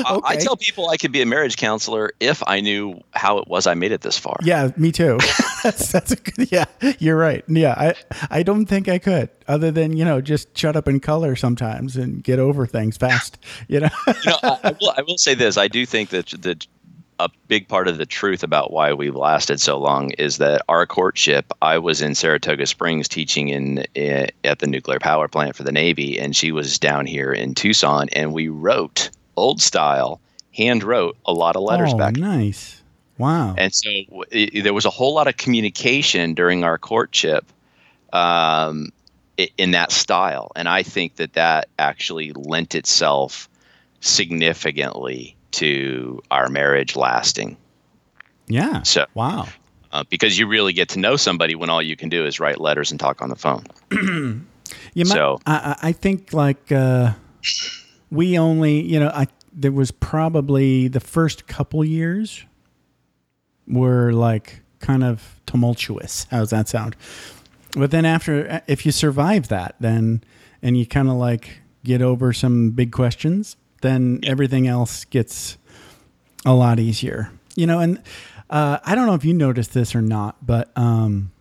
I, 0.05 0.21
I 0.25 0.37
tell 0.37 0.57
people 0.57 0.89
I 0.89 0.97
could 0.97 1.13
be 1.13 1.23
a 1.23 1.27
marriage 1.27 1.57
counselor 1.57 2.13
if 2.21 2.43
I 2.47 2.61
knew 2.61 3.01
how 3.13 3.39
it 3.39 3.49
was 3.49 3.67
I 3.67 3.75
made 3.75 3.93
it 3.93 4.01
this 4.01 4.19
far. 4.19 4.37
Yeah, 4.43 4.71
me 4.77 4.93
too. 4.93 5.19
that's 5.63 5.91
that's 5.91 6.13
a 6.13 6.17
good. 6.17 6.51
Yeah, 6.51 6.65
you're 6.99 7.17
right. 7.17 7.45
Yeah, 7.49 7.73
I 7.73 7.95
I 8.31 8.43
don't 8.43 8.67
think 8.67 8.89
I 8.89 8.99
could, 8.99 9.31
other 9.49 9.71
than 9.71 9.97
you 9.97 10.05
know 10.05 10.21
just 10.21 10.57
shut 10.57 10.77
up 10.77 10.87
and 10.87 11.03
color 11.03 11.37
sometimes 11.37 11.97
and 11.97 12.23
get 12.23 12.39
over 12.39 12.67
things 12.67 12.97
fast. 12.97 13.39
You 13.69 13.81
know. 13.81 13.89
you 14.07 14.31
know, 14.31 14.39
I, 14.43 14.59
I, 14.65 14.77
will, 14.81 14.95
I 14.99 15.03
will 15.03 15.19
say 15.19 15.35
this. 15.35 15.57
I 15.57 15.67
do 15.69 15.87
think 15.87 16.11
that 16.11 16.27
the 16.27 16.65
a 17.19 17.31
big 17.49 17.69
part 17.69 17.89
of 17.89 17.99
the 17.99 18.07
truth 18.07 18.43
about 18.43 18.73
why 18.73 18.93
we've 18.93 19.15
lasted 19.15 19.61
so 19.61 19.79
long 19.79 20.11
is 20.13 20.39
that 20.39 20.63
our 20.69 20.87
courtship. 20.87 21.53
I 21.63 21.79
was 21.79 22.03
in 22.03 22.15
Saratoga 22.15 22.67
Springs 22.67 23.09
teaching 23.09 23.49
in, 23.49 23.85
i 23.97 24.29
at 24.45 24.59
the 24.59 24.67
nuclear 24.67 24.99
power 24.99 25.29
plant 25.29 25.57
for 25.57 25.63
the 25.63 25.73
Navy, 25.73 26.19
and 26.19 26.37
she 26.37 26.53
was 26.53 26.79
down 26.79 27.07
here 27.07 27.33
in 27.33 27.55
Tucson, 27.55 28.09
and 28.11 28.33
we 28.33 28.49
wrote 28.49 29.11
old 29.37 29.61
style, 29.61 30.21
hand 30.55 30.83
wrote 30.83 31.17
a 31.27 31.33
lot 31.33 31.57
of 31.57 31.63
letters 31.63 31.93
oh, 31.95 31.99
back. 31.99 32.17
nice. 32.17 32.83
Wow. 33.19 33.55
And 33.57 33.75
so 33.75 33.91
w- 34.11 34.51
i 34.55 34.61
there 34.61 34.75
was 34.75 34.85
a 34.85 34.91
whole 34.91 35.15
lot 35.15 35.27
of 35.29 35.37
communication 35.37 36.35
during 36.35 36.65
our 36.65 36.77
courtship 36.79 37.45
um, 38.13 38.91
in 39.57 39.71
that 39.73 39.93
style. 39.93 40.51
And 40.57 40.69
I 40.69 40.83
think 40.83 41.17
that 41.17 41.33
that 41.35 41.69
actually 41.79 42.33
lent 42.33 42.75
itself 42.75 43.49
significantly 44.01 45.37
to 45.53 46.23
our 46.31 46.49
marriage 46.49 46.97
lasting. 46.97 47.57
Yeah. 48.49 48.83
So- 48.83 49.07
wow. 49.15 49.47
Uh, 49.93 50.05
because 50.11 50.39
you 50.39 50.47
really 50.47 50.75
get 50.75 50.91
to 50.91 50.99
know 50.99 51.17
somebody 51.17 51.55
when 51.55 51.71
all 51.71 51.81
you 51.81 51.97
can 51.97 52.09
do 52.11 52.27
is 52.27 52.39
write 52.39 52.61
letters 52.61 52.91
and 52.91 53.01
talk 53.01 53.23
on 53.23 53.29
the 53.31 53.37
phone. 53.37 53.65
You 54.95 55.05
might, 55.05 55.15
So- 55.15 55.41
I, 55.47 55.77
I 55.83 55.89
I 55.89 55.93
think 55.93 56.33
like 56.33 56.73
uh, 56.73 57.13
we 58.11 58.39
only, 58.39 58.81
you 58.83 59.01
know, 59.01 59.09
I 59.09 59.27
there 59.53 59.73
was 59.73 59.91
probably 59.91 60.87
the 60.87 61.01
first 61.01 61.47
couple 61.47 61.83
years 61.85 62.45
were 63.67 64.13
like 64.13 64.61
kind 64.81 65.03
of 65.03 65.41
tumultuous. 65.47 66.27
How's 66.31 66.51
that 66.51 66.69
sound? 66.69 66.95
But 67.75 67.91
then 67.91 68.05
after, 68.05 68.63
if 68.67 68.87
you 68.87 68.93
survive 68.93 69.49
that, 69.49 69.77
then 69.81 70.23
and 70.63 70.77
you 70.77 70.87
kind 70.87 71.09
of 71.09 71.15
like 71.15 71.61
get 71.85 72.03
over 72.03 72.33
some 72.33 72.71
big 72.71 72.93
questions, 72.93 73.57
then 73.83 74.21
everything 74.25 74.67
else 74.67 75.05
gets 75.07 75.59
a 76.45 76.55
lot 76.55 76.79
easier. 76.79 77.31
You 77.55 77.67
know, 77.67 77.81
and 77.81 78.03
uh, 78.51 78.79
I 78.85 78.95
don't 78.95 79.07
know 79.07 79.15
if 79.15 79.25
you 79.25 79.35
noticed 79.35 79.75
this 79.75 79.95
or 79.95 80.03
not, 80.03 80.45
but 80.45 80.71
um, 80.77 81.33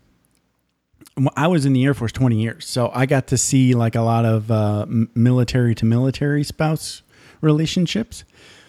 I 1.37 1.47
was 1.47 1.65
in 1.65 1.71
the 1.73 1.83
Air 1.85 1.93
Force 1.93 2.11
20 2.11 2.41
years, 2.41 2.65
so 2.65 2.91
I 2.93 3.05
got 3.05 3.27
to 3.27 3.37
see 3.37 3.73
like 3.73 3.95
a 3.95 4.01
lot 4.01 4.25
of 4.25 4.51
uh, 4.51 4.85
military 5.15 5.73
to 5.75 5.85
military 5.85 6.43
spouse 6.43 7.03
relationships, 7.41 8.25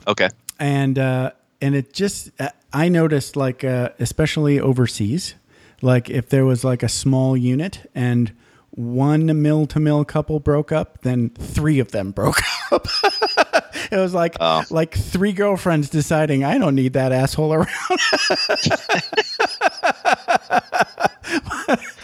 Okay. 0.06 0.28
and 0.60 0.96
uh, 0.98 1.32
and 1.60 1.74
it 1.74 1.92
just 1.92 2.30
uh, 2.40 2.50
I 2.72 2.88
noticed 2.88 3.34
like 3.34 3.64
uh, 3.64 3.88
especially 3.98 4.60
overseas, 4.60 5.34
like 5.82 6.08
if 6.08 6.28
there 6.28 6.44
was 6.44 6.62
like 6.62 6.84
a 6.84 6.88
small 6.88 7.36
unit 7.36 7.90
and 7.96 8.32
one 8.70 9.42
mill 9.42 9.66
to 9.66 9.80
mill 9.80 10.04
couple 10.04 10.38
broke 10.38 10.70
up, 10.70 11.00
then 11.02 11.30
three 11.30 11.80
of 11.80 11.90
them 11.90 12.10
broke 12.12 12.38
up. 12.70 12.86
it 13.90 13.96
was 13.96 14.14
like 14.14 14.36
Oh. 14.38 14.62
like 14.70 14.94
three 14.94 15.32
girlfriends 15.32 15.88
deciding 15.90 16.44
I 16.44 16.58
don't 16.58 16.76
need 16.76 16.92
that 16.92 17.10
asshole 17.10 17.54
around. 17.54 17.66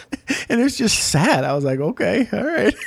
and 0.49 0.59
it 0.59 0.63
was 0.63 0.77
just 0.77 0.99
sad. 1.09 1.43
I 1.43 1.53
was 1.53 1.63
like, 1.63 1.79
okay, 1.79 2.27
all 2.33 2.43
right. 2.43 2.73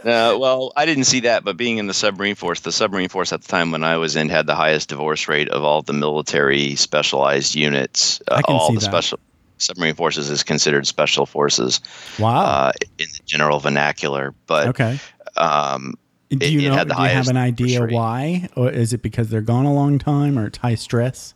Uh, 0.00 0.34
well, 0.38 0.72
I 0.76 0.86
didn't 0.86 1.04
see 1.04 1.20
that, 1.20 1.44
but 1.44 1.56
being 1.58 1.76
in 1.76 1.86
the 1.86 1.92
submarine 1.94 2.34
force, 2.34 2.60
the 2.60 2.72
submarine 2.72 3.10
force 3.10 3.32
at 3.34 3.42
the 3.42 3.48
time 3.48 3.70
when 3.70 3.84
I 3.84 3.98
was 3.98 4.16
in 4.16 4.30
had 4.30 4.46
the 4.46 4.54
highest 4.54 4.88
divorce 4.88 5.28
rate 5.28 5.48
of 5.50 5.62
all 5.62 5.82
the 5.82 5.92
military 5.92 6.74
specialized 6.74 7.54
units. 7.54 8.20
Uh, 8.30 8.36
I 8.36 8.42
can 8.42 8.56
all 8.56 8.68
see 8.68 8.74
the 8.76 8.80
that. 8.80 8.86
special 8.86 9.18
submarine 9.58 9.94
forces 9.94 10.30
is 10.30 10.42
considered 10.42 10.86
special 10.86 11.26
forces 11.26 11.80
Wow. 12.18 12.40
uh, 12.44 12.72
in 12.98 13.06
the 13.12 13.20
general 13.26 13.58
vernacular. 13.58 14.34
But 14.46 14.68
okay. 14.68 14.98
um, 15.36 15.94
Do 16.30 16.50
you 16.50 16.60
it 16.60 16.68
know? 16.70 16.74
had 16.76 16.88
the 16.88 16.94
do 16.94 17.02
you 17.02 17.08
have 17.10 17.28
an 17.28 17.36
idea 17.36 17.84
why, 17.86 18.48
or 18.56 18.70
is 18.70 18.94
it 18.94 19.02
because 19.02 19.28
they're 19.28 19.42
gone 19.42 19.66
a 19.66 19.74
long 19.74 19.98
time, 19.98 20.38
or 20.38 20.46
it's 20.46 20.58
high 20.58 20.76
stress? 20.76 21.34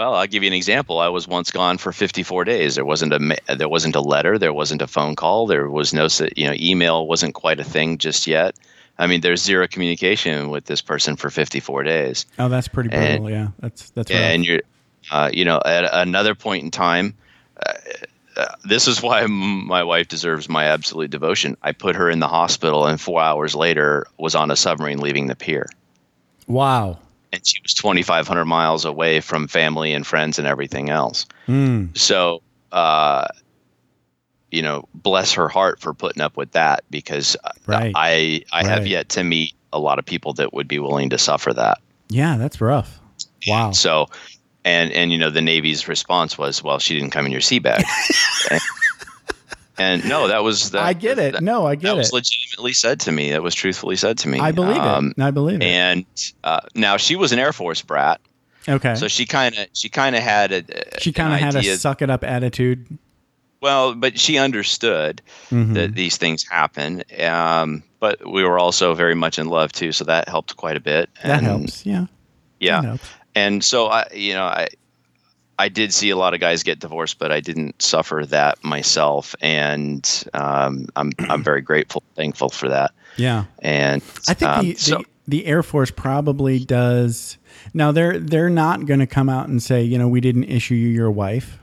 Well, 0.00 0.14
I'll 0.14 0.26
give 0.26 0.42
you 0.42 0.46
an 0.46 0.54
example. 0.54 0.98
I 0.98 1.08
was 1.08 1.28
once 1.28 1.50
gone 1.50 1.76
for 1.76 1.92
54 1.92 2.44
days. 2.44 2.74
There 2.76 2.86
wasn't 2.86 3.12
a 3.12 3.36
there 3.54 3.68
wasn't 3.68 3.96
a 3.96 4.00
letter, 4.00 4.38
there 4.38 4.54
wasn't 4.54 4.80
a 4.80 4.86
phone 4.86 5.14
call, 5.14 5.46
there 5.46 5.68
was 5.68 5.92
no 5.92 6.08
you 6.36 6.46
know 6.46 6.54
email 6.56 7.06
wasn't 7.06 7.34
quite 7.34 7.60
a 7.60 7.64
thing 7.64 7.98
just 7.98 8.26
yet. 8.26 8.56
I 8.98 9.06
mean, 9.06 9.20
there's 9.20 9.42
zero 9.42 9.68
communication 9.68 10.48
with 10.48 10.64
this 10.64 10.80
person 10.80 11.16
for 11.16 11.28
54 11.28 11.82
days, 11.82 12.24
Oh, 12.38 12.48
that's 12.48 12.66
pretty 12.66 12.88
And- 12.92 13.20
brutal. 13.22 13.30
yeah, 13.38 13.48
that's 13.60 13.90
that's 13.90 14.10
right. 14.10 14.18
and 14.20 14.46
you're 14.46 14.62
uh, 15.10 15.28
you 15.34 15.44
know 15.44 15.60
at 15.66 15.84
another 15.92 16.34
point 16.34 16.64
in 16.64 16.70
time. 16.70 17.12
Uh, 17.66 17.72
uh, 18.38 18.46
this 18.64 18.88
is 18.88 19.02
why 19.02 19.20
m- 19.24 19.66
my 19.66 19.82
wife 19.84 20.08
deserves 20.08 20.48
my 20.48 20.64
absolute 20.64 21.10
devotion. 21.10 21.58
I 21.62 21.72
put 21.72 21.94
her 21.96 22.08
in 22.08 22.20
the 22.20 22.28
hospital, 22.28 22.86
and 22.86 22.98
four 22.98 23.20
hours 23.20 23.54
later 23.54 24.06
was 24.16 24.34
on 24.34 24.50
a 24.50 24.56
submarine 24.56 25.00
leaving 25.00 25.26
the 25.26 25.36
pier. 25.36 25.66
wow. 26.46 26.96
And 27.32 27.46
she 27.46 27.60
was 27.62 27.74
2,500 27.74 28.44
miles 28.44 28.84
away 28.84 29.20
from 29.20 29.46
family 29.48 29.92
and 29.92 30.06
friends 30.06 30.38
and 30.38 30.46
everything 30.48 30.90
else. 30.90 31.26
Mm, 31.48 31.96
So, 31.96 32.42
uh, 32.72 33.26
you 34.50 34.62
know, 34.62 34.88
bless 34.94 35.32
her 35.34 35.48
heart 35.48 35.80
for 35.80 35.94
putting 35.94 36.20
up 36.22 36.36
with 36.36 36.50
that 36.52 36.82
because 36.90 37.36
Right. 37.66 37.92
I 37.94 38.42
I 38.52 38.64
have 38.66 38.86
yet 38.86 39.08
to 39.10 39.22
meet 39.22 39.54
a 39.72 39.78
lot 39.78 39.98
of 40.00 40.04
people 40.04 40.32
that 40.34 40.52
would 40.52 40.66
be 40.66 40.80
willing 40.80 41.10
to 41.10 41.18
suffer 41.18 41.52
that. 41.54 41.78
yeah, 42.08 42.36
that's 42.36 42.60
rough. 42.60 42.98
Wow. 43.46 43.70
So, 43.70 44.08
and 44.64 44.90
and 44.92 45.12
you 45.12 45.18
know, 45.18 45.30
the 45.30 45.40
Navy's 45.40 45.86
response 45.86 46.36
was, 46.36 46.62
"Well, 46.64 46.80
she 46.80 46.94
didn't 46.98 47.10
come 47.10 47.26
in 47.26 47.32
your 47.32 47.40
sea 47.40 47.60
bag." 47.60 47.84
and, 49.80 50.00
and 50.02 50.08
no, 50.08 50.28
that 50.28 50.42
was 50.44 50.70
that. 50.72 50.82
I 50.82 50.92
get 50.92 51.18
it. 51.18 51.32
That, 51.34 51.42
no, 51.42 51.66
I 51.66 51.74
that 51.74 51.80
get 51.82 51.96
was 51.96 52.08
it. 52.08 52.14
legitimately 52.14 52.72
said 52.74 53.00
to 53.00 53.12
me. 53.12 53.30
That 53.30 53.42
was 53.42 53.54
truthfully 53.54 53.96
said 53.96 54.18
to 54.18 54.28
me. 54.28 54.38
I 54.38 54.52
believe 54.52 54.76
Um, 54.76 55.14
it. 55.16 55.22
I 55.22 55.30
believe 55.30 55.60
it. 55.60 55.64
And 55.64 56.04
uh, 56.44 56.60
now 56.74 56.96
she 56.96 57.16
was 57.16 57.32
an 57.32 57.38
Air 57.38 57.52
Force 57.52 57.82
brat, 57.82 58.20
okay. 58.68 58.94
So 58.94 59.08
she 59.08 59.26
kind 59.26 59.56
of 59.56 59.66
she 59.72 59.88
kind 59.88 60.14
of 60.16 60.22
had 60.22 60.52
a 60.52 61.00
she 61.00 61.12
kind 61.12 61.32
of 61.34 61.40
had 61.40 61.56
a 61.56 61.76
suck 61.76 62.02
it 62.02 62.10
up 62.10 62.22
attitude. 62.24 62.86
well, 63.60 63.94
but 63.94 64.18
she 64.18 64.38
understood 64.38 65.20
Mhm. 65.50 65.74
that 65.74 65.94
these 65.94 66.16
things 66.16 66.44
happen. 66.48 67.02
Um, 67.22 67.82
but 68.00 68.26
we 68.26 68.42
were 68.44 68.58
also 68.58 68.94
very 68.94 69.14
much 69.14 69.38
in 69.38 69.46
love 69.48 69.72
too, 69.72 69.92
so 69.92 70.04
that 70.04 70.28
helped 70.28 70.56
quite 70.56 70.76
a 70.76 70.80
bit. 70.80 71.10
that 71.22 71.42
helps. 71.42 71.84
Yeah. 71.84 72.06
Yeah, 72.58 72.96
and 73.34 73.64
so 73.64 73.86
I, 73.86 74.06
you 74.14 74.34
know, 74.34 74.44
I 74.44 74.68
I 75.60 75.68
did 75.68 75.92
see 75.92 76.10
a 76.10 76.16
lot 76.16 76.34
of 76.34 76.40
guys 76.40 76.62
get 76.62 76.78
divorced, 76.80 77.18
but 77.18 77.30
I 77.30 77.40
didn't 77.40 77.82
suffer 77.82 78.24
that 78.28 78.64
myself, 78.64 79.34
and 79.40 80.08
um, 80.34 80.86
I'm 80.96 81.12
I'm 81.18 81.42
very 81.42 81.60
grateful, 81.60 82.02
thankful 82.16 82.48
for 82.48 82.68
that. 82.70 82.92
Yeah. 83.16 83.44
And 83.58 84.02
I 84.28 84.34
think 84.34 84.50
um, 84.50 84.64
the, 84.66 84.74
so- 84.76 84.98
the 84.98 85.04
the 85.28 85.46
Air 85.46 85.62
Force 85.62 85.90
probably 85.90 86.58
does. 86.64 87.36
Now 87.74 87.92
they're 87.92 88.18
they're 88.18 88.50
not 88.50 88.86
going 88.86 89.00
to 89.00 89.06
come 89.06 89.28
out 89.28 89.48
and 89.48 89.62
say, 89.62 89.82
you 89.82 89.98
know, 89.98 90.08
we 90.08 90.20
didn't 90.20 90.44
issue 90.44 90.74
you 90.74 90.88
your 90.88 91.10
wife. 91.10 91.58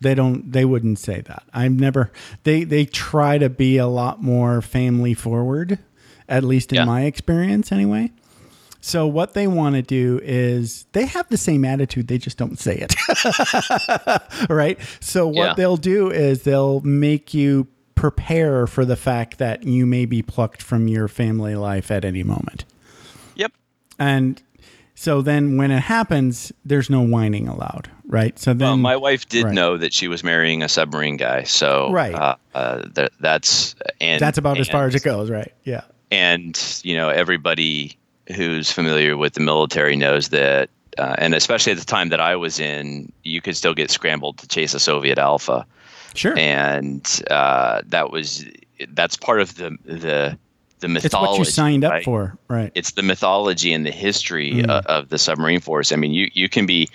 They 0.00 0.14
don't. 0.14 0.50
They 0.52 0.64
wouldn't 0.64 0.98
say 0.98 1.20
that. 1.22 1.42
I've 1.54 1.72
never. 1.72 2.10
They 2.44 2.64
they 2.64 2.84
try 2.86 3.38
to 3.38 3.48
be 3.48 3.76
a 3.78 3.86
lot 3.86 4.22
more 4.22 4.60
family 4.62 5.14
forward, 5.14 5.78
at 6.28 6.44
least 6.44 6.72
in 6.72 6.76
Yeah. 6.76 6.84
my 6.84 7.02
experience, 7.04 7.72
anyway. 7.72 8.10
So 8.86 9.04
what 9.08 9.34
they 9.34 9.48
want 9.48 9.74
to 9.74 9.82
do 9.82 10.20
is 10.22 10.86
they 10.92 11.06
have 11.06 11.28
the 11.28 11.36
same 11.36 11.64
attitude. 11.64 12.06
They 12.06 12.18
just 12.18 12.38
don't 12.38 12.56
say 12.56 12.76
it. 12.88 12.94
right. 14.48 14.78
So 15.00 15.26
what 15.26 15.34
Yeah. 15.34 15.54
they'll 15.54 15.76
do 15.76 16.08
is 16.10 16.42
they'll 16.44 16.80
make 16.82 17.34
you 17.34 17.66
prepare 17.96 18.68
for 18.68 18.84
the 18.84 18.94
fact 18.94 19.38
that 19.38 19.64
you 19.64 19.86
may 19.86 20.04
be 20.06 20.22
plucked 20.22 20.62
from 20.62 20.86
your 20.86 21.08
family 21.08 21.56
life 21.56 21.90
at 21.90 22.04
any 22.04 22.22
moment. 22.22 22.64
yep, 23.34 23.52
And 23.98 24.40
so 24.94 25.20
then 25.20 25.56
when 25.56 25.72
it 25.72 25.80
happens, 25.80 26.52
there's 26.64 26.88
no 26.88 27.00
whining 27.00 27.48
allowed, 27.48 27.90
right? 28.06 28.38
So 28.38 28.52
then 28.54 28.68
Well, 28.68 28.76
my 28.76 28.96
wife 28.96 29.28
did 29.28 29.46
right. 29.46 29.52
know 29.54 29.76
that 29.78 29.92
she 29.94 30.06
was 30.06 30.22
marrying 30.22 30.62
a 30.62 30.68
submarine 30.68 31.16
guy, 31.16 31.42
so 31.42 31.90
Right. 31.90 32.14
Uh, 32.14 32.36
uh, 32.54 32.82
that, 32.94 33.10
that's 33.18 33.74
and 34.00 34.20
that's 34.20 34.38
about 34.38 34.58
as 34.58 34.68
far 34.68 34.86
as 34.86 34.94
it 34.94 35.02
goes, 35.02 35.28
right? 35.28 35.52
Yeah. 35.64 35.80
And 36.12 36.56
you 36.84 36.96
know, 36.96 37.08
everybody 37.08 37.96
who's 38.34 38.70
familiar 38.72 39.16
with 39.16 39.34
the 39.34 39.40
military 39.40 39.96
knows 39.96 40.30
that, 40.30 40.70
uh, 40.98 41.14
and 41.18 41.34
especially 41.34 41.72
at 41.72 41.78
the 41.78 41.84
time 41.84 42.08
that 42.08 42.20
I 42.20 42.36
was 42.36 42.58
in, 42.58 43.12
you 43.22 43.40
could 43.40 43.56
still 43.56 43.74
get 43.74 43.90
scrambled 43.90 44.38
to 44.38 44.48
chase 44.48 44.74
a 44.74 44.80
Soviet 44.80 45.18
Alpha, 45.18 45.66
Sure. 46.14 46.34
and 46.38 47.22
uh, 47.30 47.82
that 47.86 48.10
was 48.10 48.44
that's 48.90 49.16
part 49.16 49.40
of 49.40 49.56
the 49.56 49.76
the 49.84 50.38
the 50.80 50.88
mythology. 50.88 51.06
it's 51.06 51.14
what 51.14 51.38
you 51.38 51.44
signed 51.44 51.84
up 51.84 51.92
right? 51.92 52.04
for, 52.04 52.36
right? 52.48 52.70
it's 52.74 52.92
the 52.92 53.02
mythology 53.02 53.72
and 53.72 53.86
the 53.86 53.90
history 53.90 54.52
Mm. 54.56 54.68
of, 54.68 54.86
of 54.86 55.08
the 55.08 55.18
submarine 55.18 55.60
force. 55.60 55.90
I 55.92 55.96
mean, 55.96 56.12
you 56.12 56.28
you 56.34 56.48
can 56.50 56.66
be 56.66 56.88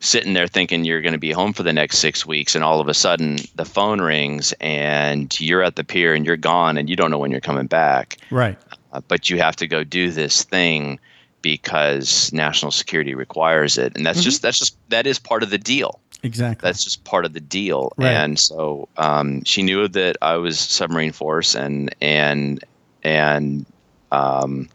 sitting 0.00 0.32
there 0.34 0.46
thinking 0.48 0.84
you're 0.84 1.00
going 1.00 1.12
to 1.12 1.18
be 1.18 1.32
home 1.32 1.52
for 1.52 1.62
the 1.64 1.72
next 1.72 1.98
six 1.98 2.24
weeks, 2.26 2.54
and 2.54 2.62
all 2.64 2.80
of 2.80 2.88
a 2.88 2.94
sudden 2.94 3.38
the 3.56 3.64
phone 3.64 4.00
rings 4.00 4.52
and 4.60 5.40
you're 5.40 5.62
at 5.62 5.74
the 5.76 5.82
pier 5.84 6.14
and 6.14 6.24
you're 6.26 6.36
gone 6.36 6.76
and 6.78 6.88
you 6.90 6.94
don't 6.96 7.10
know 7.10 7.18
when 7.18 7.30
you're 7.32 7.40
coming 7.40 7.66
back. 7.66 8.16
right. 8.30 8.56
Uh, 8.92 9.00
but 9.08 9.28
you 9.30 9.38
have 9.38 9.56
to 9.56 9.66
go 9.66 9.84
do 9.84 10.10
this 10.10 10.42
thing 10.44 10.98
because 11.42 12.32
national 12.32 12.72
security 12.72 13.14
requires 13.14 13.78
it, 13.78 13.96
and 13.96 14.04
that's 14.04 14.18
Mm-hmm. 14.18 14.24
just 14.24 14.42
that's 14.42 14.58
just 14.58 14.76
that 14.90 15.06
is 15.06 15.18
part 15.18 15.42
of 15.42 15.50
the 15.50 15.58
deal. 15.58 16.00
Exactly. 16.24 16.66
That's 16.66 16.82
just 16.82 17.04
part 17.04 17.24
of 17.24 17.32
the 17.32 17.40
deal. 17.40 17.92
Right. 17.96 18.08
And 18.10 18.38
so 18.38 18.88
um, 18.96 19.44
she 19.44 19.62
knew 19.62 19.86
that 19.88 20.16
I 20.20 20.34
was 20.36 20.58
submarine 20.58 21.12
force, 21.12 21.54
and 21.54 21.94
and 22.00 22.62
and 23.04 23.64
um, 24.10 24.68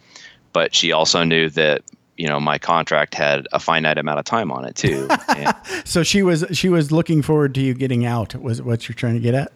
but 0.53 0.73
she 0.73 0.91
also 0.93 1.23
knew 1.23 1.49
that 1.49 1.81
you 2.17 2.27
know 2.29 2.39
my 2.39 2.57
contract 2.59 3.13
had 3.15 3.47
a 3.51 3.59
finite 3.59 3.97
amount 3.97 4.19
of 4.19 4.25
time 4.25 4.51
on 4.51 4.63
it 4.65 4.75
too. 4.75 5.07
So 5.85 6.01
she 6.03 6.23
was 6.23 6.45
she 6.53 6.69
was 6.69 6.91
looking 6.91 7.21
forward 7.21 7.53
to 7.55 7.61
you 7.61 7.73
getting 7.73 8.05
out. 8.05 8.35
Was 8.35 8.61
what 8.61 8.87
you're 8.87 8.95
trying 8.95 9.15
to 9.15 9.19
get 9.19 9.33
at? 9.35 9.51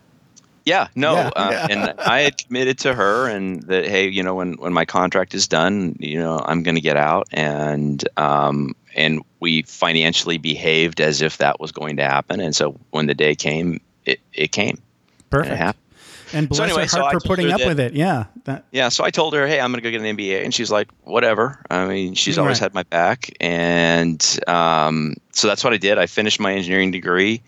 Yeah, 0.67 0.87
no, 0.95 1.13
Yeah, 1.15 1.29
uh, 1.35 1.49
yeah. 1.51 1.67
and 1.69 1.99
I 2.01 2.19
had 2.21 2.37
committed 2.37 2.77
to 2.79 2.93
her, 2.93 3.27
and 3.29 3.63
that 3.63 3.87
hey, 3.87 4.07
you 4.09 4.21
know, 4.21 4.35
when 4.35 4.53
when 4.55 4.73
my 4.73 4.83
contract 4.85 5.33
is 5.33 5.47
done, 5.47 5.95
you 5.99 6.19
know, 6.19 6.39
I'm 6.45 6.61
going 6.63 6.75
to 6.75 6.81
get 6.81 6.97
out, 6.97 7.27
and 7.31 8.03
um, 8.17 8.75
and 8.95 9.21
we 9.39 9.61
financially 9.63 10.37
behaved 10.37 10.99
as 11.01 11.21
if 11.21 11.37
that 11.37 11.59
was 11.59 11.71
going 11.71 11.95
to 11.97 12.03
happen, 12.03 12.39
and 12.41 12.53
so 12.55 12.75
when 12.91 13.05
the 13.07 13.13
day 13.15 13.33
came, 13.35 13.79
it 14.05 14.19
it 14.33 14.51
came. 14.51 14.77
And 14.77 15.29
Perfect. 15.29 15.61
it. 15.61 15.75
And 16.33 16.49
bless 16.49 16.57
so 16.57 16.63
anyway, 16.65 16.81
her 16.81 16.87
so 16.89 16.99
heart 17.01 17.15
I 17.15 17.19
for 17.19 17.25
putting 17.27 17.51
up 17.51 17.59
that- 17.59 17.67
with 17.67 17.79
it. 17.79 17.93
Yeah. 17.93 18.25
That, 18.43 18.65
Yeah, 18.71 18.89
so 18.89 19.05
I 19.05 19.11
told 19.11 19.33
her, 19.33 19.47
"Hey, 19.47 19.61
I'm 19.61 19.71
going 19.71 19.81
to 19.81 19.89
go 19.89 19.91
get 19.91 20.01
an 20.05 20.17
MBA," 20.17 20.43
and 20.43 20.53
she's 20.53 20.69
like, 20.69 20.89
"Whatever." 21.05 21.59
I 21.69 21.85
mean, 21.87 22.15
she's 22.15 22.37
always 22.37 22.57
Right. 22.59 22.65
had 22.65 22.73
my 22.73 22.83
back, 22.83 23.29
and 23.39 24.19
um, 24.47 25.15
so 25.31 25.47
that's 25.47 25.63
what 25.63 25.71
I 25.73 25.77
did. 25.77 25.97
I 25.97 26.05
finished 26.05 26.39
my 26.41 26.51
engineering 26.53 26.91
degree, 26.91 27.41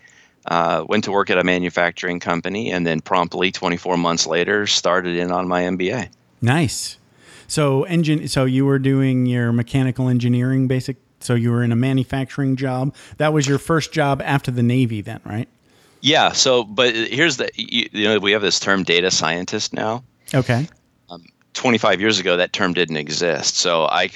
uh, 0.50 0.84
went 0.88 1.06
to 1.06 1.12
work 1.12 1.30
at 1.30 1.38
a 1.38 1.44
manufacturing 1.44 2.20
company, 2.20 2.72
and 2.72 2.86
then 2.86 3.00
promptly, 3.00 3.52
24 3.52 3.98
months 3.98 4.28
later, 4.28 4.68
started 4.68 5.16
in 5.16 5.32
on 5.32 5.48
my 5.48 5.64
MBA. 5.64 6.10
nice. 6.42 6.98
So 7.48 7.84
engine. 7.86 8.28
So 8.28 8.46
you 8.46 8.66
were 8.66 8.78
doing 8.78 9.26
your 9.26 9.52
mechanical 9.52 10.08
engineering 10.08 10.68
basic. 10.68 10.98
So 11.20 11.34
you 11.34 11.50
were 11.52 11.64
in 11.64 11.72
a 11.72 11.76
manufacturing 11.76 12.56
job. 12.56 12.94
That 13.18 13.34
was 13.34 13.48
your 13.48 13.58
first 13.58 13.92
job 13.92 14.22
after 14.24 14.52
the 14.52 14.62
Navy, 14.62 15.02
then, 15.02 15.20
right? 15.26 15.48
Yeah. 16.02 16.32
So, 16.32 16.64
but 16.64 16.94
here's 16.94 17.38
the 17.38 17.50
you, 17.56 17.90
you 17.92 18.04
know 18.04 18.20
we 18.20 18.34
have 18.34 18.44
this 18.44 18.60
term 18.60 18.84
data 18.84 19.10
scientist 19.10 19.74
now. 19.74 20.04
Okay. 20.34 20.68
25 21.54 22.00
years 22.00 22.20
ago, 22.20 22.38
that 22.38 22.54
term 22.54 22.74
didn't 22.74 22.98
exist. 22.98 23.58
So 23.58 23.86
I, 23.86 24.10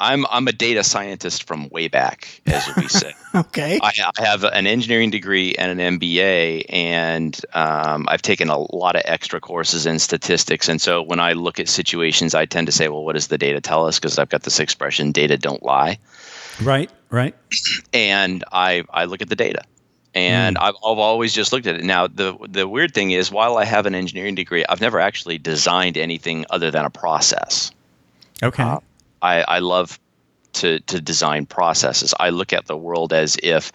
I'm 0.00 0.26
I'm 0.26 0.48
a 0.48 0.52
data 0.52 0.82
scientist 0.82 1.44
from 1.44 1.68
way 1.68 1.88
back, 1.88 2.40
as 2.46 2.68
we 2.76 2.88
say. 2.88 3.12
Okay. 3.34 3.78
I, 3.82 3.92
I 4.18 4.22
have 4.24 4.44
an 4.44 4.66
engineering 4.66 5.10
degree 5.10 5.54
and 5.54 5.78
an 5.78 5.98
MBA, 5.98 6.64
and 6.68 7.38
um, 7.52 8.06
I've 8.08 8.22
taken 8.22 8.48
a 8.48 8.58
lot 8.58 8.96
of 8.96 9.02
extra 9.04 9.40
courses 9.40 9.86
in 9.86 9.98
statistics. 9.98 10.68
And 10.68 10.80
so 10.80 11.02
when 11.02 11.20
I 11.20 11.34
look 11.34 11.60
at 11.60 11.68
situations, 11.68 12.34
I 12.34 12.46
tend 12.46 12.66
to 12.66 12.72
say, 12.72 12.88
well, 12.88 13.04
what 13.04 13.14
does 13.14 13.28
the 13.28 13.38
data 13.38 13.60
tell 13.60 13.86
us? 13.86 13.98
Because 13.98 14.18
I've 14.18 14.30
got 14.30 14.42
this 14.42 14.58
expression, 14.58 15.12
data 15.12 15.36
don't 15.36 15.62
lie. 15.62 15.98
right. 16.62 16.90
Right. 17.10 17.34
And 17.94 18.44
I, 18.52 18.84
I 18.90 19.06
look 19.06 19.22
at 19.22 19.30
the 19.30 19.36
data. 19.36 19.62
And 20.14 20.58
I've, 20.58 20.74
I've 20.76 20.98
always 20.98 21.32
just 21.32 21.52
looked 21.52 21.66
at 21.66 21.76
it. 21.76 21.84
Now, 21.84 22.06
the, 22.06 22.36
the 22.48 22.66
weird 22.66 22.94
thing 22.94 23.10
is, 23.10 23.30
while 23.30 23.58
I 23.58 23.64
have 23.64 23.86
an 23.86 23.94
engineering 23.94 24.34
degree, 24.34 24.64
I've 24.68 24.80
never 24.80 24.98
actually 24.98 25.38
designed 25.38 25.96
anything 25.96 26.44
other 26.50 26.70
than 26.70 26.84
a 26.84 26.90
process. 26.90 27.70
Okay. 28.42 28.62
Uh, 28.62 28.80
I, 29.20 29.42
I 29.42 29.58
love 29.58 29.98
to 30.54 30.80
to 30.80 31.00
design 31.00 31.46
processes. 31.46 32.14
I 32.18 32.30
look 32.30 32.52
at 32.52 32.66
the 32.66 32.76
world 32.76 33.12
as 33.12 33.36
if 33.42 33.72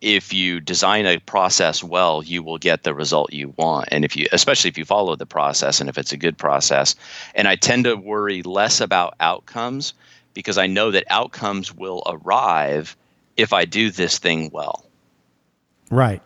if 0.00 0.32
you 0.32 0.58
design 0.60 1.06
a 1.06 1.18
process 1.18 1.82
well, 1.82 2.24
you 2.24 2.42
will 2.42 2.58
get 2.58 2.82
the 2.82 2.92
result 2.92 3.32
you 3.32 3.54
want. 3.56 3.88
And 3.92 4.04
if 4.04 4.16
you 4.16 4.26
especially 4.32 4.68
if 4.68 4.78
you 4.78 4.84
follow 4.84 5.16
the 5.16 5.26
process 5.26 5.80
and 5.80 5.88
if 5.88 5.96
it's 5.96 6.12
a 6.12 6.16
good 6.16 6.36
process. 6.36 6.94
And 7.34 7.48
I 7.48 7.56
tend 7.56 7.84
to 7.84 7.94
worry 7.94 8.42
less 8.42 8.80
about 8.80 9.14
outcomes 9.20 9.94
because 10.34 10.58
I 10.58 10.66
know 10.66 10.90
that 10.90 11.04
outcomes 11.08 11.74
will 11.74 12.02
arrive 12.06 12.96
if 13.36 13.52
I 13.52 13.64
do 13.64 13.90
this 13.90 14.18
thing 14.18 14.50
well. 14.52 14.84
Right. 15.92 16.22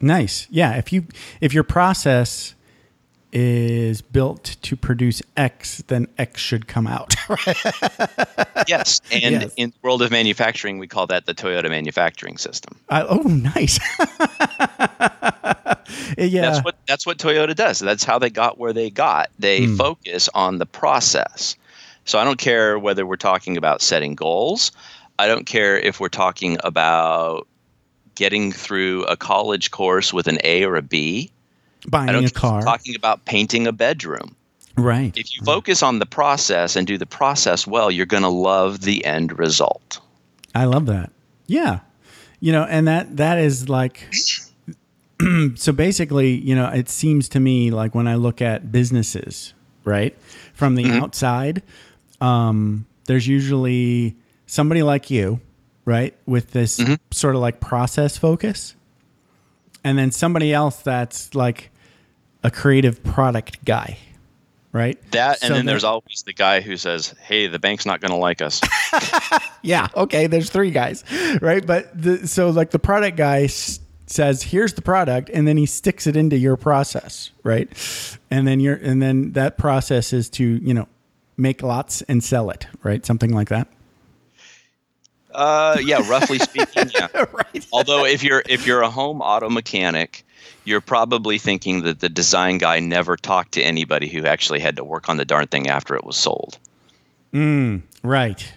Nice. 0.00 0.46
Yeah. 0.50 0.74
If 0.76 0.92
you 0.92 1.06
if 1.40 1.54
your 1.54 1.64
process 1.64 2.54
is 3.32 4.02
built 4.02 4.56
to 4.62 4.76
produce 4.76 5.20
X, 5.36 5.82
then 5.88 6.06
X 6.18 6.40
should 6.40 6.68
come 6.68 6.86
out. 6.86 7.14
Yes. 8.68 9.00
And 9.12 9.22
Yes. 9.42 9.54
in 9.56 9.70
the 9.70 9.76
world 9.82 10.02
of 10.02 10.10
manufacturing, 10.10 10.78
we 10.78 10.88
call 10.88 11.06
that 11.06 11.26
the 11.26 11.34
Toyota 11.34 11.68
manufacturing 11.68 12.36
system. 12.36 12.76
I, 12.88 13.02
oh, 13.02 13.22
nice. 13.22 13.78
yeah. 16.18 16.40
That's 16.42 16.64
what 16.64 16.76
that's 16.86 17.06
what 17.06 17.18
Toyota 17.18 17.54
does. 17.54 17.78
That's 17.78 18.02
how 18.04 18.18
they 18.18 18.30
got 18.30 18.58
where 18.58 18.72
they 18.72 18.90
got. 18.90 19.30
They 19.38 19.66
Hmm. 19.66 19.76
focus 19.76 20.28
on 20.34 20.58
the 20.58 20.66
process. 20.66 21.56
So 22.04 22.18
I 22.18 22.24
don't 22.24 22.38
care 22.38 22.78
whether 22.78 23.06
we're 23.06 23.16
talking 23.16 23.56
about 23.56 23.82
setting 23.82 24.14
goals. 24.14 24.72
I 25.18 25.26
don't 25.28 25.46
care 25.46 25.78
if 25.78 26.00
we're 26.00 26.08
talking 26.08 26.58
about 26.64 27.46
getting 28.16 28.50
through 28.50 29.04
a 29.04 29.16
college 29.16 29.70
course 29.70 30.12
with 30.12 30.26
an 30.26 30.38
A 30.42 30.64
or 30.64 30.74
a 30.76 30.82
B. 30.82 31.30
buying 31.88 32.12
don't 32.12 32.24
a 32.24 32.30
car. 32.30 32.62
talking 32.62 32.96
about 32.96 33.24
painting 33.24 33.66
a 33.66 33.72
bedroom. 33.72 34.34
right. 34.76 35.16
If 35.16 35.34
you 35.36 35.42
focus 35.44 35.82
on 35.82 36.00
the 36.00 36.06
process 36.06 36.74
and 36.74 36.86
do 36.86 36.98
the 36.98 37.06
process 37.06 37.66
well, 37.66 37.90
you're 37.90 38.06
going 38.06 38.24
to 38.24 38.28
love 38.28 38.80
the 38.80 39.04
end 39.04 39.38
result. 39.38 40.00
I 40.54 40.64
love 40.64 40.86
that. 40.86 41.12
Yeah. 41.46 41.80
You 42.40 42.52
know, 42.52 42.64
and 42.64 42.88
that 42.88 43.16
that 43.16 43.38
is 43.38 43.68
like 43.68 44.08
so 45.54 45.72
basically, 45.72 46.34
you 46.34 46.54
know, 46.54 46.68
it 46.68 46.88
seems 46.88 47.28
to 47.30 47.40
me 47.40 47.70
like 47.70 47.94
when 47.94 48.06
I 48.06 48.16
look 48.16 48.42
at 48.42 48.70
businesses, 48.72 49.54
right? 49.84 50.16
From 50.54 50.74
the 50.74 50.90
outside, 50.90 51.62
um, 52.20 52.86
there's 53.06 53.26
usually 53.26 54.16
somebody 54.46 54.82
like 54.82 55.10
you, 55.10 55.40
right, 55.86 56.14
with 56.26 56.50
this 56.50 56.78
mm-hmm. 56.78 56.94
sort 57.10 57.34
of 57.34 57.40
like 57.40 57.60
process 57.60 58.18
focus. 58.18 58.74
And 59.82 59.96
then 59.96 60.10
somebody 60.10 60.52
else 60.52 60.82
that's 60.82 61.34
like 61.34 61.70
a 62.42 62.50
creative 62.50 63.02
product 63.02 63.64
guy, 63.64 63.96
right? 64.72 64.98
That 65.12 65.38
and 65.42 65.48
So 65.48 65.54
then 65.54 65.64
that- 65.64 65.72
there's 65.72 65.84
always 65.84 66.24
the 66.26 66.34
guy 66.34 66.60
who 66.60 66.76
says, 66.76 67.14
"Hey, 67.22 67.46
the 67.46 67.58
bank's 67.58 67.86
not 67.86 68.00
going 68.00 68.10
to 68.10 68.18
like 68.18 68.42
us." 68.42 68.60
Yeah. 69.62 69.88
Okay. 69.96 70.28
There's 70.28 70.48
three 70.48 70.70
guys, 70.70 71.02
right? 71.42 71.66
But 71.66 71.90
the, 72.00 72.28
so 72.28 72.50
like 72.50 72.70
the 72.70 72.78
product 72.78 73.16
guy 73.16 73.44
s- 73.44 73.80
says, 74.06 74.40
"Here's 74.40 74.74
the 74.74 74.82
product," 74.82 75.28
and 75.34 75.48
then 75.48 75.56
he 75.56 75.66
sticks 75.66 76.06
it 76.06 76.16
into 76.16 76.36
your 76.36 76.56
process, 76.56 77.32
right? 77.42 77.68
And 78.30 78.46
then 78.46 78.60
you're, 78.60 78.76
and 78.76 79.02
then 79.02 79.32
that 79.32 79.58
process 79.58 80.12
is 80.12 80.30
to 80.30 80.44
you 80.44 80.72
know 80.72 80.86
make 81.36 81.64
lots 81.64 82.02
and 82.02 82.22
sell 82.22 82.50
it, 82.50 82.68
right? 82.84 83.04
Something 83.04 83.32
like 83.34 83.48
that. 83.48 83.66
Uh, 85.36 85.78
yeah, 85.84 85.98
roughly 86.08 86.38
speaking, 86.38 86.90
yeah. 86.94 87.08
right. 87.32 87.66
Although 87.72 88.06
if 88.06 88.22
you're 88.22 88.42
if 88.48 88.66
you're 88.66 88.80
a 88.82 88.90
home 88.90 89.20
auto 89.20 89.50
mechanic, 89.50 90.24
you're 90.64 90.80
probably 90.80 91.36
thinking 91.38 91.82
that 91.82 92.00
the 92.00 92.08
design 92.08 92.56
guy 92.58 92.80
never 92.80 93.16
talked 93.16 93.52
to 93.52 93.62
anybody 93.62 94.08
who 94.08 94.24
actually 94.24 94.60
had 94.60 94.76
to 94.76 94.84
work 94.84 95.08
on 95.10 95.18
the 95.18 95.24
darn 95.26 95.46
thing 95.46 95.68
after 95.68 95.94
it 95.94 96.04
was 96.04 96.16
sold. 96.16 96.58
Right. 98.02 98.52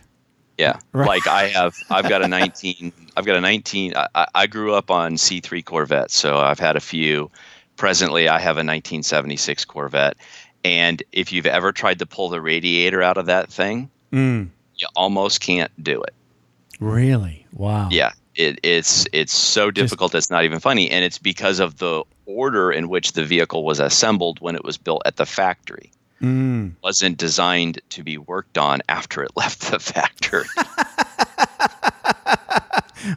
Yeah, 0.58 0.80
Right. 0.94 1.08
like 1.08 1.28
I 1.28 1.48
have, 1.48 1.76
I've 1.90 2.08
got 2.10 2.22
a 2.24 2.28
19. 2.40 2.92
I've 3.18 3.26
got 3.26 3.36
a 3.38 3.42
19. 3.42 3.94
I- 3.96 4.08
I, 4.16 4.28
I 4.36 4.48
grew 4.48 4.74
up 4.74 4.90
on 4.92 5.14
C3 5.14 5.64
Corvettes, 5.64 6.16
so 6.16 6.38
I've 6.38 6.60
had 6.60 6.76
a 6.76 6.80
few. 6.82 7.30
Presently, 7.78 8.28
I 8.28 8.40
have 8.40 8.56
a 8.58 8.64
1976 8.64 9.64
Corvette, 9.66 10.18
and 10.66 11.02
if 11.14 11.32
you've 11.32 11.46
ever 11.46 11.72
tried 11.72 12.00
to 12.00 12.06
pull 12.06 12.28
the 12.30 12.42
radiator 12.42 13.02
out 13.02 13.18
of 13.18 13.28
that 13.28 13.50
thing, 13.50 13.90
you 14.76 14.88
almost 14.98 15.40
can't 15.40 15.72
do 15.82 16.02
it. 16.04 16.14
Really? 16.80 17.46
Wow. 17.54 17.90
Yeah, 17.92 18.12
it, 18.36 18.60
it's 18.64 19.06
it's 19.12 19.34
so 19.34 19.70
difficult. 19.72 20.16
it's 20.16 20.30
not 20.32 20.44
even 20.46 20.60
funny, 20.60 20.90
and 20.90 21.04
it's 21.06 21.18
because 21.18 21.60
of 21.60 21.78
the 21.78 22.04
order 22.26 22.72
in 22.72 22.88
which 22.90 23.14
the 23.14 23.26
vehicle 23.26 23.64
was 23.66 23.80
assembled 23.80 24.40
when 24.40 24.56
it 24.56 24.64
was 24.64 24.78
built 24.78 25.02
at 25.06 25.16
the 25.18 25.26
factory. 25.26 25.92
Mm. 26.22 26.74
wasn't 26.84 27.18
designed 27.18 27.80
to 27.92 28.04
be 28.04 28.18
worked 28.18 28.58
on 28.58 28.82
after 28.90 29.24
it 29.24 29.32
left 29.38 29.72
the 29.72 29.80
factory. 29.80 30.44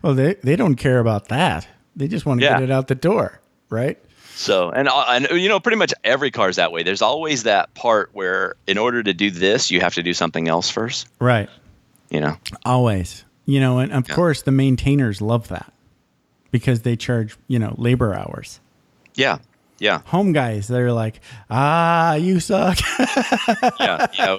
Well, 0.03 0.15
they 0.15 0.35
they 0.35 0.57
don't 0.57 0.77
care 0.77 1.01
about 1.01 1.29
that. 1.29 1.67
They 1.97 2.07
just 2.09 2.25
want 2.25 2.41
to 2.41 2.47
Yeah. 2.47 2.55
get 2.55 2.63
it 2.63 2.71
out 2.71 2.87
the 2.89 2.95
door, 2.95 3.41
right? 3.69 3.99
so, 4.35 4.71
and 4.71 4.89
uh, 4.89 5.05
and 5.09 5.29
you 5.33 5.49
know, 5.49 5.59
pretty 5.61 5.77
much 5.77 5.93
every 6.05 6.31
car 6.31 6.49
is 6.49 6.57
that 6.57 6.71
way. 6.73 6.83
There's 6.85 7.03
always 7.03 7.43
that 7.43 7.75
part 7.75 8.11
where, 8.13 8.55
in 8.67 8.79
order 8.79 9.03
to 9.03 9.13
do 9.13 9.31
this, 9.31 9.71
you 9.71 9.81
have 9.81 9.95
to 9.95 10.03
do 10.03 10.15
something 10.15 10.49
else 10.49 10.71
first. 10.71 11.09
Right. 11.19 11.49
You 12.11 12.21
know, 12.21 12.37
Always. 12.65 13.25
You 13.47 13.61
know, 13.61 13.79
and 13.79 13.93
of 13.93 14.09
Yeah. 14.09 14.15
course 14.15 14.43
the 14.43 14.53
maintainers 14.53 15.21
love 15.21 15.49
that 15.49 15.73
because 16.51 16.83
they 16.83 16.97
charge 16.97 17.37
you 17.49 17.59
know 17.59 17.75
labor 17.77 18.15
hours. 18.15 18.61
yeah, 19.15 19.39
yeah, 19.79 20.03
home 20.07 20.33
guys 20.33 20.69
that 20.69 20.81
are 20.81 20.93
like, 20.93 21.21
ah, 21.51 22.15
you 22.15 22.39
suck. 22.41 22.79
yeah. 23.81 24.07
You 24.13 24.25
know, 24.27 24.39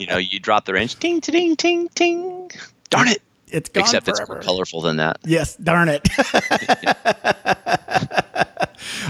you 0.00 0.06
know, 0.08 0.16
you 0.18 0.40
drop 0.40 0.64
the 0.64 0.72
wrench, 0.72 0.98
ting, 0.98 1.20
ting, 1.20 1.54
ting, 1.56 1.88
ting. 1.94 2.50
Darn 2.90 3.08
it! 3.08 3.22
it's 3.48 3.68
gone 3.68 3.82
Except 3.84 4.08
it's 4.08 4.26
more 4.28 4.40
colorful 4.40 4.80
than 4.80 4.96
that. 4.96 5.18
Yes, 5.24 5.54
darn 5.56 5.88
it. 5.88 6.08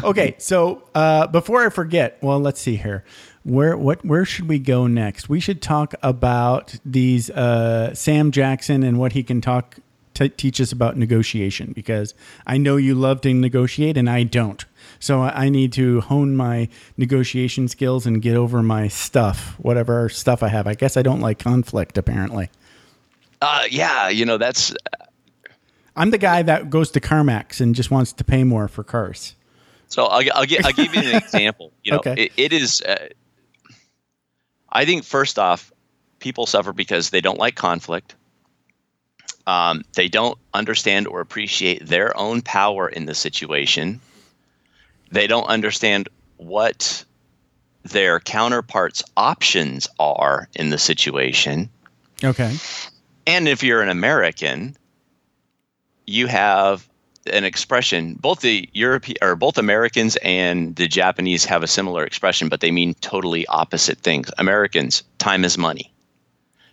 okay, 0.05 0.35
so 0.39 0.83
uh, 0.95 1.27
before 1.29 1.65
I 1.65 1.71
forget, 1.71 2.19
well, 2.23 2.41
let's 2.41 2.61
see 2.61 2.77
here. 2.77 3.05
Where 3.45 3.77
what 3.77 4.05
where 4.05 4.25
should 4.25 4.49
we 4.49 4.59
go 4.59 4.87
next? 4.87 5.29
We 5.29 5.41
should 5.41 5.61
talk 5.61 5.95
about 6.03 6.77
these 6.85 7.29
uh, 7.31 7.93
Sam 7.95 8.31
Jackson 8.31 8.83
and 8.85 8.99
what 8.99 9.13
he 9.15 9.23
can 9.25 9.41
talk 9.41 9.79
t- 10.15 10.29
teach 10.29 10.61
us 10.61 10.71
about 10.71 10.97
negotiation 10.97 11.73
because 11.73 12.15
I 12.47 12.57
know 12.59 12.77
you 12.77 12.95
love 12.95 13.21
to 13.23 13.35
negotiate 13.35 13.97
and 13.97 14.09
I 14.09 14.23
don't. 14.23 14.65
So 15.01 15.23
I 15.23 15.49
need 15.49 15.73
to 15.73 16.01
hone 16.03 16.37
my 16.37 16.69
negotiation 16.97 17.67
skills 17.67 18.07
and 18.07 18.23
get 18.23 18.37
over 18.37 18.63
my 18.63 18.87
stuff, 18.87 19.57
whatever 19.59 20.09
stuff 20.09 20.45
I 20.45 20.49
have. 20.49 20.69
I 20.69 20.75
guess 20.75 20.97
I 20.97 21.03
don't 21.03 21.21
like 21.21 21.41
conflict 21.41 21.99
apparently. 21.99 22.49
Uh, 23.41 23.65
yeah, 23.69 24.09
you 24.09 24.25
know, 24.25 24.39
that's 24.39 24.73
I'm 25.97 26.11
the 26.11 26.19
guy 26.19 26.43
that 26.43 26.71
goes 26.71 26.93
to 26.93 27.01
CarMax 27.01 27.61
and 27.61 27.75
just 27.75 27.91
wants 27.91 28.13
to 28.13 28.23
pay 28.25 28.45
more 28.45 28.69
for 28.69 28.85
cars. 28.85 29.35
So 29.89 30.05
I'll, 30.07 30.23
I'll, 30.33 30.47
I'll 30.65 30.73
give 30.73 30.95
you 30.95 31.01
an 31.11 31.17
example. 31.25 31.73
You 31.83 31.93
know, 31.93 31.99
Okay. 31.99 32.15
it, 32.15 32.33
it 32.37 32.53
is. 32.53 32.81
Uh, 32.83 33.09
I 34.73 34.85
think 34.87 35.05
first 35.05 35.39
off, 35.39 35.71
people 36.19 36.47
suffer 36.47 36.73
because 36.73 37.11
they 37.11 37.21
don't 37.21 37.39
like 37.39 37.55
conflict. 37.55 38.15
Um, 39.47 39.83
they 39.95 40.09
don't 40.09 40.39
understand 40.55 41.07
or 41.07 41.21
appreciate 41.21 41.87
their 41.87 42.17
own 42.17 42.43
power 42.43 42.89
in 42.89 43.07
the 43.07 43.15
situation. 43.15 44.01
They 45.11 45.27
don't 45.27 45.47
understand 45.47 46.09
what 46.37 47.05
their 47.83 48.21
counterparts' 48.21 49.03
options 49.17 49.89
are 49.99 50.49
in 50.55 50.71
the 50.71 50.79
situation. 50.79 51.69
Okay. 52.25 52.57
And 53.27 53.49
if 53.49 53.63
you're 53.63 53.83
an 53.83 53.89
American, 53.89 54.77
you 56.07 56.29
have 56.29 56.89
an 57.27 57.45
expression. 57.45 58.15
Both 58.15 58.41
the 58.41 58.69
European 58.73 59.17
or 59.23 59.37
both 59.37 59.59
Americans 59.59 60.17
and 60.23 60.75
the 60.77 60.89
Japanese 60.89 61.45
have 61.45 61.63
a 61.63 61.67
similar 61.67 62.05
expression, 62.05 62.49
but 62.49 62.61
they 62.61 62.71
mean 62.71 62.95
totally 62.95 63.47
opposite 63.47 63.99
things. 63.99 64.31
Americans, 64.39 65.03
time 65.19 65.45
is 65.45 65.57
money. 65.57 65.93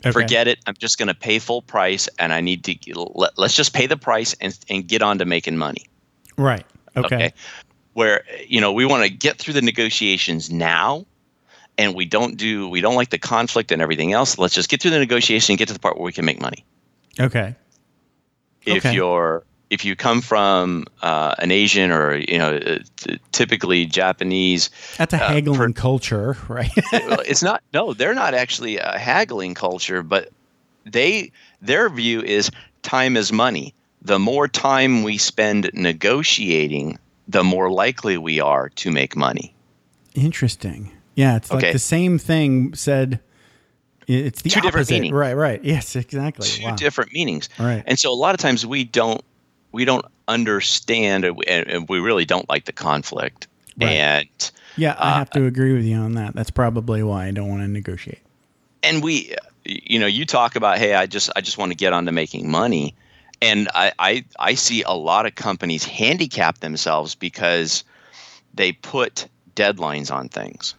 Okay. 0.02 0.12
Forget 0.12 0.48
it. 0.48 0.60
I'm 0.66 0.76
just 0.76 0.98
going 0.98 1.10
to 1.10 1.14
pay 1.14 1.40
full 1.40 1.62
price, 1.62 2.08
and 2.20 2.32
I 2.32 2.40
need 2.40 2.64
to 2.64 2.76
let, 3.16 3.38
let's 3.38 3.54
just 3.54 3.74
pay 3.74 3.86
the 3.86 3.98
price 3.98 4.34
and 4.40 4.58
and 4.70 4.88
get 4.88 5.02
on 5.02 5.18
to 5.18 5.26
making 5.26 5.58
money. 5.58 5.88
Right. 6.38 6.66
Okay. 6.96 7.34
Where 7.94 8.24
you 8.48 8.62
know 8.62 8.72
we 8.72 8.86
want 8.86 9.04
to 9.04 9.10
get 9.10 9.38
through 9.38 9.56
the 9.56 9.62
negotiations 9.62 10.50
now, 10.50 11.06
and 11.78 11.96
we 11.96 12.06
don't 12.06 12.38
do 12.38 12.70
we 12.70 12.80
don't 12.80 12.96
like 12.96 13.10
the 13.10 13.18
conflict 13.18 13.74
and 13.74 13.82
everything 13.82 14.14
else. 14.14 14.38
Let's 14.38 14.54
just 14.54 14.70
get 14.70 14.82
through 14.82 14.92
the 14.92 15.00
negotiation 15.00 15.54
and 15.54 15.60
get 15.60 15.68
to 15.68 15.74
the 15.74 15.80
part 15.80 15.98
where 15.98 16.06
we 16.06 16.14
can 16.14 16.24
make 16.24 16.40
money. 16.40 16.64
Okay. 17.20 17.56
If 18.66 18.86
Okay. 18.86 18.96
you're 18.96 19.44
if 19.70 19.86
you 19.86 19.96
come 19.96 20.22
from 20.22 20.86
uh, 21.04 21.36
an 21.40 21.52
Asian 21.52 21.92
or 21.92 22.16
you 22.16 22.38
know 22.38 22.56
uh, 22.56 22.80
t- 22.98 23.20
typically 23.32 23.86
Japanese, 23.86 24.70
That's 24.98 25.14
a 25.14 25.24
Uh, 25.24 25.28
haggling 25.34 25.74
culture, 25.74 26.38
right? 26.48 26.72
it's 26.94 27.44
not 27.44 27.62
no 27.74 27.94
they're 27.94 28.16
not 28.16 28.34
actually 28.34 28.78
a 28.78 28.98
haggling 28.98 29.54
culture 29.54 30.02
but 30.04 30.30
they 30.86 31.32
their 31.62 31.90
view 31.90 32.22
is 32.22 32.50
time 32.82 33.16
is 33.18 33.32
money 33.32 33.74
the 34.02 34.18
more 34.18 34.48
time 34.48 35.04
we 35.04 35.18
spend 35.18 35.70
negotiating 35.74 36.98
the 37.28 37.44
more 37.44 37.70
likely 37.72 38.18
we 38.18 38.40
are 38.40 38.70
to 38.70 38.90
make 38.92 39.16
money 39.16 39.54
Interesting. 40.16 40.92
Yeah, 41.16 41.36
it's 41.38 41.52
like 41.52 41.64
Okay. 41.64 41.72
the 41.74 41.80
same 41.80 42.18
thing 42.18 42.74
said. 42.74 43.20
It's 44.08 44.42
the 44.42 44.50
Two 44.50 44.60
different 44.62 44.88
opposite. 44.88 44.94
meanings. 44.96 45.14
Right. 45.14 45.34
Right. 45.34 45.64
Yes. 45.64 45.96
Exactly. 45.96 46.48
two 46.48 46.64
Wow. 46.66 46.76
different 46.76 47.14
meanings 47.14 47.48
Right. 47.60 47.84
and 47.86 47.98
so 48.00 48.12
a 48.12 48.16
lot 48.16 48.34
of 48.34 48.40
times 48.42 48.66
we 48.66 48.84
don't 48.84 49.22
we 49.72 49.86
don't 49.86 50.06
understand 50.28 51.26
and 51.26 51.88
we- 51.90 52.00
really 52.00 52.26
don't 52.26 52.48
like 52.50 52.66
the 52.66 52.72
conflict 52.74 53.48
Right. 53.80 53.90
and 53.92 54.52
Yeah, 54.78 54.96
I 54.98 55.12
Uh, 55.12 55.14
have 55.20 55.30
to 55.32 55.46
agree 55.46 55.74
with 55.74 55.84
you 55.86 55.96
on 55.98 56.14
that. 56.14 56.34
That's 56.36 56.52
probably 56.52 57.02
why 57.04 57.26
I 57.28 57.32
don't 57.32 57.50
want 57.50 57.62
to 57.64 57.68
negotiate. 57.68 58.20
and 58.84 59.04
we 59.04 59.36
you 59.66 60.00
know 60.00 60.06
you 60.08 60.26
talk 60.26 60.56
about 60.56 60.78
hey 60.78 60.94
i 60.96 61.06
just 61.06 61.30
i 61.36 61.42
just 61.42 61.58
want 61.58 61.70
to 61.72 61.76
get 61.76 61.92
on 61.92 62.06
to 62.06 62.12
making 62.14 62.50
money 62.50 62.96
and 63.42 63.68
I, 63.76 63.92
I 64.00 64.26
i 64.40 64.54
see 64.56 64.84
a 64.84 64.94
lot 64.94 65.26
of 65.26 65.36
companies 65.36 65.84
handicap 65.84 66.60
themselves 66.60 67.14
because 67.14 67.84
they 68.54 68.72
put 68.72 69.28
deadlines 69.56 70.12
on 70.14 70.30
things 70.30 70.76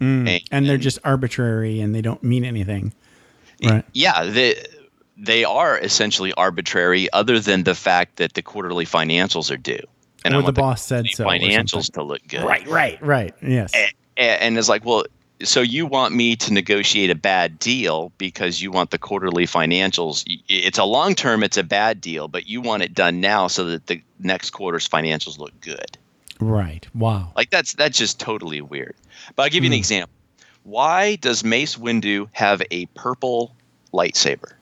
Mm. 0.00 0.28
And- 0.28 0.40
And 0.50 0.66
they're 0.68 0.78
just 0.78 0.98
arbitrary 1.04 1.80
and 1.80 1.92
they 1.94 2.02
don't 2.02 2.22
mean 2.22 2.44
anything. 2.44 2.92
Right. 3.62 3.84
yeah 3.92 4.22
they 4.24 4.54
they 5.20 5.44
are 5.44 5.78
essentially 5.78 6.32
arbitrary 6.34 7.08
other 7.12 7.40
than 7.40 7.64
the 7.64 7.74
fact 7.74 8.16
that 8.16 8.34
the 8.34 8.42
quarterly 8.42 8.84
financials 8.86 9.50
are 9.50 9.56
due 9.56 9.82
and 10.24 10.34
Or 10.34 10.42
I 10.42 10.46
the 10.46 10.52
boss 10.52 10.84
said 10.84 11.06
so 11.08 11.24
financials 11.24 11.92
to 11.94 12.02
look 12.02 12.26
good 12.28 12.42
Right. 12.44 12.66
Right. 12.68 13.02
Right. 13.02 13.34
Yes. 13.42 13.72
A- 13.74 13.90
and 14.20 14.56
it's 14.58 14.68
like 14.68 14.84
well 14.84 15.04
so 15.42 15.60
you 15.60 15.86
want 15.86 16.14
me 16.14 16.34
to 16.34 16.52
negotiate 16.52 17.10
a 17.10 17.14
bad 17.14 17.58
deal 17.60 18.10
because 18.18 18.60
you 18.60 18.72
want 18.72 18.90
the 18.90 18.98
quarterly 18.98 19.46
financials 19.46 20.24
it's 20.48 20.78
a 20.78 20.84
long 20.84 21.14
term 21.14 21.42
it's 21.44 21.56
a 21.56 21.62
bad 21.64 22.00
deal 22.00 22.26
but 22.28 22.46
you 22.48 22.60
want 22.60 22.82
it 22.82 22.92
done 22.94 23.20
now 23.20 23.46
so 23.46 23.64
that 23.64 23.86
the 23.86 24.02
next 24.20 24.50
quarter's 24.50 24.88
financials 24.88 25.38
look 25.38 25.52
good 25.60 25.96
Right. 26.40 26.86
Wow. 26.94 27.32
like 27.36 27.50
that's 27.50 27.72
that's 27.74 27.98
just 27.98 28.18
totally 28.20 28.60
weird 28.60 28.94
but 29.34 29.42
i'll 29.44 29.48
give 29.50 29.64
you 29.64 29.68
an 29.68 29.72
Hmm. 29.74 29.78
example 29.78 30.14
why 30.64 31.16
does 31.16 31.42
mace 31.44 31.76
windu 31.76 32.28
have 32.32 32.60
a 32.70 32.86
purple 32.94 33.54
lightsaber 33.92 34.52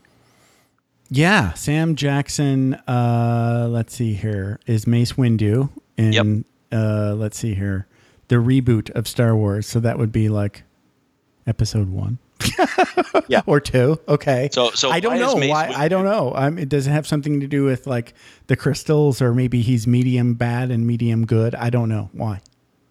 Yeah, 1.08 1.52
Sam 1.54 1.94
Jackson. 1.94 2.74
Uh, 2.88 3.68
let's 3.70 3.94
see 3.94 4.14
here 4.14 4.58
is 4.66 4.86
Mace 4.86 5.12
Windu 5.14 5.70
in. 5.96 6.12
Yep. 6.12 6.26
Uh, 6.72 7.14
let's 7.14 7.38
see 7.38 7.54
here, 7.54 7.86
the 8.28 8.36
reboot 8.36 8.90
of 8.90 9.06
Star 9.06 9.36
Wars. 9.36 9.66
So 9.66 9.78
that 9.80 9.98
would 9.98 10.10
be 10.12 10.28
like 10.28 10.64
Episode 11.46 11.88
One. 11.90 12.18
Yeah. 13.28 13.42
or 13.46 13.58
two. 13.60 13.98
Okay. 14.06 14.50
So- 14.52 14.70
so 14.72 14.90
I 14.90 15.00
don't 15.00 15.18
know 15.18 15.34
why. 15.34 15.72
I 15.74 15.88
don't 15.88 16.04
know. 16.04 16.32
Um, 16.36 16.58
it 16.58 16.68
does 16.68 16.86
it 16.86 16.90
have 16.90 17.06
something 17.06 17.40
to 17.40 17.48
do 17.48 17.64
with 17.64 17.86
like 17.88 18.14
the 18.46 18.54
crystals, 18.56 19.20
or 19.20 19.34
maybe 19.34 19.62
he's 19.62 19.84
medium 19.86 20.34
bad 20.34 20.70
and 20.70 20.86
medium 20.86 21.26
good. 21.26 21.54
I 21.56 21.70
don't 21.70 21.88
know 21.88 22.08
why. 22.12 22.40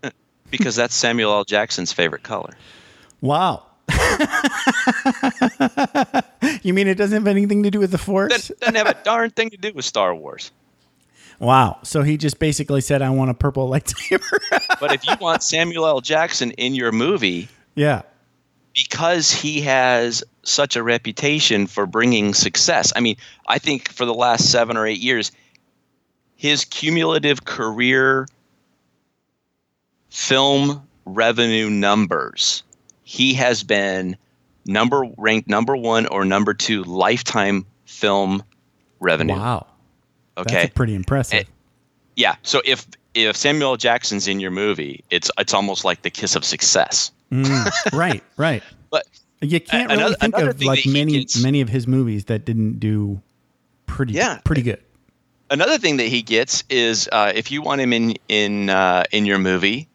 because 0.52 0.76
that's 0.76 0.94
samuel 0.96 1.32
l 1.32 1.44
jackson's 1.46 1.92
favorite 1.94 2.24
color 2.24 2.54
Wow. 3.22 3.64
you 6.64 6.74
mean 6.74 6.88
it 6.88 6.96
doesn't 6.96 7.18
have 7.18 7.28
anything 7.28 7.64
to 7.64 7.72
do 7.72 7.80
with 7.80 7.92
the 7.92 7.98
Force? 7.98 8.48
that 8.48 8.60
doesn't 8.60 8.76
have 8.76 8.88
a 8.88 9.04
darn 9.04 9.30
thing 9.32 9.50
to 9.50 9.58
do 9.58 9.72
with 9.74 9.86
star 9.86 10.14
wars 10.14 10.52
Wow. 11.40 11.80
So 11.84 12.02
he 12.04 12.18
just 12.18 12.40
basically 12.40 12.82
said, 12.82 13.02
"I 13.02 13.10
want 13.10 13.32
a 13.32 13.34
purple 13.34 13.70
lightsaber." 13.70 14.22
but 14.80 14.94
if 14.94 15.06
you 15.06 15.16
want 15.20 15.44
samuel 15.44 15.86
l 15.86 16.02
jackson 16.02 16.52
in 16.52 16.76
your 16.76 16.92
movie 16.92 17.50
yeah. 17.76 18.04
because 18.74 19.32
he 19.32 19.62
has 19.62 20.24
such 20.44 20.76
a 20.76 20.84
reputation 20.84 21.68
for 21.68 21.86
bringing 21.86 22.34
success. 22.34 22.94
I 22.96 23.00
mean, 23.02 23.18
I 23.48 23.60
think 23.60 23.90
for 23.90 24.06
the 24.06 24.14
last 24.14 24.50
seven 24.52 24.78
or 24.78 24.86
eight 24.86 25.00
years, 25.00 25.32
his 26.36 26.66
cumulative 26.66 27.44
career 27.46 28.28
film 30.10 30.88
revenue 31.06 31.70
numbers, 31.70 32.64
he 33.04 33.34
has 33.34 33.64
been 33.64 34.18
number 34.66 35.04
ranked 35.18 35.48
number 35.48 35.76
one 35.76 36.06
or 36.08 36.26
number 36.26 36.54
two 36.54 36.84
lifetime 36.84 37.66
film 37.86 38.44
revenue. 39.00 39.36
Wow. 39.36 39.68
Okay. 40.38 40.54
That's 40.54 40.74
pretty 40.74 40.96
impressive. 40.96 41.40
Eh, 41.40 41.44
Yeah. 42.16 42.36
So 42.44 42.62
if 42.66 42.86
if 43.14 43.36
Samuel 43.38 43.78
Jackson's 43.78 44.28
in 44.28 44.40
your 44.40 44.52
movie, 44.52 45.04
it's 45.10 45.32
it's 45.38 45.54
almost 45.54 45.86
like 45.86 46.02
the 46.02 46.10
kiss 46.10 46.36
of 46.36 46.44
success. 46.44 47.12
Mm, 47.32 47.72
right. 47.94 48.24
Right. 48.38 48.64
But 48.92 49.06
You 49.42 49.60
can't 49.60 49.90
really 49.90 50.02
another- 50.02 50.16
think 50.16 50.36
another 50.36 50.50
of 50.52 50.62
like 50.64 50.86
many 50.86 51.20
gets- 51.20 51.42
many 51.42 51.62
of 51.62 51.70
his 51.70 51.88
movies 51.88 52.26
that 52.26 52.46
didn't 52.46 52.80
do 52.80 53.22
pretty 53.86 54.14
Yeah. 54.14 54.40
pretty 54.44 54.62
good. 54.64 54.82
Another 55.50 55.78
thing 55.78 55.98
that 55.98 56.08
he 56.08 56.24
gets 56.24 56.64
is 56.70 57.08
uh, 57.12 57.32
if 57.36 57.52
you 57.52 57.62
want 57.62 57.80
him 57.80 57.94
in 57.94 58.16
in 58.28 58.70
uh, 58.70 59.04
in 59.12 59.26
your 59.28 59.38
movie, 59.38 59.88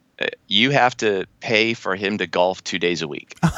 you 0.53 0.71
have 0.71 0.97
to 0.99 1.25
pay 1.41 1.73
for 1.75 1.95
him 1.97 2.19
to 2.19 2.27
golf 2.27 2.63
two 2.65 2.79
days 2.79 3.01
a 3.03 3.09
week. 3.09 3.39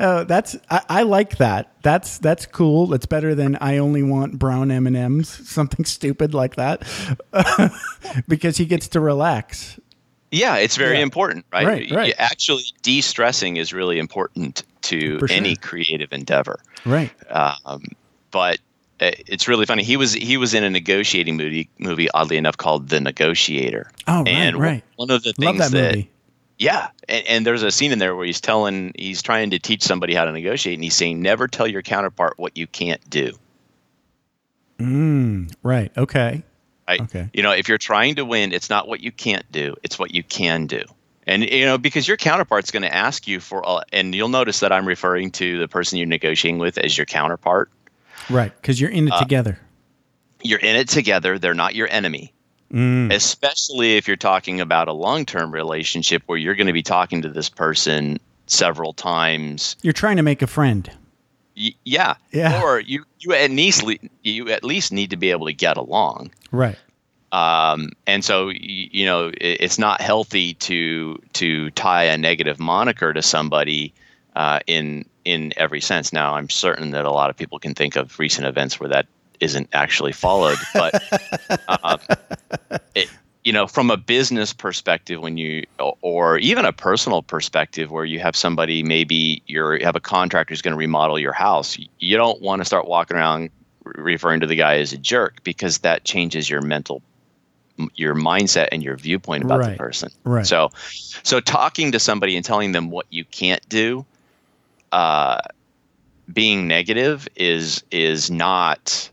Oh, 0.00 0.24
that's 0.24 0.56
I, 0.70 0.80
I 0.88 1.02
like 1.02 1.36
that. 1.38 1.70
That's 1.82 2.16
that's 2.18 2.46
cool. 2.46 2.86
That's 2.86 3.04
better 3.04 3.34
than 3.34 3.56
I 3.56 3.76
only 3.78 4.02
want 4.02 4.38
brown 4.38 4.70
M 4.70 4.86
and 4.86 4.96
M's, 4.96 5.28
something 5.28 5.84
stupid 5.84 6.32
like 6.32 6.56
that, 6.56 6.82
because 8.28 8.56
he 8.56 8.64
gets 8.64 8.88
to 8.88 9.00
relax. 9.00 9.78
yeah, 10.30 10.56
it's 10.56 10.76
very 10.76 10.96
Yeah. 10.96 11.02
important, 11.02 11.44
right? 11.52 11.66
Right, 11.66 11.90
right. 11.90 12.14
Actually, 12.18 12.64
de-stressing 12.82 13.56
is 13.58 13.72
really 13.74 13.98
important 13.98 14.62
to 14.82 15.18
sure. 15.18 15.28
any 15.30 15.54
creative 15.56 16.12
endeavor. 16.12 16.60
Right. 16.86 17.10
Um, 17.30 17.82
but 18.30 18.58
it's 19.00 19.48
really 19.48 19.66
funny. 19.66 19.82
He 19.82 19.96
was 19.96 20.12
he 20.12 20.36
was 20.36 20.54
in 20.54 20.64
a 20.64 20.70
negotiating 20.70 21.36
movie 21.36 21.68
movie 21.78 22.08
oddly 22.12 22.36
enough 22.36 22.56
called 22.56 22.88
The 22.88 23.00
Negotiator. 23.00 23.90
Oh, 24.06 24.18
right, 24.18 24.28
and 24.28 24.58
right. 24.58 24.84
one 24.96 25.10
of 25.10 25.22
the 25.22 25.34
Love 25.38 25.56
things 25.56 25.70
that 25.70 25.94
movie. 25.94 26.10
Yeah, 26.58 26.88
and, 27.08 27.26
and 27.26 27.46
there's 27.46 27.62
a 27.62 27.70
scene 27.70 27.90
in 27.90 27.98
there 27.98 28.14
where 28.14 28.24
he's 28.24 28.40
telling, 28.40 28.92
he's 28.96 29.22
trying 29.22 29.50
to 29.50 29.58
teach 29.58 29.82
somebody 29.82 30.14
how 30.14 30.24
to 30.24 30.30
negotiate, 30.30 30.74
and 30.74 30.84
he's 30.84 30.94
saying, 30.94 31.20
"Never 31.20 31.48
tell 31.48 31.66
your 31.66 31.82
counterpart 31.82 32.34
what 32.38 32.56
you 32.56 32.66
can't 32.66 33.08
do." 33.10 33.32
Mm, 34.78 35.52
right. 35.62 35.90
Okay. 35.96 36.42
Right? 36.86 37.00
Okay. 37.00 37.30
You 37.32 37.42
know, 37.42 37.52
if 37.52 37.68
you're 37.68 37.78
trying 37.78 38.16
to 38.16 38.24
win, 38.24 38.52
it's 38.52 38.70
not 38.70 38.86
what 38.86 39.00
you 39.00 39.10
can't 39.10 39.50
do; 39.50 39.74
it's 39.82 39.98
what 39.98 40.14
you 40.14 40.22
can 40.22 40.66
do. 40.66 40.84
And 41.26 41.42
you 41.42 41.64
know, 41.64 41.78
because 41.78 42.06
your 42.06 42.16
counterpart's 42.16 42.70
going 42.70 42.82
to 42.82 42.94
ask 42.94 43.26
you 43.26 43.40
for, 43.40 43.66
uh, 43.68 43.82
and 43.92 44.14
you'll 44.14 44.28
notice 44.28 44.60
that 44.60 44.72
I'm 44.72 44.86
referring 44.86 45.30
to 45.32 45.58
the 45.58 45.68
person 45.68 45.98
you're 45.98 46.06
negotiating 46.06 46.58
with 46.58 46.78
as 46.78 46.96
your 46.96 47.06
counterpart. 47.06 47.70
Right. 48.30 48.52
Because 48.60 48.80
you're 48.80 48.90
Uh, 48.90 48.94
in 48.94 49.08
it 49.08 49.14
together. 49.18 49.58
You're 50.42 50.58
in 50.60 50.76
it 50.76 50.88
together; 50.88 51.38
they're 51.38 51.54
not 51.54 51.74
your 51.74 51.88
enemy. 51.90 52.32
Mm, 52.72 53.12
Especially 53.12 53.96
if 53.96 54.08
you're 54.08 54.16
talking 54.16 54.60
about 54.60 54.88
a 54.88 54.92
long-term 54.92 55.52
relationship 55.52 56.22
where 56.26 56.38
you're 56.38 56.54
going 56.56 56.66
to 56.66 56.72
be 56.72 56.82
talking 56.82 57.22
to 57.22 57.28
this 57.28 57.48
person 57.48 58.18
several 58.46 58.92
times 58.92 59.76
you're 59.82 59.92
trying 59.92 60.16
to 60.16 60.22
make 60.22 60.42
a 60.42 60.46
friend. 60.46 60.90
Y- 61.56 61.74
yeah. 61.84 62.14
Yeah. 62.32 62.60
Or 62.62 62.80
you 62.80 63.04
you 63.20 63.32
at 63.32 63.50
least 63.50 63.84
you 64.22 64.50
at 64.50 64.64
least 64.64 64.92
need 64.92 65.10
to 65.10 65.16
be 65.16 65.30
able 65.30 65.46
to 65.46 65.52
get 65.52 65.76
along. 65.76 66.32
Right. 66.50 66.76
Um, 67.32 67.90
and 68.06 68.24
so 68.24 68.48
you 68.50 69.06
know 69.06 69.28
it, 69.28 69.58
it's 69.60 69.78
not 69.78 70.00
healthy 70.00 70.54
to 70.54 71.18
to 71.34 71.70
tie 71.70 72.04
a 72.04 72.18
negative 72.18 72.58
moniker 72.58 73.12
to 73.12 73.22
somebody 73.22 73.94
uh, 74.34 74.60
in 74.66 75.04
in 75.24 75.52
every 75.56 75.80
sense. 75.80 76.12
Now 76.12 76.34
I'm 76.34 76.50
certain 76.50 76.90
that 76.90 77.04
a 77.04 77.10
lot 77.10 77.30
of 77.30 77.36
people 77.36 77.58
can 77.58 77.74
think 77.74 77.96
of 77.96 78.18
recent 78.18 78.46
events 78.46 78.78
where 78.78 78.88
that 78.90 79.06
isn't 79.40 79.68
actually 79.72 80.12
followed. 80.12 80.58
But 80.74 80.94
uh, 81.68 81.98
it, 82.94 83.08
you 83.42 83.52
know, 83.52 83.66
from 83.66 83.90
a 83.90 83.96
business 83.96 84.52
perspective, 84.52 85.20
when 85.20 85.36
you 85.36 85.64
or 86.02 86.38
even 86.38 86.64
a 86.64 86.72
personal 86.72 87.22
perspective, 87.22 87.90
where 87.90 88.04
you 88.04 88.20
have 88.20 88.36
somebody 88.36 88.82
maybe 88.82 89.42
you're 89.46 89.76
you 89.78 89.84
have 89.84 89.96
a 89.96 90.00
contractor 90.00 90.52
who's 90.52 90.62
going 90.62 90.72
to 90.72 90.78
remodel 90.78 91.18
your 91.18 91.32
house, 91.32 91.78
you 91.98 92.16
don't 92.16 92.40
want 92.42 92.60
to 92.60 92.64
start 92.64 92.86
walking 92.86 93.16
around 93.16 93.50
referring 93.84 94.40
to 94.40 94.46
the 94.46 94.56
guy 94.56 94.78
as 94.78 94.92
a 94.92 94.98
jerk 94.98 95.42
because 95.44 95.78
that 95.78 96.04
changes 96.04 96.48
your 96.48 96.62
mental 96.62 97.02
your 97.96 98.14
mindset 98.14 98.68
and 98.72 98.82
your 98.82 98.96
viewpoint 98.96 99.44
about 99.44 99.58
Right. 99.58 99.72
the 99.72 99.78
person. 99.78 100.10
Right. 100.24 100.46
So, 100.46 100.70
so 101.24 101.40
talking 101.40 101.92
to 101.92 101.98
somebody 101.98 102.36
and 102.36 102.44
telling 102.44 102.72
them 102.72 102.90
what 102.90 103.06
you 103.10 103.24
can't 103.24 103.66
do, 103.68 104.06
uh, 104.94 105.40
being 106.32 106.68
negative 106.68 107.26
is 107.34 107.82
is 107.90 108.30
not 108.30 109.10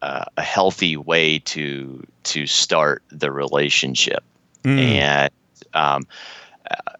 uh, 0.00 0.24
a 0.36 0.42
healthy 0.42 0.96
way 0.96 1.40
to 1.40 2.06
to 2.22 2.46
start 2.46 3.02
the 3.08 3.32
relationship. 3.32 4.22
Mm. 4.62 4.78
And 4.78 5.30
um, 5.74 6.06
uh, 6.70 6.92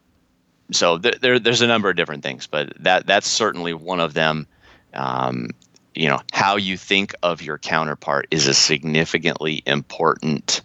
so 0.72 0.99
th- 0.99 1.20
there, 1.20 1.39
there's 1.39 1.62
a 1.62 1.68
number 1.68 1.89
of 1.89 1.95
different 1.95 2.24
things, 2.24 2.49
but 2.49 2.72
that 2.81 3.07
that's 3.07 3.29
certainly 3.29 3.74
one 3.74 4.01
of 4.01 4.12
them. 4.12 4.49
Um, 4.93 5.51
you 5.95 6.09
know, 6.09 6.20
how 6.33 6.57
you 6.57 6.77
think 6.77 7.14
of 7.22 7.41
your 7.43 7.59
counterpart 7.59 8.27
is 8.33 8.49
a 8.49 8.55
significantly 8.55 9.62
important 9.66 10.62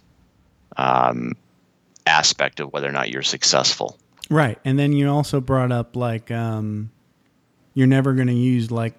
um, 0.76 1.34
aspect 2.06 2.58
of 2.58 2.72
whether 2.72 2.88
or 2.88 2.92
not 2.92 3.08
you're 3.08 3.22
successful. 3.22 3.96
Right. 4.28 4.58
And 4.64 4.78
then 4.78 4.92
you 4.92 5.08
also 5.08 5.40
brought 5.40 5.70
up 5.70 5.94
like 5.94 6.30
um 6.32 6.90
you're 7.74 7.86
never 7.86 8.12
going 8.14 8.28
to 8.28 8.34
use 8.34 8.70
like 8.70 8.94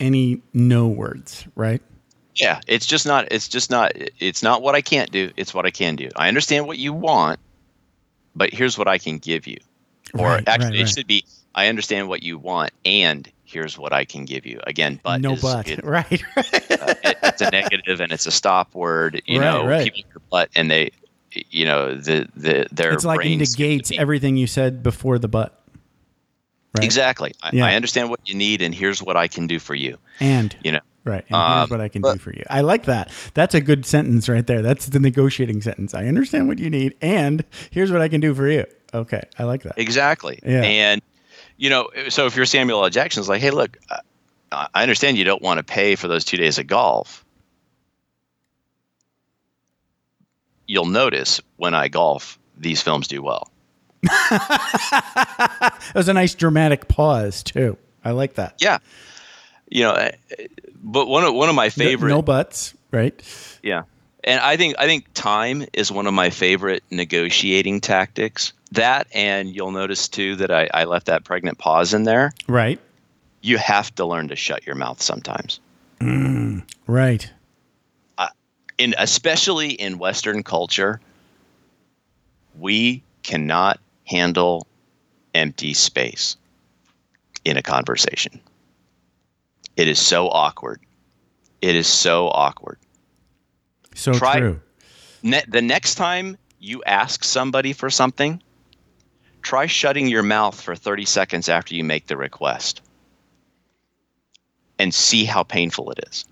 any 0.00 0.42
no 0.52 0.88
words, 0.88 1.46
right? 1.54 1.82
Yeah, 2.34 2.60
it's 2.68 2.86
just 2.86 3.04
not. 3.06 3.28
It's 3.32 3.48
just 3.48 3.70
not. 3.70 3.92
It's 4.20 4.42
not 4.42 4.62
what 4.62 4.74
I 4.76 4.80
can't 4.80 5.10
do. 5.10 5.32
It's 5.36 5.52
what 5.52 5.66
I 5.66 5.70
can 5.70 5.96
do. 5.96 6.08
I 6.14 6.28
understand 6.28 6.66
what 6.68 6.78
you 6.78 6.92
want, 6.92 7.40
but 8.36 8.52
here's 8.52 8.78
what 8.78 8.86
I 8.88 8.98
can 8.98 9.18
give 9.18 9.46
you. 9.46 9.58
Or 10.14 10.26
Right, 10.28 10.48
actually, 10.48 10.70
right, 10.70 10.76
it 10.78 10.82
right. 10.84 10.88
should 10.88 11.06
be. 11.06 11.24
I 11.54 11.66
understand 11.66 12.08
what 12.08 12.22
you 12.22 12.38
want, 12.38 12.70
and 12.84 13.28
here's 13.44 13.76
what 13.76 13.92
I 13.92 14.04
can 14.04 14.24
give 14.24 14.46
you. 14.46 14.60
Again, 14.66 15.00
but 15.02 15.20
no 15.20 15.32
is- 15.32 15.42
but. 15.42 15.68
it- 15.68 15.84
right. 15.84 16.22
uh, 16.36 16.42
it- 17.02 17.18
it's 17.24 17.40
a 17.40 17.50
negative 17.50 18.00
and 18.00 18.12
it's 18.12 18.26
a 18.26 18.30
stop 18.30 18.72
word. 18.74 19.20
You 19.26 19.40
know, 19.40 19.66
right. 19.66 19.92
people 19.92 20.22
but 20.30 20.48
and 20.54 20.70
they, 20.70 20.92
you 21.32 21.64
know, 21.64 21.94
the 21.96 22.28
the 22.36 22.68
their 22.70 22.92
it's 22.92 23.04
like 23.04 23.26
it 23.26 23.36
negates 23.36 23.90
everything 23.90 24.36
you 24.36 24.46
said 24.46 24.82
before 24.84 25.18
the 25.18 25.28
but. 25.28 25.57
Right. 26.76 26.84
Exactly. 26.84 27.32
I, 27.42 27.50
Yeah. 27.52 27.66
I 27.66 27.74
understand 27.74 28.10
what 28.10 28.20
you 28.28 28.34
need, 28.34 28.62
and 28.62 28.74
here's 28.74 29.02
what 29.02 29.16
I 29.16 29.28
can 29.28 29.46
do 29.46 29.58
for 29.58 29.74
you. 29.74 29.98
And 30.20 30.54
You 30.62 30.72
know, 30.72 30.80
right. 31.04 31.24
And 31.28 31.36
Um, 31.36 31.58
here's 31.58 31.70
what 31.70 31.80
I 31.80 31.88
can 31.88 32.02
do 32.02 32.16
for 32.16 32.32
you. 32.32 32.44
I 32.50 32.60
like 32.60 32.84
that. 32.84 33.10
That's 33.34 33.54
a 33.54 33.60
good 33.60 33.86
sentence 33.86 34.28
right 34.28 34.46
there. 34.46 34.62
That's 34.62 34.86
the 34.86 35.00
negotiating 35.00 35.62
sentence. 35.62 35.94
I 35.94 36.06
understand 36.06 36.48
what 36.48 36.58
you 36.58 36.68
need 36.70 36.94
and 37.00 37.44
here's 37.70 37.90
what 37.90 38.00
I 38.02 38.08
can 38.08 38.20
do 38.20 38.34
for 38.34 38.48
you. 38.48 38.64
Okay. 38.92 39.22
I 39.38 39.44
like 39.44 39.62
that. 39.62 39.74
Exactly. 39.78 40.40
Yeah. 40.44 40.62
And 40.62 41.02
you 41.56 41.70
know, 41.70 41.88
so 42.08 42.26
if 42.26 42.36
you're 42.36 42.46
Samuel 42.46 42.84
L. 42.84 42.90
Jackson, 42.90 43.20
it's 43.20 43.28
like, 43.28 43.40
hey, 43.40 43.50
look, 43.50 43.76
I 44.52 44.82
understand 44.82 45.18
you 45.18 45.24
don't 45.24 45.42
want 45.42 45.58
to 45.58 45.64
pay 45.64 45.96
for 45.96 46.06
those 46.08 46.24
two 46.24 46.36
days 46.36 46.58
of 46.58 46.66
golf. 46.66 47.24
You'll 50.66 50.86
notice 50.86 51.40
when 51.56 51.74
I 51.74 51.88
golf, 51.88 52.38
these 52.56 52.80
films 52.82 53.08
do 53.08 53.22
well. 53.22 53.50
That 55.88 55.94
was 55.94 56.08
a 56.08 56.14
nice 56.14 56.34
dramatic 56.34 56.88
pause 56.88 57.42
too. 57.42 57.76
I 58.04 58.12
like 58.12 58.34
that. 58.34 58.54
Yeah. 58.60 58.78
You 59.68 59.84
know, 59.84 59.92
eh, 59.94 60.12
but 60.76 61.08
one 61.08 61.24
of 61.24 61.34
one 61.34 61.48
of 61.48 61.54
my 61.54 61.70
favorite 61.70 62.10
No 62.10 62.22
buts, 62.22 62.74
right? 62.90 63.14
Yeah. 63.62 63.82
And 64.24 64.40
I 64.40 64.56
think 64.56 64.76
I 64.78 64.86
think 64.86 65.06
time 65.14 65.64
is 65.72 65.90
one 65.90 66.06
of 66.06 66.14
my 66.14 66.30
favorite 66.30 66.82
negotiating 66.90 67.80
tactics. 67.80 68.52
That 68.72 69.06
and 69.14 69.48
you'll 69.54 69.70
notice 69.70 70.08
too 70.08 70.36
that 70.36 70.50
I, 70.50 70.68
I 70.72 70.84
left 70.84 71.06
that 71.06 71.24
pregnant 71.24 71.58
pause 71.58 71.94
in 71.94 72.04
there. 72.04 72.32
Right. 72.46 72.78
You 73.40 73.56
have 73.58 73.94
to 73.96 74.04
learn 74.04 74.28
to 74.28 74.36
shut 74.36 74.66
your 74.66 74.76
mouth 74.76 75.00
sometimes. 75.00 75.60
Right. 76.86 77.30
In 78.78 78.94
especially 78.96 79.70
in 79.70 79.98
Western 79.98 80.42
culture, 80.42 81.00
we 82.58 83.02
cannot 83.22 83.80
handle 84.08 84.66
empty 85.34 85.74
space 85.74 86.36
in 87.44 87.56
a 87.56 87.62
conversation. 87.62 88.40
It 89.76 89.86
is 89.86 89.98
so 89.98 90.28
awkward. 90.28 90.80
It 91.60 91.76
is 91.76 91.86
so 91.86 92.28
awkward. 92.28 92.78
So 93.94 94.12
Try- 94.12 94.40
true. 94.40 94.60
ne- 95.22 95.44
the 95.46 95.62
next 95.62 95.96
time 95.96 96.36
you 96.58 96.82
ask 96.84 97.22
somebody 97.22 97.72
for 97.72 97.90
something, 97.90 98.42
try 99.42 99.66
shutting 99.66 100.08
your 100.08 100.22
mouth 100.22 100.60
for 100.60 100.74
30 100.74 101.04
seconds 101.04 101.48
after 101.48 101.74
you 101.74 101.84
make 101.84 102.06
the 102.06 102.16
request 102.16 102.80
and 104.78 104.94
see 104.94 105.24
how 105.24 105.42
painful 105.42 105.90
it 105.90 106.00
is. 106.08 106.24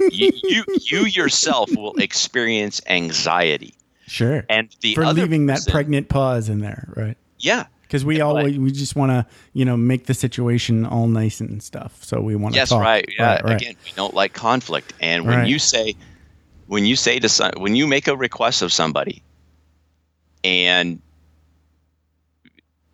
you, 0.10 0.30
you, 0.44 0.64
you 0.78 1.04
yourself 1.06 1.74
will 1.74 1.94
experience 1.96 2.80
anxiety. 2.86 3.74
Sure. 4.06 4.44
And 4.48 4.74
the 4.80 4.94
For 4.94 5.06
leaving 5.06 5.46
that 5.46 5.66
pregnant 5.68 6.08
pause 6.08 6.48
in 6.48 6.60
there, 6.60 6.92
right? 6.96 7.16
Yeah. 7.38 7.66
Because 7.82 8.04
we 8.04 8.20
all 8.20 8.42
we 8.42 8.70
just 8.70 8.96
want 8.96 9.10
to, 9.12 9.26
you 9.52 9.64
know, 9.64 9.76
make 9.76 10.06
the 10.06 10.14
situation 10.14 10.84
all 10.84 11.06
nice 11.06 11.40
and 11.40 11.62
stuff. 11.62 12.02
So 12.02 12.20
we 12.20 12.34
want 12.34 12.54
to 12.54 12.60
Yes, 12.60 12.70
talk. 12.70 12.82
right. 12.82 13.08
Yeah. 13.18 13.34
right, 13.34 13.44
right. 13.44 13.60
Again, 13.60 13.74
we 13.84 13.92
don't 13.92 14.14
like 14.14 14.32
conflict. 14.32 14.92
And 15.00 15.26
when 15.26 15.38
Right. 15.40 15.48
you 15.48 15.58
say, 15.58 15.94
when 16.66 16.86
you 16.86 16.96
say 16.96 17.18
to 17.18 17.28
some, 17.28 17.52
when 17.58 17.76
you 17.76 17.86
make 17.86 18.08
a 18.08 18.16
request 18.16 18.62
of 18.62 18.72
somebody, 18.72 19.22
and 20.42 21.00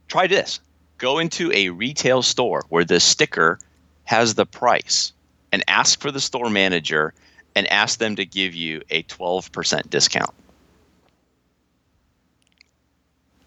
try 0.08 0.26
this, 0.26 0.60
go 0.98 1.18
into 1.18 1.50
a 1.52 1.70
retail 1.70 2.22
store 2.22 2.64
where 2.68 2.84
the 2.84 3.00
sticker 3.00 3.58
has 4.04 4.34
the 4.34 4.44
price, 4.46 5.12
and 5.52 5.64
ask 5.68 6.00
for 6.00 6.10
the 6.10 6.20
store 6.20 6.50
manager, 6.50 7.14
and 7.54 7.66
ask 7.68 7.98
them 8.00 8.16
to 8.16 8.24
give 8.26 8.54
you 8.54 8.82
a 8.90 9.02
twelve 9.02 9.50
percent 9.52 9.88
discount. 9.88 10.34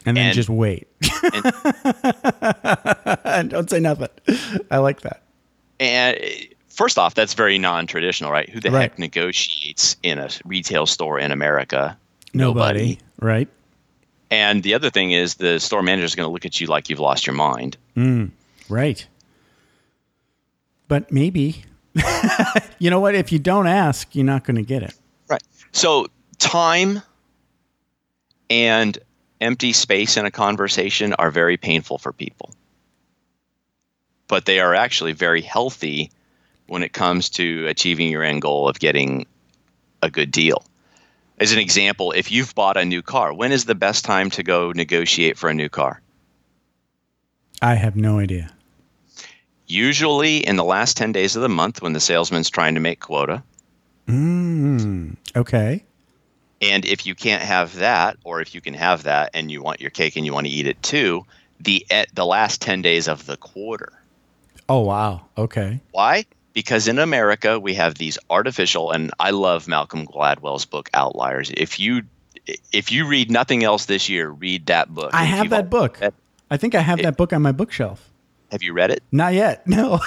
And 0.06 0.18
then 0.18 0.28
and- 0.28 0.36
just 0.36 0.50
wait 0.50 0.88
and 3.24 3.50
don't 3.50 3.70
say 3.70 3.80
nothing. 3.80 4.10
I 4.72 4.78
like 4.78 5.02
that. 5.02 5.24
And 5.80 6.18
uh, 6.18 6.26
first 6.70 6.98
off, 6.98 7.16
that's 7.16 7.34
very 7.34 7.58
non-traditional, 7.58 8.32
right? 8.32 8.50
Who 8.50 8.60
the 8.60 8.72
Right. 8.72 8.82
heck 8.84 9.00
negotiates 9.00 9.96
in 10.04 10.20
a 10.20 10.30
retail 10.46 10.86
store 10.86 11.20
in 11.20 11.32
America? 11.32 11.98
Nobody, 12.34 13.00
right? 13.20 13.48
And 14.32 14.64
the 14.64 14.74
other 14.74 14.90
thing 14.90 15.12
is 15.12 15.36
the 15.36 15.60
store 15.60 15.84
manager 15.84 16.06
is 16.06 16.16
going 16.16 16.28
to 16.28 16.32
look 16.32 16.46
at 16.46 16.60
you 16.60 16.68
like 16.68 16.90
you've 16.90 17.00
lost 17.00 17.28
your 17.28 17.36
mind. 17.36 17.78
Right. 18.70 19.06
But 20.88 21.12
maybe, 21.12 21.64
you 22.80 22.90
know 22.90 23.00
what? 23.00 23.14
If 23.16 23.32
you 23.32 23.38
don't 23.40 23.68
ask, 23.68 24.16
you're 24.16 24.26
not 24.26 24.44
going 24.44 24.56
to 24.56 24.64
get 24.64 24.82
it. 24.84 24.94
Right. 25.30 25.44
So 25.72 26.08
time 26.40 27.02
and 28.50 28.98
empty 29.44 29.74
space 29.74 30.18
in 30.18 30.26
a 30.26 30.32
conversation 30.32 31.14
are 31.14 31.30
very 31.30 31.58
painful 31.58 31.98
for 31.98 32.12
people. 32.12 32.54
But 34.28 34.46
they 34.46 34.60
are 34.60 34.74
actually 34.74 35.12
very 35.12 35.42
healthy 35.42 36.10
when 36.68 36.82
it 36.82 36.94
comes 36.94 37.30
to 37.32 37.68
achieving 37.68 38.10
your 38.10 38.24
end 38.24 38.42
goal 38.42 38.68
of 38.68 38.80
getting 38.80 39.28
a 40.02 40.10
good 40.10 40.32
deal. 40.32 40.64
As 41.40 41.52
an 41.52 41.60
example, 41.60 42.12
if 42.12 42.32
you've 42.32 42.56
bought 42.56 42.78
a 42.78 42.86
new 42.86 43.02
car, 43.02 43.34
when 43.34 43.52
is 43.52 43.66
the 43.66 43.76
best 43.76 44.06
time 44.06 44.30
to 44.32 44.44
go 44.44 44.72
negotiate 44.72 45.38
for 45.38 45.50
a 45.50 45.54
new 45.54 45.70
car? 45.70 46.02
I 47.62 47.76
have 47.76 47.96
no 47.96 48.20
idea. 48.20 48.50
Usually 49.68 50.38
in 50.38 50.56
the 50.56 50.64
last 50.64 50.98
10 50.98 51.12
days 51.12 51.36
of 51.36 51.42
the 51.42 51.50
month 51.50 51.82
when 51.82 51.94
the 51.94 52.00
salesman's 52.00 52.50
trying 52.50 52.76
to 52.76 52.82
make 52.82 53.00
quota. 53.00 53.44
Mm, 54.08 55.16
okay. 55.36 55.84
And 56.64 56.86
if 56.86 57.06
you 57.06 57.16
can't 57.16 57.44
have 57.44 57.76
that, 57.76 58.18
or 58.24 58.42
if 58.42 58.56
you 58.56 58.62
can 58.62 58.74
have 58.74 59.04
that 59.04 59.32
and 59.34 59.52
you 59.52 59.62
want 59.62 59.82
your 59.82 59.90
cake 59.90 60.16
and 60.16 60.26
you 60.26 60.34
want 60.34 60.48
to 60.48 60.54
eat 60.54 60.68
it 60.68 60.82
too, 60.82 61.26
the 61.60 61.86
the 62.14 62.26
last 62.26 62.62
10 62.62 62.82
days 62.82 63.08
of 63.08 63.26
the 63.26 63.38
quarter. 63.38 63.92
Oh, 64.70 64.80
wow. 64.80 65.26
Okay. 65.38 65.82
Why? 65.92 66.26
Because 66.54 66.88
in 66.88 67.00
America 67.00 67.60
we 67.60 67.74
have 67.74 67.96
these 67.96 68.18
artificial 68.30 68.92
and 68.92 69.12
I 69.20 69.32
love 69.32 69.68
Malcolm 69.68 70.06
Gladwell's 70.06 70.66
book 70.66 70.90
Outliers. 70.94 71.52
If 71.58 71.80
you 71.80 72.04
if 72.72 72.92
you 72.92 73.08
read 73.08 73.32
nothing 73.32 73.64
else 73.64 73.86
this 73.86 74.10
year, 74.10 74.30
read 74.30 74.66
that 74.68 74.94
book. 74.94 75.12
I 75.14 75.24
If 75.24 75.30
have 75.30 75.50
that 75.50 75.70
book. 75.70 76.00
I 76.50 76.58
think 76.58 76.76
I 76.76 76.82
have 76.82 77.02
that 77.02 77.18
book 77.18 77.34
on 77.34 77.42
my 77.42 77.52
bookshelf. 77.52 78.10
Have 78.52 78.62
you 78.62 78.74
read 78.74 78.92
it? 78.92 79.02
Not 79.12 79.34
yet. 79.34 79.66
No. 79.68 80.00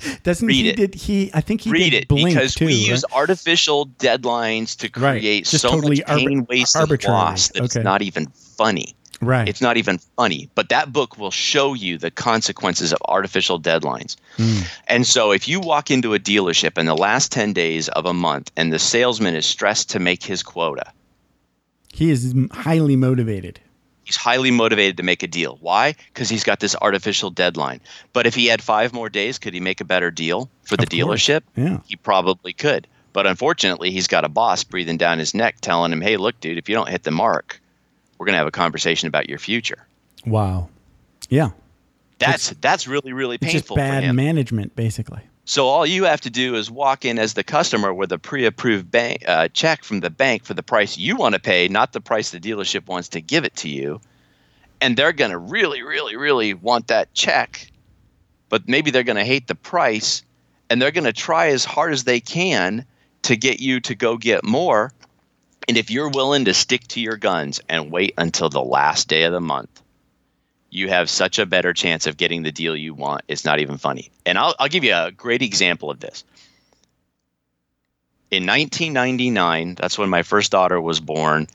Doesn't 0.22 0.46
Read 0.46 0.64
he 0.64 0.68
it. 0.70 0.76
did 0.76 0.94
he 0.94 1.30
I 1.34 1.40
think 1.40 1.62
he 1.62 1.70
read 1.70 1.90
did 1.90 2.02
it 2.02 2.08
Blink 2.08 2.28
because 2.34 2.54
too. 2.54 2.66
we 2.66 2.72
right? 2.74 2.88
use 2.88 3.04
artificial 3.12 3.86
deadlines 3.98 4.76
to 4.78 4.88
create 4.88 5.44
Just 5.46 5.62
so 5.62 5.70
totally 5.70 5.98
much 5.98 6.06
pain, 6.06 6.42
arbi- 6.44 6.48
waste, 6.48 6.76
and 6.76 7.04
loss 7.04 7.48
that 7.48 7.64
it's 7.64 7.76
not 7.76 8.02
even 8.02 8.26
funny. 8.26 8.94
Right. 9.20 9.48
It's 9.48 9.60
not 9.60 9.76
even 9.76 9.98
funny, 10.16 10.48
but 10.54 10.68
that 10.68 10.92
book 10.92 11.18
will 11.18 11.32
show 11.32 11.74
you 11.74 11.98
the 11.98 12.10
consequences 12.12 12.92
of 12.92 12.98
artificial 13.08 13.60
deadlines. 13.60 14.14
Hmm. 14.36 14.60
And 14.86 15.04
so 15.06 15.32
if 15.32 15.48
you 15.48 15.58
walk 15.58 15.90
into 15.90 16.14
a 16.14 16.20
dealership 16.20 16.78
in 16.78 16.86
the 16.86 16.96
last 16.96 17.32
10 17.32 17.52
days 17.52 17.88
of 17.88 18.06
a 18.06 18.14
month 18.14 18.52
and 18.56 18.72
the 18.72 18.78
salesman 18.78 19.34
is 19.34 19.44
stressed 19.44 19.90
to 19.90 19.98
make 19.98 20.22
his 20.22 20.44
quota, 20.44 20.92
he 21.92 22.10
is 22.10 22.32
highly 22.52 22.94
motivated. 22.94 23.58
He's 24.08 24.16
highly 24.16 24.50
motivated 24.50 24.96
to 24.96 25.02
make 25.02 25.22
a 25.22 25.26
deal. 25.26 25.58
Why? 25.60 25.94
Because 26.12 26.30
he's 26.30 26.42
got 26.42 26.60
this 26.60 26.74
artificial 26.80 27.28
deadline. 27.28 27.78
But 28.14 28.26
if 28.26 28.34
he 28.34 28.46
had 28.46 28.62
five 28.62 28.94
more 28.94 29.10
days, 29.10 29.38
could 29.38 29.52
he 29.52 29.60
make 29.60 29.82
a 29.82 29.84
better 29.84 30.10
deal 30.10 30.48
for 30.62 30.78
the 30.78 30.84
Of 30.84 30.88
course. 30.88 30.94
dealership? 31.28 31.42
Yeah. 31.56 31.80
He 31.86 31.94
probably 31.96 32.54
could. 32.54 32.86
But 33.12 33.26
unfortunately, 33.26 33.90
he's 33.90 34.06
got 34.06 34.24
a 34.24 34.28
boss 34.30 34.64
breathing 34.64 34.96
down 34.96 35.18
his 35.18 35.34
neck 35.34 35.56
telling 35.60 35.92
him, 35.92 36.00
hey, 36.00 36.16
look, 36.16 36.40
dude, 36.40 36.56
if 36.56 36.70
you 36.70 36.74
don't 36.74 36.88
hit 36.88 37.02
the 37.02 37.10
mark, 37.10 37.60
we're 38.16 38.24
going 38.24 38.32
to 38.32 38.38
have 38.38 38.46
a 38.46 38.50
conversation 38.50 39.08
about 39.08 39.28
your 39.28 39.38
future. 39.38 39.86
Wow. 40.24 40.70
Yeah. 41.28 41.50
That's 42.18 42.50
that's 42.62 42.88
really 42.88 43.12
really 43.12 43.36
It's 43.42 43.52
just 43.52 43.64
painful 43.66 43.76
bad 43.76 44.14
management, 44.14 44.74
basically. 44.74 45.20
So 45.48 45.66
all 45.66 45.86
you 45.86 46.04
have 46.04 46.20
to 46.20 46.30
do 46.30 46.56
is 46.56 46.70
walk 46.70 47.06
in 47.06 47.18
as 47.18 47.32
the 47.32 47.42
customer 47.42 47.94
with 47.94 48.12
a 48.12 48.18
pre-approved 48.18 48.90
bank 48.90 49.24
uh, 49.26 49.48
check 49.48 49.82
from 49.82 50.00
the 50.00 50.10
bank 50.10 50.44
for 50.44 50.52
the 50.52 50.62
price 50.62 50.98
you 50.98 51.16
want 51.16 51.36
to 51.36 51.40
pay, 51.40 51.68
not 51.68 51.94
the 51.94 52.02
price 52.02 52.32
the 52.32 52.38
dealership 52.38 52.86
wants 52.86 53.08
to 53.08 53.22
give 53.22 53.46
it 53.46 53.56
to 53.56 53.68
you. 53.70 53.98
And 54.82 54.94
they're 54.94 55.14
going 55.14 55.30
to 55.30 55.38
really, 55.38 55.82
really, 55.82 56.16
really 56.16 56.52
want 56.52 56.88
that 56.88 57.14
check, 57.14 57.66
but 58.50 58.68
maybe 58.68 58.90
they're 58.90 59.02
going 59.02 59.16
to 59.16 59.24
hate 59.24 59.46
the 59.46 59.54
price, 59.54 60.22
and 60.68 60.82
they're 60.82 60.90
going 60.90 61.04
to 61.04 61.14
try 61.14 61.48
as 61.48 61.64
hard 61.64 61.94
as 61.94 62.04
they 62.04 62.20
can 62.20 62.84
to 63.22 63.34
get 63.34 63.58
you 63.58 63.80
to 63.80 63.94
go 63.94 64.18
get 64.18 64.44
more. 64.44 64.92
And 65.66 65.78
if 65.78 65.90
you're 65.90 66.10
willing 66.10 66.44
to 66.44 66.52
stick 66.52 66.86
to 66.88 67.00
your 67.00 67.16
guns 67.16 67.58
and 67.70 67.90
wait 67.90 68.12
until 68.18 68.50
the 68.50 68.60
last 68.60 69.08
day 69.08 69.22
of 69.22 69.32
the 69.32 69.40
month, 69.40 69.82
you 70.70 70.88
have 70.88 71.08
such 71.08 71.38
a 71.38 71.46
better 71.46 71.72
chance 71.72 72.06
of 72.06 72.16
getting 72.16 72.42
the 72.42 72.52
deal 72.52 72.76
you 72.76 72.94
want. 72.94 73.22
It's 73.28 73.44
not 73.44 73.60
even 73.60 73.78
funny. 73.78 74.10
And 74.26 74.36
I'll, 74.36 74.54
I'll 74.58 74.68
give 74.68 74.84
you 74.84 74.94
a 74.94 75.10
great 75.10 75.42
example 75.42 75.90
of 75.90 76.00
this. 76.00 76.24
In 78.30 78.46
1999, 78.46 79.74
that's 79.74 79.96
when 79.96 80.10
my 80.10 80.22
first 80.22 80.52
daughter 80.52 80.78
was 80.80 81.00
born. 81.00 81.48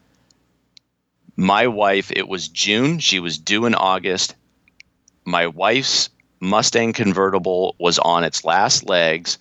My 1.35 1.67
wife, 1.67 2.11
it 2.11 2.27
was 2.27 2.47
June. 2.47 2.99
She 2.99 3.19
was 3.19 3.37
due 3.37 3.65
in 3.65 3.75
August. 3.75 4.35
My 5.25 5.47
wife's 5.47 6.09
Mustang 6.39 6.93
convertible 6.93 7.75
was 7.79 7.99
on 7.99 8.23
its 8.23 8.43
last 8.43 8.89
legs. 8.89 9.37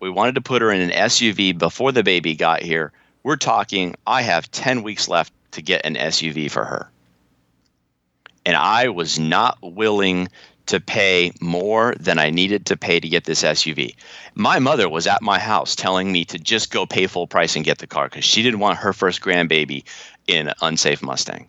We 0.00 0.10
wanted 0.10 0.34
to 0.34 0.40
put 0.40 0.62
her 0.62 0.72
in 0.72 0.80
an 0.80 0.90
SUV 0.90 1.56
before 1.56 1.92
the 1.92 2.02
baby 2.02 2.34
got 2.34 2.62
here. 2.62 2.92
We're 3.22 3.36
talking, 3.36 3.94
I 4.06 4.22
have 4.22 4.50
10 4.50 4.82
weeks 4.82 5.08
left 5.08 5.32
to 5.52 5.62
get 5.62 5.86
an 5.86 5.94
SUV 5.94 6.50
for 6.50 6.64
her 6.64 6.90
and 8.46 8.56
I 8.56 8.88
was 8.88 9.18
not 9.18 9.58
willing 9.62 10.28
to 10.66 10.78
pay 10.80 11.32
more 11.40 11.94
than 11.98 12.18
I 12.18 12.30
needed 12.30 12.66
to 12.66 12.76
pay 12.76 13.00
to 13.00 13.08
get 13.08 13.24
this 13.24 13.42
SUV. 13.42 13.94
My 14.34 14.58
mother 14.60 14.88
was 14.88 15.06
at 15.06 15.20
my 15.20 15.38
house 15.38 15.74
telling 15.74 16.12
me 16.12 16.24
to 16.26 16.38
just 16.38 16.70
go 16.70 16.86
pay 16.86 17.06
full 17.08 17.26
price 17.26 17.56
and 17.56 17.64
get 17.64 17.78
the 17.78 17.86
car 17.88 18.08
because 18.08 18.24
she 18.24 18.42
didn't 18.42 18.60
want 18.60 18.78
her 18.78 18.92
first 18.92 19.20
grandbaby 19.20 19.82
in 20.28 20.48
an 20.48 20.54
unsafe 20.62 21.02
Mustang. 21.02 21.48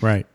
Right. 0.00 0.26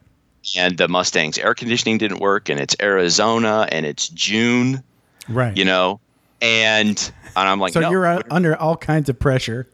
And 0.57 0.77
the 0.77 0.87
Mustang's 0.87 1.37
air 1.37 1.53
conditioning 1.53 1.97
didn't 1.97 2.19
work, 2.19 2.47
and 2.49 2.59
it's 2.59 2.75
Arizona, 2.81 3.67
and 3.71 3.85
it's 3.85 4.07
June, 4.09 4.81
Right. 5.27 5.55
you 5.57 5.65
know, 5.65 5.99
and 6.41 7.11
and 7.35 7.47
I'm 7.49 7.59
like, 7.59 7.73
so 7.73 7.81
no, 7.81 7.89
you're 7.91 8.05
uh, 8.05 8.21
under 8.31 8.55
all 8.55 8.77
kinds 8.77 9.09
of 9.09 9.19
pressure. 9.19 9.67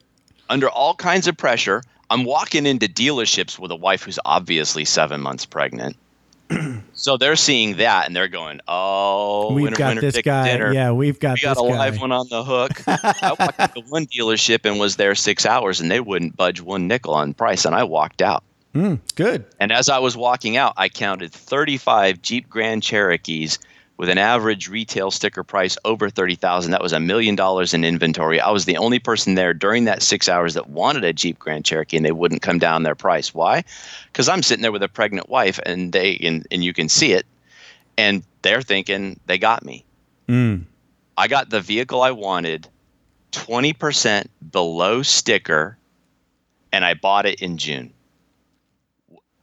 under 0.50 0.68
all 0.68 0.96
kinds 0.96 1.28
of 1.28 1.38
pressure. 1.38 1.84
I'm 2.10 2.24
walking 2.24 2.66
into 2.66 2.88
dealerships 2.88 3.58
with 3.58 3.72
a 3.72 3.76
wife 3.76 4.04
who's 4.04 4.20
obviously 4.26 4.86
seven 4.86 5.22
months 5.22 5.46
pregnant. 5.46 5.98
so 6.94 7.18
they're 7.18 7.36
seeing 7.36 7.78
that 7.78 8.06
and 8.06 8.16
they're 8.16 8.28
going, 8.28 8.62
"Oh, 8.68 9.54
We've 9.54 9.64
winner, 9.64 9.78
got 9.78 9.88
winner, 9.96 10.02
this 10.02 10.22
guy. 10.22 10.48
dinner. 10.48 10.72
Yeah, 10.72 10.92
we've 10.92 11.20
got 11.20 11.38
we 11.38 11.42
got 11.42 11.58
a 11.58 11.62
guy. 11.62 11.78
live 11.78 12.00
one 12.00 12.12
on 12.12 12.28
the 12.30 12.44
hook." 12.44 12.84
I 12.88 13.36
walked 13.40 13.60
into 13.60 13.90
one 13.90 14.06
dealership 14.06 14.70
and 14.70 14.80
was 14.80 14.96
there 14.96 15.16
six 15.16 15.46
hours, 15.46 15.82
and 15.82 15.90
they 15.90 16.00
wouldn't 16.00 16.36
budge 16.36 16.62
one 16.62 16.88
nickel 16.88 17.16
on 17.16 17.34
price, 17.34 17.66
and 17.66 17.74
I 17.74 17.84
walked 17.86 18.22
out. 18.22 18.44
Mm, 18.76 19.00
good. 19.16 19.46
And 19.60 19.72
as 19.72 19.90
I 19.90 20.00
was 20.00 20.16
walking 20.18 20.58
out, 20.58 20.74
I 20.78 20.90
counted 20.90 21.32
35 21.32 22.22
Jeep 22.22 22.50
Grand 22.50 22.84
Cherokees 22.84 23.58
with 23.98 24.10
an 24.10 24.18
average 24.18 24.68
retail 24.68 25.10
sticker 25.10 25.44
price 25.44 25.78
over 25.86 26.10
30,000. 26.10 26.72
That 26.72 26.82
was 26.82 26.94
a 26.94 27.00
million 27.00 27.36
dollars 27.36 27.74
in 27.74 27.84
inventory. 27.84 28.42
I 28.42 28.50
was 28.52 28.66
the 28.66 28.78
only 28.78 29.00
person 29.00 29.36
there 29.36 29.54
during 29.54 29.86
that 29.86 30.02
6 30.02 30.28
hours 30.28 30.54
that 30.56 30.70
wanted 30.70 31.04
a 31.04 31.14
Jeep 31.14 31.40
Grand 31.40 31.66
Cherokee 31.66 31.98
and 31.98 32.06
they 32.06 32.12
wouldn't 32.12 32.42
come 32.42 32.60
down 32.60 32.84
their 32.84 32.96
price. 32.96 33.34
Why? 33.34 33.64
Cuz 34.14 34.28
I'm 34.28 34.44
sitting 34.44 34.62
there 34.62 34.72
with 34.72 34.84
a 34.84 34.90
pregnant 34.90 35.30
wife 35.30 35.60
and 35.66 35.94
they 35.94 36.18
and, 36.18 36.46
and 36.52 36.64
you 36.64 36.74
can 36.74 36.90
see 36.90 37.14
it 37.14 37.26
and 37.98 38.24
they're 38.42 38.62
thinking 38.62 39.20
they 39.26 39.38
got 39.38 39.64
me. 39.64 39.86
Mm. 40.28 40.66
I 41.18 41.28
got 41.28 41.50
the 41.50 41.62
vehicle 41.62 42.02
I 42.02 42.12
wanted 42.12 42.68
20% 43.32 44.28
below 44.52 45.02
sticker 45.04 45.78
and 46.72 46.84
I 46.84 46.94
bought 46.94 47.26
it 47.26 47.42
in 47.42 47.58
June. 47.58 47.94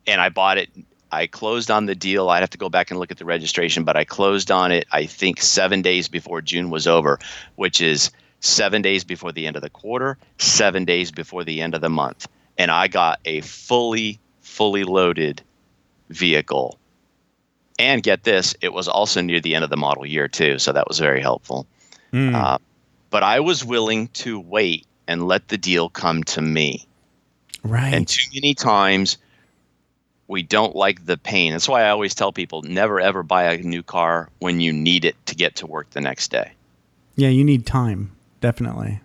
And 0.07 0.21
I 0.21 0.29
bought 0.29 0.59
it 0.59 0.69
I 1.13 1.27
closed 1.27 1.71
on 1.71 1.87
the 1.87 1.95
deal. 1.95 2.31
I'd 2.31 2.41
have 2.41 2.51
to 2.51 2.59
go 2.59 2.71
back 2.71 2.91
and 2.91 2.99
look 2.99 3.11
at 3.11 3.19
the 3.19 3.25
registration, 3.25 3.85
but 3.85 3.97
I 3.97 4.05
closed 4.05 4.51
on 4.51 4.73
it 4.73 4.87
I 4.93 5.07
think 5.07 5.41
7 5.41 5.83
days 5.83 6.09
before 6.09 6.41
June 6.41 6.71
was 6.71 6.87
over, 6.87 7.19
which 7.57 7.81
is 7.81 8.11
7 8.41 8.83
days 8.83 9.05
before 9.05 9.31
the 9.31 9.47
end 9.47 9.57
of 9.57 9.63
the 9.63 9.71
quarter, 9.71 10.17
7 10.39 10.85
days 10.85 11.13
before 11.13 11.45
the 11.45 11.61
end 11.61 11.75
of 11.75 11.81
the 11.81 11.91
month. 11.91 12.27
And 12.59 12.71
I 12.71 12.89
got 12.89 13.21
a 13.25 13.43
fully 13.43 14.19
fully 14.41 14.85
loaded 14.85 15.43
vehicle. 16.09 16.79
And 17.79 18.03
get 18.03 18.25
this, 18.25 18.55
it 18.61 18.73
was 18.73 18.89
also 18.89 19.21
near 19.21 19.41
the 19.41 19.55
end 19.55 19.65
of 19.65 19.71
the 19.71 19.77
model 19.77 20.07
year 20.07 20.29
too, 20.29 20.59
so 20.59 20.73
that 20.73 20.89
was 20.89 20.99
very 20.99 21.21
helpful. 21.21 21.67
Mm. 22.13 22.35
Uh, 22.35 22.59
but 23.11 23.23
I 23.23 23.41
was 23.41 23.65
willing 23.65 24.09
to 24.09 24.39
wait 24.39 24.87
and 25.09 25.27
let 25.27 25.49
the 25.49 25.59
deal 25.59 25.89
come 25.89 26.23
to 26.25 26.43
me. 26.43 26.87
right. 27.63 27.93
And 27.93 28.07
too 28.07 28.29
many 28.35 28.55
times 28.55 29.19
we 30.29 30.43
don't 30.43 30.75
like 30.77 31.05
the 31.05 31.19
pain. 31.19 31.53
That's 31.53 31.69
why 31.69 31.83
I 31.85 31.91
always 31.91 32.15
tell 32.15 32.33
people 32.33 32.63
never 32.63 33.01
ever 33.01 33.23
buy 33.23 33.45
a 33.53 33.59
new 33.59 33.83
car 33.83 34.29
when 34.39 34.61
you 34.61 34.73
need 34.73 35.05
it 35.05 35.17
to 35.27 35.35
get 35.35 35.57
to 35.57 35.67
work 35.67 35.91
the 35.91 36.01
next 36.01 36.31
day. 36.31 36.53
yeah, 37.17 37.29
you 37.29 37.45
need 37.45 37.67
time. 37.67 38.11
Definitely. 38.41 39.01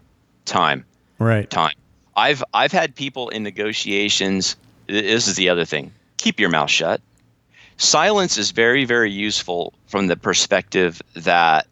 Time, 0.46 0.86
Right. 1.20 1.50
time. 1.50 1.76
I've 2.16 2.44
I've 2.54 2.72
had 2.72 2.96
people 2.96 3.30
in 3.30 3.44
negotiations. 3.44 4.56
This 4.88 5.28
is 5.28 5.36
the 5.36 5.50
other 5.50 5.66
thing. 5.66 5.92
Keep 6.18 6.40
your 6.40 6.50
mouth 6.50 6.70
shut. 6.72 7.02
Silence 7.78 8.38
is 8.38 8.52
very 8.52 8.86
very 8.86 9.12
useful 9.12 9.74
from 9.88 10.08
the 10.08 10.16
perspective 10.16 11.02
that 11.16 11.68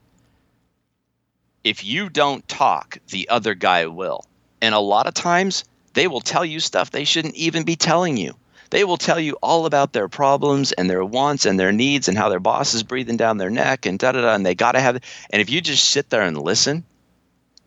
if 1.64 1.84
you 1.84 2.10
don't 2.10 2.48
talk, 2.48 3.00
the 3.10 3.28
other 3.30 3.56
guy 3.56 3.86
will. 3.88 4.24
And 4.62 4.76
a 4.76 4.80
lot 4.80 5.08
of 5.08 5.14
times 5.14 5.64
they 5.94 6.08
will 6.08 6.22
tell 6.22 6.46
you 6.46 6.60
stuff 6.60 6.92
they 6.92 7.06
shouldn't 7.06 7.36
even 7.36 7.64
be 7.64 7.76
telling 7.76 8.18
you. 8.18 8.36
They 8.70 8.84
will 8.84 8.98
tell 8.98 9.20
you 9.20 9.38
all 9.42 9.66
about 9.66 9.94
their 9.94 10.08
problems 10.08 10.72
and 10.72 10.90
their 10.90 11.06
wants 11.06 11.46
and 11.46 11.60
their 11.60 11.72
needs 11.72 12.08
and 12.08 12.18
how 12.18 12.30
their 12.30 12.40
boss 12.40 12.74
is 12.74 12.84
breathing 12.84 13.18
down 13.18 13.38
their 13.38 13.50
neck 13.50 13.86
and 13.86 14.00
da 14.00 14.12
da 14.12 14.22
da. 14.22 14.34
And 14.34 14.46
they 14.46 14.56
got 14.56 14.74
to 14.74 14.80
have, 14.80 14.98
it. 14.98 15.04
and 15.30 15.42
if 15.42 15.50
you 15.50 15.62
just 15.62 15.86
sit 15.90 16.10
there 16.10 16.24
and 16.24 16.38
listen, 16.38 16.84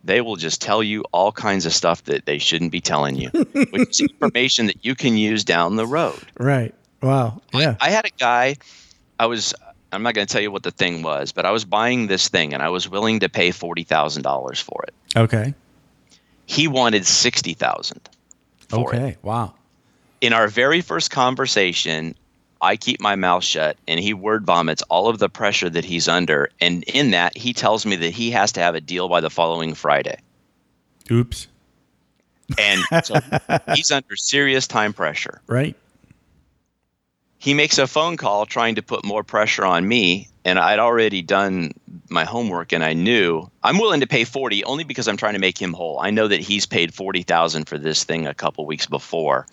they 0.04 0.20
will 0.20 0.36
just 0.36 0.60
tell 0.62 0.82
you 0.82 1.04
all 1.12 1.32
kinds 1.32 1.66
of 1.66 1.72
stuff 1.72 2.04
that 2.04 2.24
they 2.24 2.38
shouldn't 2.38 2.72
be 2.72 2.80
telling 2.80 3.16
you, 3.16 3.28
which 3.70 3.90
is 3.90 4.00
information 4.00 4.66
that 4.66 4.84
you 4.84 4.94
can 4.94 5.16
use 5.16 5.44
down 5.44 5.76
the 5.76 5.86
road. 5.86 6.20
Right. 6.38 6.74
Wow. 7.02 7.42
Yeah. 7.52 7.76
I 7.80 7.90
had 7.90 8.06
a 8.06 8.10
guy, 8.10 8.56
I 9.18 9.26
was, 9.26 9.54
I'm 9.92 10.02
not 10.02 10.14
going 10.14 10.26
to 10.26 10.32
tell 10.32 10.42
you 10.42 10.50
what 10.50 10.62
the 10.62 10.70
thing 10.70 11.02
was, 11.02 11.32
but 11.32 11.46
I 11.46 11.50
was 11.50 11.64
buying 11.64 12.06
this 12.06 12.28
thing 12.28 12.54
and 12.54 12.62
I 12.62 12.68
was 12.70 12.88
willing 12.88 13.20
to 13.20 13.28
pay 13.28 13.50
$40,000 13.50 14.62
for 14.62 14.84
it. 14.86 14.94
okay. 15.16 15.54
He 16.46 16.66
wanted 16.66 17.04
60,000 17.04 18.08
for 18.68 18.94
it. 18.94 18.96
Okay. 18.96 19.16
Wow. 19.22 19.54
In 20.20 20.32
our 20.32 20.48
very 20.48 20.80
first 20.80 21.10
conversation, 21.10 22.14
I 22.60 22.76
keep 22.76 23.00
my 23.00 23.14
mouth 23.14 23.44
shut 23.44 23.76
and 23.86 24.00
he 24.00 24.14
word 24.14 24.44
vomits 24.44 24.82
all 24.88 25.08
of 25.08 25.18
the 25.18 25.28
pressure 25.28 25.70
that 25.70 25.84
he's 25.84 26.08
under. 26.08 26.50
And 26.60 26.82
in 26.84 27.12
that, 27.12 27.36
he 27.36 27.52
tells 27.52 27.86
me 27.86 27.94
that 27.96 28.10
he 28.10 28.30
has 28.32 28.50
to 28.52 28.60
have 28.60 28.74
a 28.74 28.80
deal 28.80 29.08
by 29.08 29.20
the 29.20 29.30
following 29.30 29.74
Friday. 29.74 30.18
Oops. 31.10 31.46
And 32.58 32.80
so 33.04 33.14
he's 33.74 33.92
under 33.92 34.16
serious 34.16 34.66
time 34.66 34.92
pressure. 34.92 35.40
Right. 35.46 35.76
he 37.38 37.54
makes 37.54 37.78
a 37.78 37.86
phone 37.86 38.16
call 38.16 38.46
trying 38.46 38.74
to 38.74 38.82
put 38.82 39.04
more 39.04 39.22
pressure 39.22 39.64
on 39.64 39.86
me 39.86 40.28
and 40.44 40.58
i'd 40.58 40.80
already 40.80 41.22
done 41.22 41.70
my 42.08 42.24
homework 42.24 42.72
and 42.72 42.82
i 42.82 42.92
knew 42.94 43.48
i'm 43.62 43.78
willing 43.78 44.00
to 44.00 44.06
pay 44.08 44.24
40 44.24 44.64
only 44.64 44.82
because 44.82 45.06
i'm 45.06 45.16
trying 45.16 45.34
to 45.34 45.38
make 45.38 45.60
him 45.60 45.72
whole 45.72 46.00
i 46.00 46.10
know 46.10 46.26
that 46.26 46.40
he's 46.40 46.66
paid 46.66 46.92
40000 46.92 47.68
for 47.68 47.78
this 47.78 48.02
thing 48.02 48.26
a 48.26 48.34
couple 48.34 48.66
weeks 48.66 48.86
before 48.86 49.46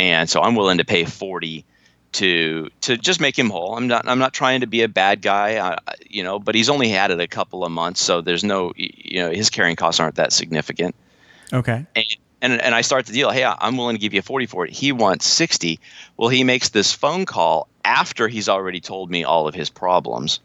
and 0.00 0.28
so 0.28 0.40
i'm 0.40 0.56
willing 0.56 0.78
to 0.78 0.84
pay 0.84 1.04
40 1.04 1.64
to 2.12 2.68
to 2.80 2.96
just 2.96 3.20
make 3.20 3.38
him 3.38 3.50
whole 3.50 3.76
i'm 3.76 3.86
not 3.86 4.08
i'm 4.08 4.18
not 4.18 4.32
trying 4.32 4.62
to 4.62 4.66
be 4.66 4.82
a 4.82 4.88
bad 4.88 5.22
guy 5.22 5.58
I- 5.58 5.94
you 6.08 6.24
know 6.24 6.38
but 6.40 6.54
he's 6.56 6.68
only 6.68 6.88
had 6.88 7.10
it 7.12 7.20
a 7.20 7.28
couple 7.28 7.64
of 7.64 7.70
months 7.70 8.02
so 8.02 8.20
there's 8.20 8.42
no 8.42 8.72
you 8.76 9.20
know 9.20 9.30
his 9.30 9.50
carrying 9.50 9.76
costs 9.76 10.00
aren't 10.00 10.16
that 10.16 10.32
significant 10.32 10.96
Okay. 11.52 11.84
and, 11.96 12.06
and 12.42 12.62
and 12.62 12.74
I 12.74 12.80
start 12.82 13.06
the 13.06 13.12
deal. 13.12 13.30
Hey, 13.30 13.44
I'm 13.44 13.76
willing 13.76 13.96
to 13.96 14.00
give 14.00 14.14
you 14.14 14.22
40 14.22 14.46
for 14.46 14.64
it. 14.66 14.70
He 14.72 14.92
wants 14.92 15.26
60. 15.26 15.80
Well, 16.16 16.28
he 16.28 16.44
makes 16.44 16.68
this 16.68 16.92
phone 16.92 17.26
call 17.26 17.66
after 17.84 18.28
he's 18.28 18.48
already 18.48 18.80
told 18.80 19.10
me 19.10 19.24
all 19.24 19.48
of 19.48 19.54
his 19.54 19.68
problems, 19.68 20.38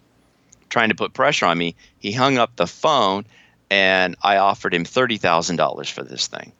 trying 0.69 0.89
to 0.89 0.95
put 0.95 1.13
pressure 1.13 1.45
on 1.45 1.57
me. 1.59 1.75
He 1.99 2.11
hung 2.11 2.39
up 2.39 2.55
the 2.55 2.65
phone, 2.65 3.25
and 3.69 4.15
I 4.23 4.37
offered 4.37 4.73
him 4.73 4.83
thirty 4.83 5.17
thousand 5.17 5.57
dollars 5.57 5.89
for 5.89 6.03
this 6.03 6.25
thing. 6.27 6.51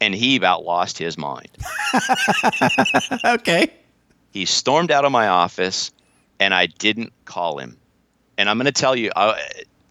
And 0.00 0.14
he 0.14 0.36
about 0.36 0.64
lost 0.64 0.98
his 0.98 1.16
mind. 1.16 1.48
okay. 3.24 3.72
He 4.30 4.44
stormed 4.44 4.90
out 4.90 5.04
of 5.04 5.12
my 5.12 5.28
office, 5.28 5.90
and 6.38 6.52
I 6.52 6.66
didn't 6.66 7.12
call 7.24 7.58
him. 7.58 7.76
And 8.36 8.50
I'm 8.50 8.58
going 8.58 8.66
to 8.66 8.72
tell 8.72 8.94
you, 8.94 9.10
uh, 9.16 9.36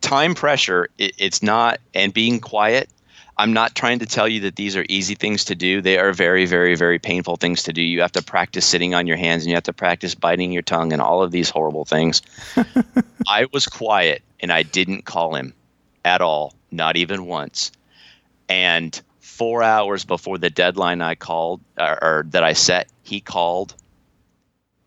time 0.02 0.36
pressure. 0.36 0.90
It, 1.00 1.16
it's 1.18 1.42
not, 1.42 1.80
and 1.96 2.14
being 2.14 2.40
quiet 2.40 2.90
I'm 3.38 3.52
not 3.52 3.76
trying 3.76 4.00
to 4.00 4.06
tell 4.06 4.28
you 4.28 4.40
that 4.42 4.56
these 4.56 4.78
are 4.78 4.86
easy 4.88 5.14
things 5.14 5.44
to 5.46 5.56
do. 5.56 5.82
They 5.82 5.98
are 5.98 6.14
very, 6.14 6.46
very, 6.46 6.76
very 6.76 7.00
painful 7.00 7.36
things 7.36 7.64
to 7.64 7.74
do. 7.74 7.82
You 7.82 8.00
have 8.02 8.14
to 8.14 8.24
practice 8.24 8.66
sitting 8.66 8.94
on 8.94 9.08
your 9.08 9.18
hands 9.18 9.44
and 9.44 9.50
you 9.50 9.56
have 9.56 9.64
to 9.64 9.74
practice 9.74 10.16
biting 10.16 10.54
your 10.54 10.62
tongue 10.62 10.94
and 10.94 11.02
all 11.02 11.22
of 11.22 11.32
these 11.32 11.50
horrible 11.50 11.84
things. 11.84 12.22
I 13.28 13.48
was 13.52 13.68
quiet 13.68 14.24
and 14.40 14.54
I 14.54 14.64
didn't 14.64 15.04
call 15.04 15.36
him 15.36 15.54
at 16.06 16.22
all, 16.22 16.54
not 16.72 16.96
even 16.96 17.26
once. 17.26 17.74
And 18.48 19.00
four 19.36 19.64
hours 19.64 20.06
before 20.06 20.38
the 20.38 20.50
deadline 20.50 21.02
I 21.02 21.16
called 21.16 21.60
or, 21.78 22.04
or 22.04 22.26
that 22.30 22.44
I 22.44 22.54
set, 22.54 22.88
he 23.04 23.20
called 23.20 23.76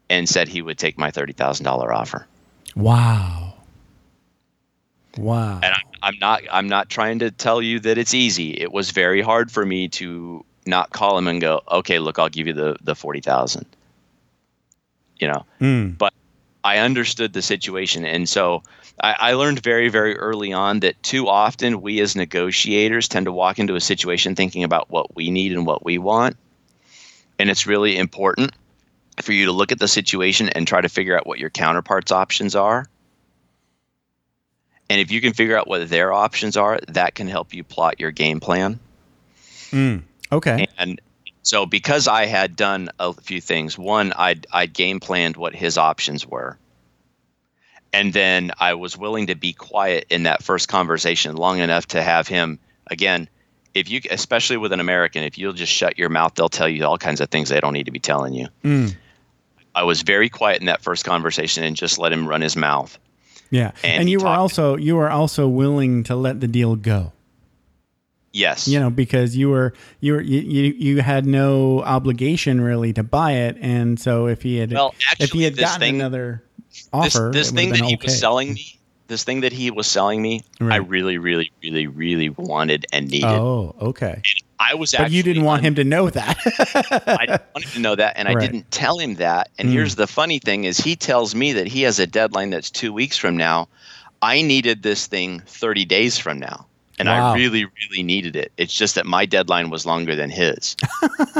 and 0.08 0.26
said 0.26 0.48
he 0.48 0.62
would 0.62 0.78
take 0.78 0.96
my 0.96 1.10
$30,000 1.10 1.66
offer. 1.94 2.26
Wow. 2.74 3.54
Wow. 5.18 5.60
And 5.62 5.74
I'm, 5.74 5.82
I'm 6.02 6.18
not 6.18 6.42
I'm 6.50 6.68
not 6.68 6.88
trying 6.88 7.18
to 7.18 7.30
tell 7.30 7.60
you 7.60 7.80
that 7.80 7.98
it's 7.98 8.14
easy. 8.14 8.52
It 8.52 8.72
was 8.72 8.90
very 8.92 9.20
hard 9.20 9.50
for 9.50 9.66
me 9.66 9.88
to 9.88 10.44
not 10.64 10.90
call 10.90 11.18
him 11.18 11.26
and 11.28 11.40
go, 11.40 11.60
okay, 11.70 11.98
look, 11.98 12.18
I'll 12.18 12.28
give 12.28 12.46
you 12.46 12.52
the 12.52 12.76
the 12.82 12.94
forty 12.94 13.20
thousand. 13.20 13.66
You 15.18 15.28
know, 15.28 15.44
Mm. 15.60 15.98
but 15.98 16.12
I 16.64 16.78
understood 16.78 17.32
the 17.32 17.42
situation, 17.42 18.04
and 18.04 18.28
so 18.28 18.62
I, 19.02 19.16
I 19.18 19.32
learned 19.34 19.62
very 19.62 19.88
very 19.88 20.16
early 20.16 20.52
on 20.52 20.80
that 20.80 21.02
too 21.02 21.28
often 21.28 21.80
we 21.80 22.00
as 22.00 22.16
negotiators 22.16 23.08
tend 23.08 23.26
to 23.26 23.32
walk 23.32 23.58
into 23.58 23.74
a 23.74 23.80
situation 23.80 24.34
thinking 24.34 24.64
about 24.64 24.90
what 24.90 25.14
we 25.14 25.30
need 25.30 25.52
and 25.52 25.66
what 25.66 25.84
we 25.84 25.98
want, 25.98 26.36
and 27.38 27.50
it's 27.50 27.66
really 27.66 27.96
important 27.96 28.52
for 29.22 29.32
you 29.32 29.46
to 29.46 29.52
look 29.52 29.72
at 29.72 29.78
the 29.78 29.88
situation 29.88 30.48
and 30.50 30.66
try 30.66 30.80
to 30.80 30.88
figure 30.88 31.16
out 31.16 31.26
what 31.26 31.38
your 31.38 31.50
counterpart's 31.50 32.12
options 32.12 32.54
are 32.54 32.86
and 34.90 35.00
if 35.00 35.10
you 35.10 35.20
can 35.20 35.32
figure 35.32 35.56
out 35.56 35.68
what 35.68 35.88
their 35.88 36.12
options 36.12 36.56
are, 36.56 36.80
that 36.88 37.14
can 37.14 37.28
help 37.28 37.52
you 37.52 37.62
plot 37.62 38.00
your 38.00 38.10
game 38.10 38.40
plan. 38.40 38.80
Mm. 39.70 40.02
Okay. 40.32 40.66
And 40.78 41.00
so, 41.42 41.66
because 41.66 42.08
I 42.08 42.26
had 42.26 42.56
done 42.56 42.90
a 42.98 43.12
few 43.12 43.40
things, 43.40 43.78
one, 43.78 44.12
I'd, 44.14 44.46
I'd 44.52 44.72
game 44.72 45.00
planned 45.00 45.36
what 45.36 45.54
his 45.54 45.78
options 45.78 46.26
were. 46.26 46.58
And 47.92 48.12
then 48.12 48.52
I 48.58 48.74
was 48.74 48.98
willing 48.98 49.28
to 49.28 49.34
be 49.34 49.52
quiet 49.54 50.06
in 50.10 50.24
that 50.24 50.42
first 50.42 50.68
conversation 50.68 51.36
long 51.36 51.58
enough 51.58 51.86
to 51.88 52.02
have 52.02 52.28
him, 52.28 52.58
again, 52.88 53.28
if 53.74 53.90
you, 53.90 54.00
especially 54.10 54.56
with 54.56 54.72
an 54.72 54.80
American, 54.80 55.22
if 55.22 55.38
you'll 55.38 55.52
just 55.52 55.72
shut 55.72 55.98
your 55.98 56.08
mouth, 56.08 56.34
they'll 56.34 56.48
tell 56.48 56.68
you 56.68 56.84
all 56.84 56.98
kinds 56.98 57.20
of 57.20 57.30
things 57.30 57.48
they 57.48 57.60
don't 57.60 57.72
need 57.72 57.86
to 57.86 57.92
be 57.92 58.00
telling 58.00 58.34
you. 58.34 58.48
Mm. 58.64 58.94
I 59.74 59.84
was 59.84 60.02
very 60.02 60.28
quiet 60.28 60.60
in 60.60 60.66
that 60.66 60.82
first 60.82 61.04
conversation 61.04 61.64
and 61.64 61.76
just 61.76 61.98
let 61.98 62.12
him 62.12 62.26
run 62.26 62.40
his 62.40 62.56
mouth. 62.56 62.98
Yeah. 63.50 63.72
And 63.82 64.00
And, 64.00 64.10
you 64.10 64.18
were 64.18 64.26
also 64.26 64.76
you 64.76 64.96
were 64.96 65.10
also 65.10 65.48
willing 65.48 66.02
to 66.04 66.16
let 66.16 66.40
the 66.40 66.48
deal 66.48 66.76
go. 66.76 67.12
Yes. 68.38 68.68
You 68.68 68.78
know, 68.78 68.88
because 68.90 69.36
you 69.36 69.48
were 69.50 69.74
you 70.00 70.12
were 70.14 70.20
you, 70.20 70.40
you, 70.40 70.74
you 70.78 71.02
had 71.02 71.26
no 71.26 71.82
obligation 71.82 72.60
really 72.60 72.92
to 72.92 73.02
buy 73.02 73.32
it, 73.32 73.56
and 73.60 73.98
so 73.98 74.26
if 74.28 74.42
he 74.42 74.58
had 74.58 74.72
Well, 74.72 74.94
if 75.18 75.32
he 75.32 75.42
had 75.42 75.56
gotten 75.56 75.80
thing- 75.80 75.96
another 75.96 76.44
this, 76.70 76.88
offer, 76.92 77.30
this 77.32 77.50
it 77.50 77.54
thing 77.54 77.70
that 77.70 77.80
been 77.80 77.88
he 77.88 77.98
was 78.02 78.18
selling 78.18 78.54
me, 78.54 78.78
this 79.08 79.24
thing 79.24 79.40
that 79.40 79.52
he 79.52 79.70
was 79.70 79.86
selling 79.86 80.22
me, 80.22 80.42
I 80.60 80.76
really, 80.76 81.18
really, 81.18 81.50
really, 81.62 81.86
really 81.86 82.28
wanted 82.28 82.86
and 82.92 83.10
needed. 83.10 83.26
Oh, 83.26 83.74
okay. 83.80 84.12
And 84.14 84.24
I 84.60 84.74
was 84.74 84.92
But 84.96 85.10
you 85.10 85.22
didn't 85.22 85.44
want 85.44 85.62
him 85.64 85.74
to 85.76 85.84
know 85.84 86.10
that. 86.10 86.36
I 87.06 87.26
didn't 87.26 87.42
want 87.54 87.64
him 87.64 87.70
to 87.72 87.80
know 87.80 87.94
that, 87.96 88.14
and 88.16 88.28
I 88.28 88.34
didn't 88.34 88.70
tell 88.70 88.98
him 88.98 89.14
that. 89.16 89.48
And 89.58 89.68
Mm. 89.68 89.72
here's 89.72 89.94
the 89.96 90.06
funny 90.06 90.38
thing: 90.38 90.64
is 90.64 90.78
he 90.78 90.94
tells 90.94 91.34
me 91.34 91.54
that 91.54 91.66
he 91.66 91.82
has 91.82 91.98
a 91.98 92.06
deadline 92.06 92.50
that's 92.50 92.70
two 92.70 92.92
weeks 92.92 93.16
from 93.16 93.36
now. 93.36 93.68
I 94.20 94.42
needed 94.42 94.82
this 94.82 95.06
thing 95.06 95.40
30 95.46 95.84
days 95.84 96.18
from 96.18 96.38
now, 96.38 96.66
and 96.98 97.08
Wow. 97.08 97.32
I 97.32 97.36
really, 97.36 97.64
really 97.64 98.02
needed 98.02 98.36
it. 98.36 98.52
It's 98.56 98.74
just 98.74 98.94
that 98.96 99.06
my 99.06 99.24
deadline 99.26 99.70
was 99.70 99.86
longer 99.86 100.14
than 100.16 100.30
his. 100.30 100.76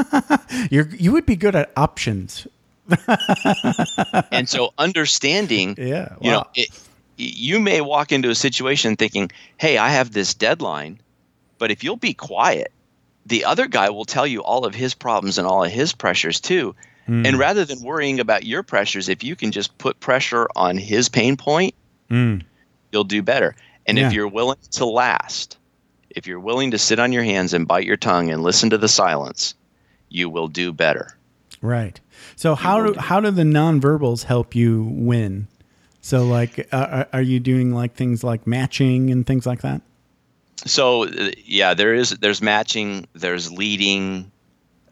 You're 0.71 0.87
you 0.95 1.11
would 1.11 1.25
be 1.25 1.35
good 1.35 1.55
at 1.55 1.71
options. 1.77 2.47
and 4.31 4.47
so 4.49 4.73
understanding 4.77 5.75
Yeah. 5.77 6.15
you 6.21 6.31
know 6.31 6.43
it, 6.55 6.69
you 7.17 7.59
may 7.59 7.81
walk 7.81 8.11
into 8.11 8.29
a 8.31 8.35
situation 8.35 8.95
thinking 8.95 9.29
hey 9.57 9.77
i 9.77 9.89
have 9.89 10.11
this 10.13 10.33
deadline 10.33 10.99
but 11.59 11.69
if 11.69 11.83
you'll 11.83 11.97
be 11.97 12.15
quiet 12.15 12.71
the 13.27 13.45
other 13.45 13.67
guy 13.67 13.91
will 13.91 14.05
tell 14.05 14.25
you 14.25 14.41
all 14.41 14.65
of 14.65 14.73
his 14.73 14.95
problems 14.95 15.37
and 15.37 15.45
all 15.47 15.63
of 15.63 15.71
his 15.71 15.93
pressures 15.93 16.39
too 16.39 16.75
Mm. 17.07 17.27
and 17.27 17.39
rather 17.39 17.65
than 17.65 17.81
worrying 17.81 18.19
about 18.19 18.43
your 18.45 18.61
pressures 18.61 19.09
if 19.09 19.23
you 19.23 19.35
can 19.35 19.51
just 19.51 19.75
put 19.79 19.99
pressure 19.99 20.47
on 20.55 20.77
his 20.77 21.09
pain 21.09 21.37
point 21.37 21.73
Mm. 22.11 22.43
you'll 22.91 23.03
do 23.03 23.21
better 23.23 23.55
and 23.89 23.97
Yeah. 23.97 24.07
if 24.07 24.13
you're 24.13 24.27
willing 24.27 24.57
to 24.71 24.85
last 24.85 25.57
if 26.09 26.25
you're 26.27 26.39
willing 26.39 26.71
to 26.71 26.77
sit 26.77 26.97
on 26.99 27.11
your 27.11 27.23
hands 27.23 27.53
and 27.53 27.67
bite 27.67 27.85
your 27.85 27.97
tongue 27.97 28.29
and 28.31 28.41
listen 28.43 28.69
to 28.71 28.77
the 28.77 28.87
silence 28.87 29.53
you 30.09 30.29
will 30.29 30.47
do 30.47 30.71
better 30.73 31.15
Right. 31.61 31.99
So 32.37 32.55
how 32.55 32.81
will 32.81 32.93
do 32.93 32.99
how 32.99 33.19
do 33.19 33.31
the 33.31 33.43
nonverbals 33.43 34.23
help 34.23 34.55
you 34.55 34.83
win? 34.93 35.47
So 36.01 36.23
like, 36.25 36.67
uh, 36.71 36.87
are- 36.89 37.07
are 37.13 37.21
you 37.21 37.41
doing 37.41 37.73
like 37.73 37.95
things 37.95 38.23
like 38.23 38.47
matching 38.47 39.09
and 39.11 39.27
things 39.27 39.45
like 39.45 39.61
that? 39.61 39.81
so 40.65 41.05
uh, 41.05 41.31
yeah 41.45 41.73
there 41.73 41.93
is 41.93 42.11
there's 42.21 42.41
matching 42.41 43.07
there's 43.13 43.51
leading 43.51 44.29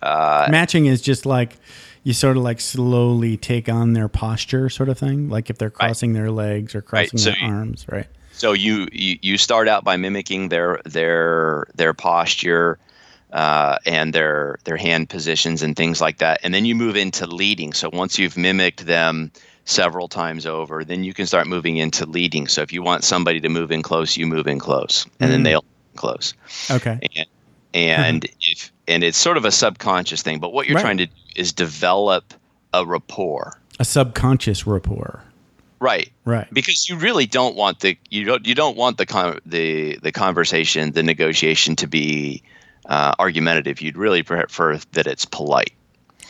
uh, 0.01 0.47
matching 0.51 0.85
is 0.87 1.01
just 1.01 1.25
like 1.25 1.57
you 2.03 2.13
sort 2.13 2.37
of 2.37 2.43
like 2.43 2.61
slowly 2.61 3.35
take 3.37 3.67
on 3.67 3.93
their 3.93 4.07
posture, 4.07 4.69
sort 4.69 4.87
of 4.89 4.97
thing. 4.97 5.29
Like 5.29 5.49
if 5.49 5.57
they're 5.57 5.69
crossing 5.69 6.13
their 6.13 6.31
legs 6.31 6.73
or 6.75 6.79
Right, 6.91 7.09
crossing 7.09 7.17
so 7.19 7.31
their 7.31 7.39
you- 7.39 7.47
arms, 7.47 7.85
right? 7.89 8.07
So 8.37 8.53
you, 8.53 8.87
you 8.91 9.17
you 9.21 9.37
start 9.37 9.67
out 9.67 9.83
by 9.83 9.97
mimicking 9.97 10.49
their 10.49 10.79
their 10.85 11.65
their 11.75 11.93
posture 11.93 12.77
uh, 13.33 13.77
and 13.85 14.13
their 14.13 14.57
their 14.63 14.77
hand 14.77 15.09
positions 15.09 15.63
and 15.63 15.75
things 15.75 15.99
like 16.01 16.19
that, 16.19 16.39
and 16.43 16.53
then 16.53 16.63
you 16.65 16.75
move 16.75 16.95
into 16.95 17.25
leading. 17.25 17.73
So 17.73 17.89
once 17.91 18.19
you've 18.19 18.37
mimicked 18.37 18.85
them 18.85 19.31
several 19.65 20.07
times 20.07 20.45
over, 20.45 20.83
then 20.85 21.03
you 21.03 21.13
can 21.13 21.25
start 21.25 21.47
moving 21.47 21.77
into 21.77 22.05
leading. 22.05 22.47
So 22.47 22.61
if 22.61 22.71
you 22.71 22.83
want 22.83 23.03
somebody 23.03 23.41
to 23.41 23.49
move 23.49 23.71
in 23.71 23.81
close, 23.81 24.15
you 24.15 24.27
move 24.27 24.47
in 24.47 24.59
close, 24.59 25.05
and 25.19 25.31
then 25.31 25.41
Mm. 25.41 25.45
they'll 25.45 25.65
close. 25.95 26.33
Okay. 26.69 26.99
And 27.17 27.27
and 27.73 28.25
if 28.41 28.71
and 28.87 29.03
it's 29.03 29.17
sort 29.17 29.37
of 29.37 29.45
a 29.45 29.51
subconscious 29.51 30.21
thing, 30.21 30.39
but 30.39 30.53
what 30.53 30.67
you're 30.67 30.75
Right. 30.75 30.81
trying 30.83 30.97
to 30.99 31.07
do 31.07 31.11
is 31.35 31.51
develop 31.53 32.33
a 32.73 32.85
rapport, 32.85 33.59
A 33.79 33.85
subconscious 33.85 34.67
rapport. 34.67 35.23
Right? 35.79 36.09
Right. 36.25 36.47
because 36.53 36.89
you 36.89 36.97
really 36.97 37.25
don't 37.25 37.55
want 37.55 37.79
the 37.81 37.97
you 38.09 38.23
don't 38.25 38.45
you 38.47 38.55
don't 38.55 38.75
want 38.77 38.97
the 38.97 39.05
con- 39.05 39.39
the 39.45 39.97
the 40.03 40.11
conversation 40.11 40.91
the 40.91 41.03
negotiation 41.03 41.75
to 41.77 41.87
be 41.87 42.41
uh, 42.87 43.13
argumentative 43.19 43.81
you'd 43.81 43.97
really 43.97 44.23
prefer 44.23 44.77
that 44.93 45.07
it's 45.07 45.25
polite 45.25 45.73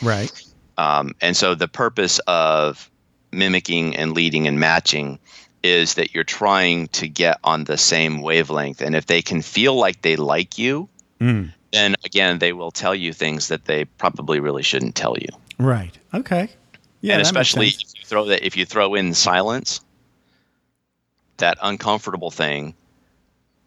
Right. 0.02 0.30
um, 0.76 1.14
and 1.20 1.36
so 1.36 1.54
the 1.54 1.68
purpose 1.68 2.18
of 2.26 2.90
mimicking 3.32 3.96
and 3.96 4.12
leading 4.12 4.46
and 4.46 4.58
matching 4.58 5.18
is 5.62 5.94
that 5.94 6.14
you're 6.14 6.24
trying 6.24 6.88
to 6.88 7.08
get 7.08 7.38
on 7.44 7.64
the 7.64 7.76
same 7.76 8.22
wavelength 8.22 8.80
and 8.80 8.94
if 8.94 9.06
they 9.06 9.20
can 9.22 9.42
feel 9.42 9.74
like 9.74 10.02
they 10.02 10.16
like 10.16 10.58
you 10.58 10.88
Mm. 11.20 11.52
then 11.72 11.96
again 12.04 12.38
they 12.38 12.52
will 12.52 12.70
tell 12.70 12.94
you 12.94 13.12
things 13.12 13.48
that 13.48 13.64
they 13.64 13.84
probably 13.84 14.38
really 14.38 14.62
shouldn't 14.62 14.94
tell 14.94 15.16
you 15.18 15.26
Right. 15.58 15.98
Okay. 16.14 16.48
Yeah. 17.00 17.14
and 17.14 17.22
especially 17.22 17.70
sense. 17.70 17.82
if 17.82 17.87
you 17.87 17.87
throw 18.08 18.26
that 18.26 18.44
if 18.44 18.56
you 18.56 18.64
throw 18.64 18.94
in 18.94 19.14
silence 19.14 19.80
that 21.36 21.58
uncomfortable 21.62 22.30
thing 22.30 22.74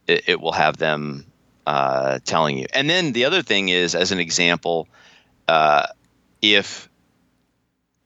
it, 0.08 0.24
it 0.28 0.42
will 0.42 0.52
have 0.52 0.78
them 0.78 1.26
uh, 1.68 2.20
telling 2.26 2.58
you 2.58 2.66
and 2.74 2.90
then 2.90 3.14
the 3.14 3.26
other 3.26 3.42
thing 3.42 3.70
is 3.70 3.96
as 3.96 4.12
an 4.12 4.20
example 4.20 4.88
uh, 5.48 5.86
if 6.42 6.90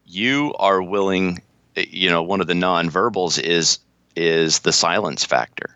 you 0.06 0.54
are 0.60 0.82
willing 0.82 1.42
you 1.76 2.10
know 2.10 2.22
one 2.22 2.42
of 2.42 2.48
the 2.48 2.54
nonverbals 2.54 3.42
is 3.42 3.80
is 4.16 4.60
the 4.60 4.72
silence 4.72 5.26
factor 5.26 5.76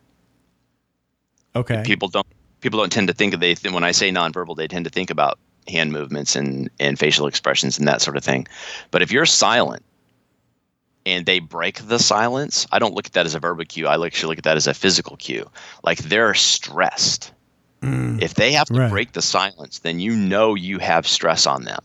Okay. 1.56 1.84
people 1.84 2.08
don't 2.08 2.28
people 2.62 2.80
don't 2.80 2.92
tend 2.92 3.08
to 3.08 3.14
think 3.14 3.34
of 3.34 3.40
they 3.40 3.56
when 3.70 3.84
I 3.84 3.92
say 3.92 4.12
nonverbal 4.12 4.56
they 4.56 4.68
tend 4.68 4.86
to 4.86 4.92
think 4.92 5.10
about 5.10 5.40
hand 5.68 5.92
movements 5.92 6.36
and 6.36 6.70
and 6.80 6.98
facial 6.98 7.28
expressions 7.28 7.78
and 7.78 7.88
that 7.88 8.02
sort 8.02 8.18
of 8.18 8.24
thing. 8.24 8.48
But 8.92 9.02
if 9.02 9.12
you're 9.12 9.26
silent 9.26 9.84
and 11.10 11.26
they 11.26 11.40
break 11.40 11.88
the 11.88 12.00
silence, 12.00 12.68
I 12.72 12.80
don't 12.80 12.94
look 12.94 13.08
at 13.08 13.14
that 13.14 13.26
as 13.26 13.36
a 13.36 13.40
verbal 13.40 13.66
cue. 13.66 13.88
I 13.88 14.04
actually 14.06 14.30
look 14.32 14.38
at 14.40 14.44
that 14.46 14.58
as 14.58 14.68
a 14.68 14.74
physical 14.74 15.18
cue. 15.18 15.50
Like 15.84 16.00
they're 16.00 16.34
stressed 16.34 17.32
If 17.82 18.34
they 18.34 18.52
have 18.54 18.68
to 18.68 18.74
Right. 18.74 18.90
break 18.92 19.14
the 19.14 19.22
silence, 19.22 19.80
then 19.80 20.00
you 20.02 20.14
know 20.16 20.54
you 20.56 20.80
have 20.80 21.08
stress 21.08 21.48
on 21.48 21.64
them. 21.64 21.80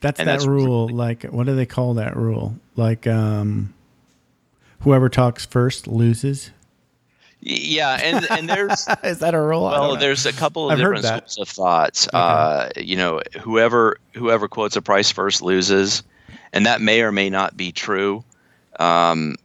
That's 0.00 0.20
And 0.20 0.28
that 0.28 0.34
that's 0.34 0.46
rule. 0.46 0.88
Like, 0.88 1.24
what 1.24 1.46
do 1.46 1.56
they 1.56 1.66
call 1.66 1.94
that 1.94 2.16
rule? 2.16 2.54
Like, 2.76 3.06
um, 3.08 3.74
whoever 4.80 5.08
talks 5.08 5.44
first 5.44 5.86
loses. 5.88 6.50
Yeah, 7.40 7.98
and 8.02 8.26
and 8.30 8.48
there's 8.48 8.86
Is 9.04 9.18
that 9.18 9.34
a 9.34 9.40
rule? 9.40 9.64
Well, 9.64 9.96
there's 9.96 10.26
a 10.26 10.32
couple 10.32 10.66
of 10.66 10.72
I've 10.72 10.78
different 10.78 11.04
schools 11.04 11.38
of 11.38 11.48
thoughts. 11.48 12.08
Uh, 12.08 12.70
you 12.76 12.96
know, 12.96 13.20
whoever 13.40 13.98
whoever 14.14 14.48
quotes 14.48 14.76
a 14.76 14.82
price 14.82 15.10
first 15.10 15.42
loses, 15.42 16.02
and 16.52 16.66
that 16.66 16.80
may 16.80 17.02
or 17.02 17.12
may 17.12 17.30
not 17.30 17.56
be 17.56 17.72
true. 17.72 18.24
Um, 18.78 19.36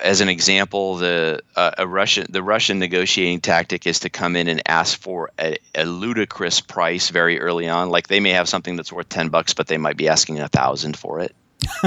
as 0.00 0.20
an 0.20 0.28
example, 0.28 0.96
the 0.96 1.40
uh, 1.54 1.72
a 1.78 1.86
Russian 1.86 2.26
the 2.28 2.42
Russian 2.42 2.78
negotiating 2.78 3.40
tactic 3.40 3.86
is 3.86 4.00
to 4.00 4.10
come 4.10 4.36
in 4.36 4.48
and 4.48 4.62
ask 4.68 4.98
for 5.00 5.30
a, 5.38 5.56
a 5.74 5.86
ludicrous 5.86 6.60
price 6.60 7.08
very 7.10 7.40
early 7.40 7.68
on. 7.68 7.88
Like 7.88 8.08
they 8.08 8.20
may 8.20 8.30
have 8.30 8.48
something 8.48 8.76
that's 8.76 8.92
worth 8.92 9.08
ten 9.08 9.28
bucks, 9.28 9.54
but 9.54 9.68
they 9.68 9.78
might 9.78 9.96
be 9.96 10.08
asking 10.08 10.40
a 10.40 10.48
thousand 10.48 10.96
for 10.96 11.20
it. 11.20 11.34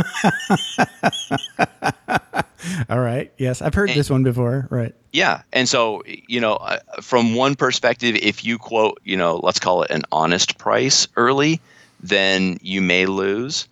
All 2.89 2.99
right. 2.99 3.31
Yes, 3.37 3.61
I've 3.61 3.73
heard 3.73 3.89
this 3.89 4.09
one 4.09 4.23
before. 4.23 4.67
Right. 4.69 4.93
Yeah, 5.13 5.43
and 5.53 5.69
so 5.69 6.03
you 6.05 6.41
know, 6.41 6.55
uh, 6.55 6.79
from 7.01 7.35
one 7.35 7.55
perspective, 7.55 8.15
if 8.15 8.43
you 8.43 8.57
quote, 8.57 8.99
you 9.03 9.17
know, 9.17 9.39
let's 9.43 9.59
call 9.59 9.83
it 9.83 9.91
an 9.91 10.03
honest 10.11 10.57
price 10.57 11.07
early, 11.15 11.61
then 12.01 12.57
you 12.61 12.81
may 12.81 13.05
lose. 13.05 13.67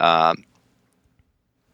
Um, 0.00 0.44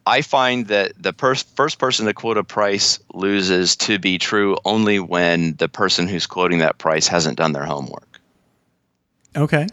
I 0.05 0.21
find 0.21 0.67
that 0.67 0.93
the 1.01 1.13
pers- 1.13 1.43
first 1.55 1.77
person 1.79 2.05
to 2.07 2.13
quote 2.13 2.37
a 2.37 2.43
price 2.43 2.99
loses 3.13 3.75
to 3.77 3.99
be 3.99 4.17
true 4.17 4.57
only 4.65 4.99
when 4.99 5.55
the 5.57 5.69
person 5.69 6.07
who's 6.07 6.25
quoting 6.25 6.59
that 6.59 6.77
price 6.79 7.07
hasn't 7.07 7.37
done 7.37 7.51
their 7.53 7.65
homework, 7.65 8.19
Okay. 9.35 9.67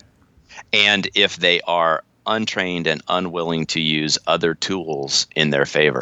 and 0.72 1.08
if 1.14 1.38
they 1.38 1.60
are 1.62 2.04
untrained 2.26 2.86
and 2.86 3.02
unwilling 3.08 3.64
to 3.66 3.80
use 3.80 4.18
other 4.26 4.54
tools 4.54 5.26
in 5.34 5.48
their 5.50 5.64
favor. 5.64 6.00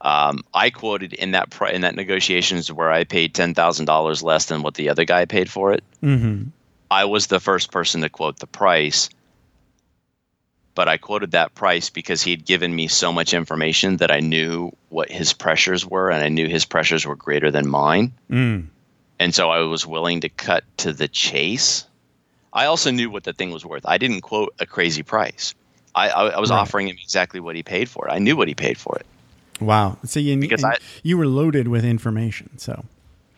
Um, 0.00 0.42
I 0.54 0.70
quoted 0.70 1.12
in 1.14 1.32
that 1.32 1.50
pri- 1.50 1.70
in 1.72 1.80
that 1.82 1.94
negotiations 1.96 2.72
where 2.72 2.90
I 2.90 3.04
paid 3.04 3.34
ten 3.34 3.54
thousand 3.54 3.86
dollars 3.86 4.22
less 4.22 4.46
than 4.46 4.62
what 4.62 4.74
the 4.74 4.88
other 4.88 5.04
guy 5.04 5.24
paid 5.24 5.50
for 5.50 5.72
it. 5.72 5.82
Mm-hmm. 6.02 6.48
I 6.90 7.04
was 7.04 7.26
the 7.26 7.40
first 7.40 7.70
person 7.72 8.00
to 8.02 8.08
quote 8.08 8.38
the 8.38 8.46
price, 8.46 9.08
but 10.78 10.86
I 10.86 10.96
quoted 10.96 11.32
that 11.32 11.56
price 11.56 11.90
because 11.90 12.22
he 12.22 12.30
had 12.30 12.44
given 12.44 12.72
me 12.72 12.86
so 12.86 13.12
much 13.12 13.34
information 13.34 13.96
that 13.96 14.12
I 14.12 14.20
knew 14.20 14.70
what 14.90 15.10
his 15.10 15.32
pressures 15.32 15.84
were, 15.84 16.08
and 16.08 16.22
I 16.22 16.28
knew 16.28 16.46
his 16.48 16.64
pressures 16.64 17.04
were 17.04 17.16
greater 17.16 17.50
than 17.50 17.66
mine, 17.68 18.12
Mm. 18.30 18.66
and 19.18 19.34
so 19.34 19.50
I 19.50 19.58
was 19.62 19.84
willing 19.84 20.20
to 20.20 20.28
cut 20.28 20.62
to 20.76 20.92
the 20.92 21.08
chase. 21.08 21.84
I 22.52 22.66
also 22.66 22.92
knew 22.92 23.10
what 23.10 23.24
the 23.24 23.32
thing 23.32 23.50
was 23.50 23.66
worth. 23.66 23.84
I 23.86 23.98
didn't 23.98 24.20
quote 24.20 24.54
a 24.60 24.66
crazy 24.66 25.02
price. 25.02 25.52
I, 25.96 26.10
I, 26.10 26.22
I 26.36 26.38
was 26.38 26.50
Right. 26.50 26.60
offering 26.60 26.86
him 26.86 26.96
exactly 27.02 27.40
what 27.40 27.56
he 27.56 27.64
paid 27.64 27.88
for 27.88 28.06
it. 28.06 28.12
I 28.12 28.20
knew 28.20 28.36
what 28.36 28.46
he 28.46 28.54
paid 28.54 28.78
for 28.78 28.96
it. 29.00 29.06
Wow. 29.60 29.98
So 30.04 30.20
you 30.20 30.36
Because 30.36 30.62
I- 30.62 30.78
you 31.02 31.18
were 31.18 31.26
loaded 31.26 31.66
with 31.66 31.84
information. 31.84 32.50
So 32.58 32.84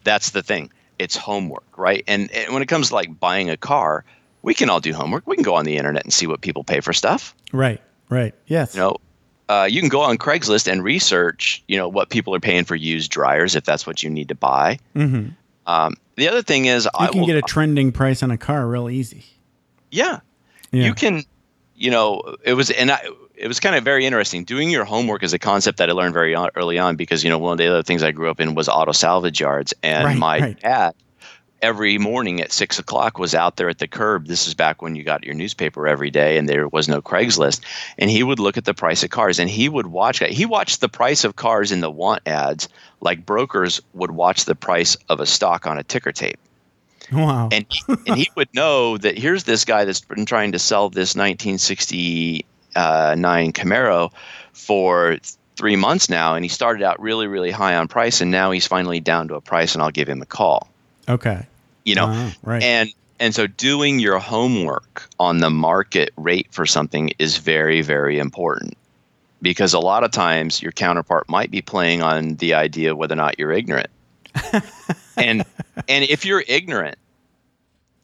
that's 0.05 0.31
the 0.37 0.43
thing 0.43 0.71
it's 0.99 1.17
homework 1.17 1.65
right 1.79 2.05
and, 2.07 2.31
and 2.33 2.53
when 2.53 2.61
it 2.61 2.67
comes 2.69 2.89
to 2.89 2.95
like 2.95 3.19
buying 3.19 3.49
a 3.49 3.57
car 3.57 4.05
we 4.43 4.55
can 4.55 4.71
all 4.71 4.81
do 4.81 4.93
homework 4.93 5.27
we 5.27 5.37
can 5.37 5.43
go 5.45 5.55
on 5.55 5.65
the 5.65 5.77
internet 5.77 6.05
and 6.05 6.13
see 6.13 6.27
what 6.27 6.41
people 6.41 6.65
pay 6.65 6.81
for 6.81 6.93
stuff 6.93 7.35
right. 7.53 7.81
Right. 8.09 8.35
Yes. 8.47 8.75
you 8.75 8.81
know 8.81 8.97
uh, 9.49 9.67
you 9.69 9.81
can 9.81 9.89
go 9.89 10.01
on 10.03 10.17
craigslist 10.17 10.71
and 10.71 10.83
research 10.85 11.63
you 11.69 11.77
know 11.77 11.89
what 11.89 12.09
people 12.11 12.35
are 12.35 12.41
paying 12.41 12.65
for 12.65 12.77
used 12.77 13.11
dryers 13.11 13.57
if 13.57 13.65
that's 13.65 13.87
what 13.87 14.03
you 14.03 14.11
need 14.11 14.29
to 14.29 14.35
buy 14.35 14.79
Mm-hmm. 14.95 15.31
um, 15.67 15.95
the 16.17 16.29
other 16.29 16.43
thing 16.43 16.67
is 16.67 16.85
You 16.85 16.91
I 16.95 17.07
can 17.09 17.21
will, 17.21 17.27
get 17.27 17.37
a 17.37 17.43
trending 17.43 17.93
price 17.93 18.23
on 18.23 18.31
a 18.31 18.37
car 18.39 18.67
real 18.67 18.89
easy. 18.91 19.25
yeah, 19.91 20.21
Yeah. 20.71 20.85
you 20.85 20.95
can 20.95 21.25
you 21.75 21.91
know 21.91 22.37
it 22.45 22.55
was 22.55 22.71
and 22.71 22.91
I, 22.91 23.01
it 23.35 23.49
was 23.49 23.59
kind 23.59 23.75
of 23.75 23.83
very 23.85 24.05
interesting 24.05 24.45
doing 24.45 24.69
your 24.71 24.85
homework 24.85 25.23
is 25.23 25.33
a 25.33 25.39
concept 25.39 25.79
that 25.79 25.89
i 25.89 25.93
learned 25.93 26.13
very 26.13 26.35
on, 26.35 26.51
early 26.57 26.79
on 26.79 26.97
because 26.97 27.25
you 27.25 27.31
know 27.31 27.39
one 27.39 27.53
of 27.53 27.59
the 27.59 27.67
other 27.69 27.83
things 27.83 28.03
i 28.03 28.11
grew 28.13 28.31
up 28.31 28.39
in 28.39 28.55
was 28.55 28.69
auto 28.69 28.93
salvage 28.93 29.41
yards 29.41 29.73
and 29.83 30.05
Right, 30.05 30.19
my 30.19 30.39
right. 30.41 30.61
dad 30.61 30.95
every 31.63 31.99
morning 31.99 32.41
at 32.41 32.53
six 32.53 32.79
o'clock 32.79 33.19
was 33.19 33.35
out 33.35 33.57
there 33.57 33.69
at 33.69 33.79
the 33.79 33.87
curb 33.89 34.27
this 34.27 34.47
is 34.47 34.55
back 34.55 34.81
when 34.83 34.95
you 34.97 35.03
got 35.05 35.25
your 35.25 35.35
newspaper 35.35 35.87
every 35.87 36.11
day 36.11 36.37
and 36.39 36.49
there 36.49 36.69
was 36.69 36.89
no 36.89 37.03
craigslist 37.03 37.61
and 37.99 38.11
he 38.11 38.23
would 38.23 38.39
look 38.39 38.57
at 38.57 38.65
the 38.65 38.75
price 38.75 39.03
of 39.03 39.11
cars 39.11 39.39
and 39.39 39.51
he 39.51 39.69
would 39.69 39.89
watch 39.89 40.21
he 40.21 40.47
watched 40.47 40.81
the 40.81 40.89
price 40.89 41.25
of 41.25 41.37
cars 41.37 41.71
in 41.71 41.81
the 41.81 41.91
want 41.91 42.23
ads 42.27 42.69
like 43.01 43.27
brokers 43.27 43.81
would 43.95 44.13
watch 44.13 44.45
the 44.47 44.55
price 44.55 44.97
of 45.09 45.21
a 45.21 45.27
stock 45.27 45.67
on 45.67 45.77
a 45.79 45.83
ticker 45.85 46.13
tape 46.13 46.39
Wow. 47.13 47.49
and 47.51 47.67
and 48.07 48.17
he 48.17 48.31
would 48.37 48.49
know 48.55 48.97
that 48.97 49.19
here's 49.19 49.45
this 49.45 49.65
guy 49.65 49.85
that's 49.85 50.01
been 50.01 50.25
trying 50.27 50.53
to 50.53 50.59
sell 50.59 50.89
this 50.91 51.17
1969 51.17 52.45
Camaro 53.53 54.13
for 54.53 55.17
three 55.57 55.77
months 55.77 56.09
now, 56.09 56.35
and 56.37 56.45
he 56.45 56.49
started 56.49 56.83
out 56.85 57.01
really 57.01 57.27
really 57.27 57.51
high 57.51 57.75
on 57.75 57.89
price, 57.89 58.21
and 58.21 58.31
now 58.31 58.51
he's 58.53 58.67
finally 58.67 59.01
down 59.01 59.27
to 59.29 59.35
a 59.35 59.41
price, 59.41 59.75
and 59.75 59.83
I'll 59.83 59.91
give 59.91 60.09
him 60.09 60.23
a 60.23 60.27
call. 60.27 60.69
okay. 61.09 61.47
You 61.91 61.97
know, 61.97 62.07
Wow, 62.07 62.31
right. 62.43 62.63
and 62.63 62.89
and 63.19 63.35
so 63.35 63.47
doing 63.47 63.99
your 63.99 64.19
homework 64.19 65.09
on 65.19 65.39
the 65.39 65.51
market 65.51 66.11
rate 66.17 66.47
for 66.51 66.65
something 66.67 67.11
is 67.19 67.37
very 67.37 67.83
very 67.83 68.19
important 68.19 68.75
because 69.43 69.75
a 69.75 69.79
lot 69.81 70.05
of 70.05 70.11
times 70.11 70.63
your 70.63 70.73
counterpart 70.73 71.29
might 71.29 71.51
be 71.51 71.61
playing 71.63 72.03
on 72.03 72.37
the 72.37 72.55
idea 72.55 72.95
whether 72.97 73.15
or 73.15 73.17
not 73.17 73.39
you're 73.39 73.53
ignorant 73.53 73.91
and 75.17 75.45
and 75.89 76.05
if 76.05 76.25
you're 76.25 76.45
ignorant 76.47 76.97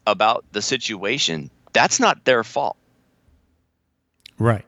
about 0.06 0.44
the 0.52 0.62
situation 0.62 1.50
that's 1.72 1.98
not 2.00 2.24
their 2.24 2.42
fault 2.44 2.76
right. 4.38 4.64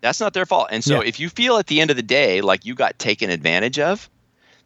that's 0.00 0.20
not 0.20 0.32
their 0.34 0.46
fault 0.46 0.68
and 0.70 0.82
so 0.84 1.02
Yeah. 1.02 1.08
if 1.08 1.20
you 1.20 1.28
feel 1.28 1.56
at 1.58 1.66
the 1.66 1.80
end 1.80 1.90
of 1.90 1.96
the 1.96 2.02
day 2.02 2.40
like 2.40 2.64
you 2.64 2.74
got 2.74 2.98
taken 2.98 3.30
advantage 3.30 3.78
of 3.78 4.08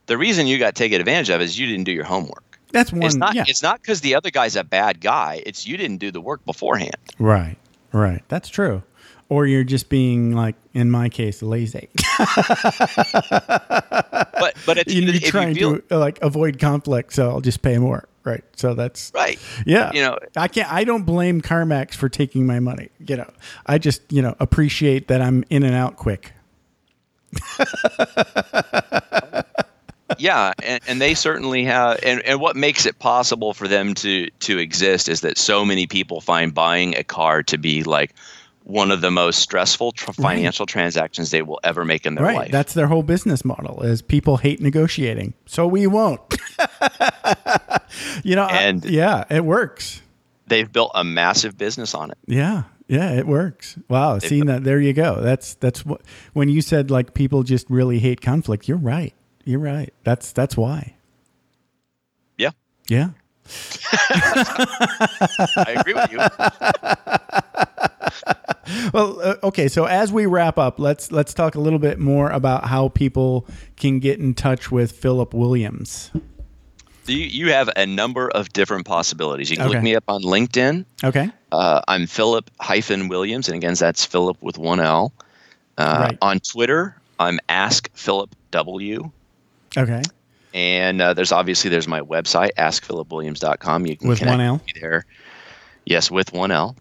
the 0.07 0.17
reason 0.17 0.47
you 0.47 0.59
got 0.59 0.75
taken 0.75 1.01
advantage 1.01 1.31
of 1.31 1.41
is 1.41 1.59
you 1.59 1.67
didn't 1.67 1.85
do 1.85 1.93
your 1.93 2.05
homework 2.05 2.43
That's 2.77 2.93
one. 2.93 3.03
it's 3.03 3.17
not 3.17 3.35
yeah. 3.35 3.45
it's 3.49 3.63
not 3.63 3.81
because 3.81 4.03
the 4.03 4.15
other 4.15 4.31
guy's 4.31 4.57
a 4.57 4.65
bad 4.65 5.01
guy 5.01 5.43
it's 5.45 5.67
you 5.67 5.77
didn't 5.77 5.99
do 5.99 6.11
the 6.11 6.21
work 6.21 6.45
beforehand 6.45 6.97
Right. 7.19 7.57
Right. 7.93 8.23
That's 8.29 8.49
true. 8.49 8.83
Or 9.29 9.47
you're 9.47 9.65
just 9.65 9.89
being 9.89 10.33
like, 10.33 10.55
in 10.73 10.91
my 10.91 11.09
case, 11.09 11.43
lazy. 11.43 11.89
but 12.19 12.29
but 14.65 14.79
at 14.79 14.89
you 14.89 15.01
end 15.01 15.09
of 15.09 15.15
are 15.15 15.19
if 15.19 15.25
trying 15.25 15.49
you 15.49 15.55
feel, 15.55 15.79
to 15.79 15.97
uh, 15.97 15.99
like 15.99 16.21
avoid 16.23 16.61
conflict, 16.61 17.13
so 17.13 17.31
I'll 17.31 17.41
just 17.41 17.63
pay 17.63 17.79
more. 17.79 18.09
Right. 18.23 18.45
So 18.57 18.75
that's 18.75 19.13
right 19.15 19.39
yeah. 19.65 19.93
you 19.93 20.03
know 20.03 20.19
I 20.37 20.49
can't. 20.49 20.73
I 20.73 20.85
don't 20.85 21.05
blame 21.05 21.41
CarMax 21.41 21.95
for 21.95 22.09
taking 22.09 22.47
my 22.47 22.61
money. 22.61 22.91
You 22.99 23.19
know, 23.19 23.31
I 23.67 23.79
just 23.79 24.03
you 24.13 24.23
know 24.23 24.37
appreciate 24.39 25.09
that 25.09 25.21
I'm 25.21 25.45
in 25.51 25.65
and 25.65 25.75
out 25.75 25.97
quick. 25.97 26.33
yeah 30.19 30.53
and, 30.63 30.81
and 30.87 31.01
they 31.01 31.15
certainly 31.15 31.65
have 31.65 31.99
and, 32.03 32.21
and 32.23 32.41
what 32.41 32.57
makes 32.57 32.87
it 32.87 32.99
possible 32.99 33.53
for 33.55 33.67
them 33.67 33.95
to 33.95 34.31
to 34.39 34.59
exist 34.59 35.09
is 35.09 35.21
that 35.23 35.37
so 35.37 35.65
many 35.65 35.87
people 35.87 36.21
find 36.21 36.55
buying 36.55 36.97
a 36.97 37.03
car 37.03 37.43
to 37.43 37.59
be 37.59 37.83
like 37.83 38.15
one 38.65 38.91
of 38.91 39.01
the 39.01 39.11
most 39.13 39.39
stressful 39.39 39.93
tr- 39.93 40.11
financial 40.13 40.67
transactions 40.67 41.31
they 41.31 41.43
will 41.43 41.61
ever 41.63 41.85
make 41.85 42.05
in 42.05 42.17
their 42.17 42.25
right. 42.25 42.37
life 42.37 42.51
That's 42.51 42.75
their 42.75 42.89
whole 42.89 43.05
business 43.05 43.45
model. 43.45 43.83
Is 43.85 44.03
people 44.03 44.39
hate 44.39 44.61
negotiating, 44.61 45.35
so 45.47 45.69
we 45.69 45.87
won't. 45.87 46.21
you 48.25 48.35
know. 48.35 48.45
I- 48.45 48.63
And- 48.63 48.85
yeah, 48.85 49.25
it 49.31 49.45
works. 49.45 50.03
they've 50.49 50.71
built 50.71 50.91
a 50.97 51.05
massive 51.05 51.57
business 51.57 51.95
on 51.95 52.11
it 52.11 52.19
Yeah, 52.27 52.65
yeah, 52.89 53.13
it 53.13 53.27
works. 53.27 53.77
Wow, 53.89 54.19
seeing 54.19 54.47
that 54.47 54.65
there 54.65 54.81
you 54.81 54.93
go. 54.93 55.21
That's 55.21 55.55
that's 55.55 55.85
what 55.87 56.03
when 56.33 56.49
you 56.49 56.61
said 56.61 56.91
like 56.91 57.15
people 57.15 57.43
just 57.45 57.71
really 57.71 58.01
hate 58.01 58.21
conflict. 58.21 58.67
You're 58.69 58.79
right. 58.79 59.15
You're 59.47 59.61
right. 59.61 59.95
That's 60.05 60.33
that's 60.33 60.57
why. 60.57 60.95
yeah 62.37 62.51
Yeah. 62.89 63.11
i 64.03 65.77
agree 65.79 65.95
with 65.95 66.11
you 66.11 66.19
Well, 68.93 69.21
uh, 69.23 69.37
okay. 69.45 69.69
So 69.69 69.85
as 69.85 70.11
we 70.13 70.27
wrap 70.27 70.59
up, 70.59 70.81
let's 70.81 71.13
let's 71.13 71.33
talk 71.33 71.55
a 71.55 71.61
little 71.61 71.79
bit 71.79 72.01
more 72.01 72.29
about 72.31 72.67
how 72.67 72.89
people 72.89 73.47
can 73.77 74.01
get 74.01 74.19
in 74.19 74.35
touch 74.35 74.73
with 74.73 74.91
Philip 74.91 75.33
Williams. 75.33 76.11
you, 77.07 77.17
you 77.19 77.53
have 77.53 77.71
a 77.77 77.87
number 77.87 78.29
of 78.31 78.53
different 78.53 78.85
possibilities 78.85 79.49
you 79.51 79.57
can 79.57 79.67
Okay. 79.67 79.75
look 79.77 79.85
me 79.85 79.95
up 79.95 80.03
on 80.09 80.23
linkedin 80.23 80.85
Okay. 81.05 81.31
Uh, 81.53 81.81
I'm 81.87 82.09
Philip 82.09 82.51
hyphen 82.61 83.07
Williams, 83.09 83.47
and 83.49 83.57
again, 83.57 83.75
that's 83.75 84.05
Philip 84.05 84.37
with 84.43 84.59
one 84.59 84.81
L. 84.81 85.13
Uh, 85.79 85.99
Right. 86.09 86.19
On 86.21 86.41
Twitter, 86.41 86.97
I'm 87.21 87.39
Ask 87.49 87.89
Philip 87.95 88.35
W. 88.51 89.13
Okay. 89.77 90.03
And 90.55 91.01
uh, 91.03 91.13
there's 91.15 91.33
obviously 91.33 91.69
there's 91.71 91.87
my 91.89 92.01
website, 92.01 92.51
askphilipwilliams.com. 92.57 93.87
You 93.87 93.97
can 93.97 94.09
With 94.09 94.19
connect 94.21 94.39
one 94.39 94.41
L? 94.47 94.61
there. 94.81 95.05
Yes, 95.85 96.11
with 96.11 96.33
one 96.33 96.51
L. 96.51 96.77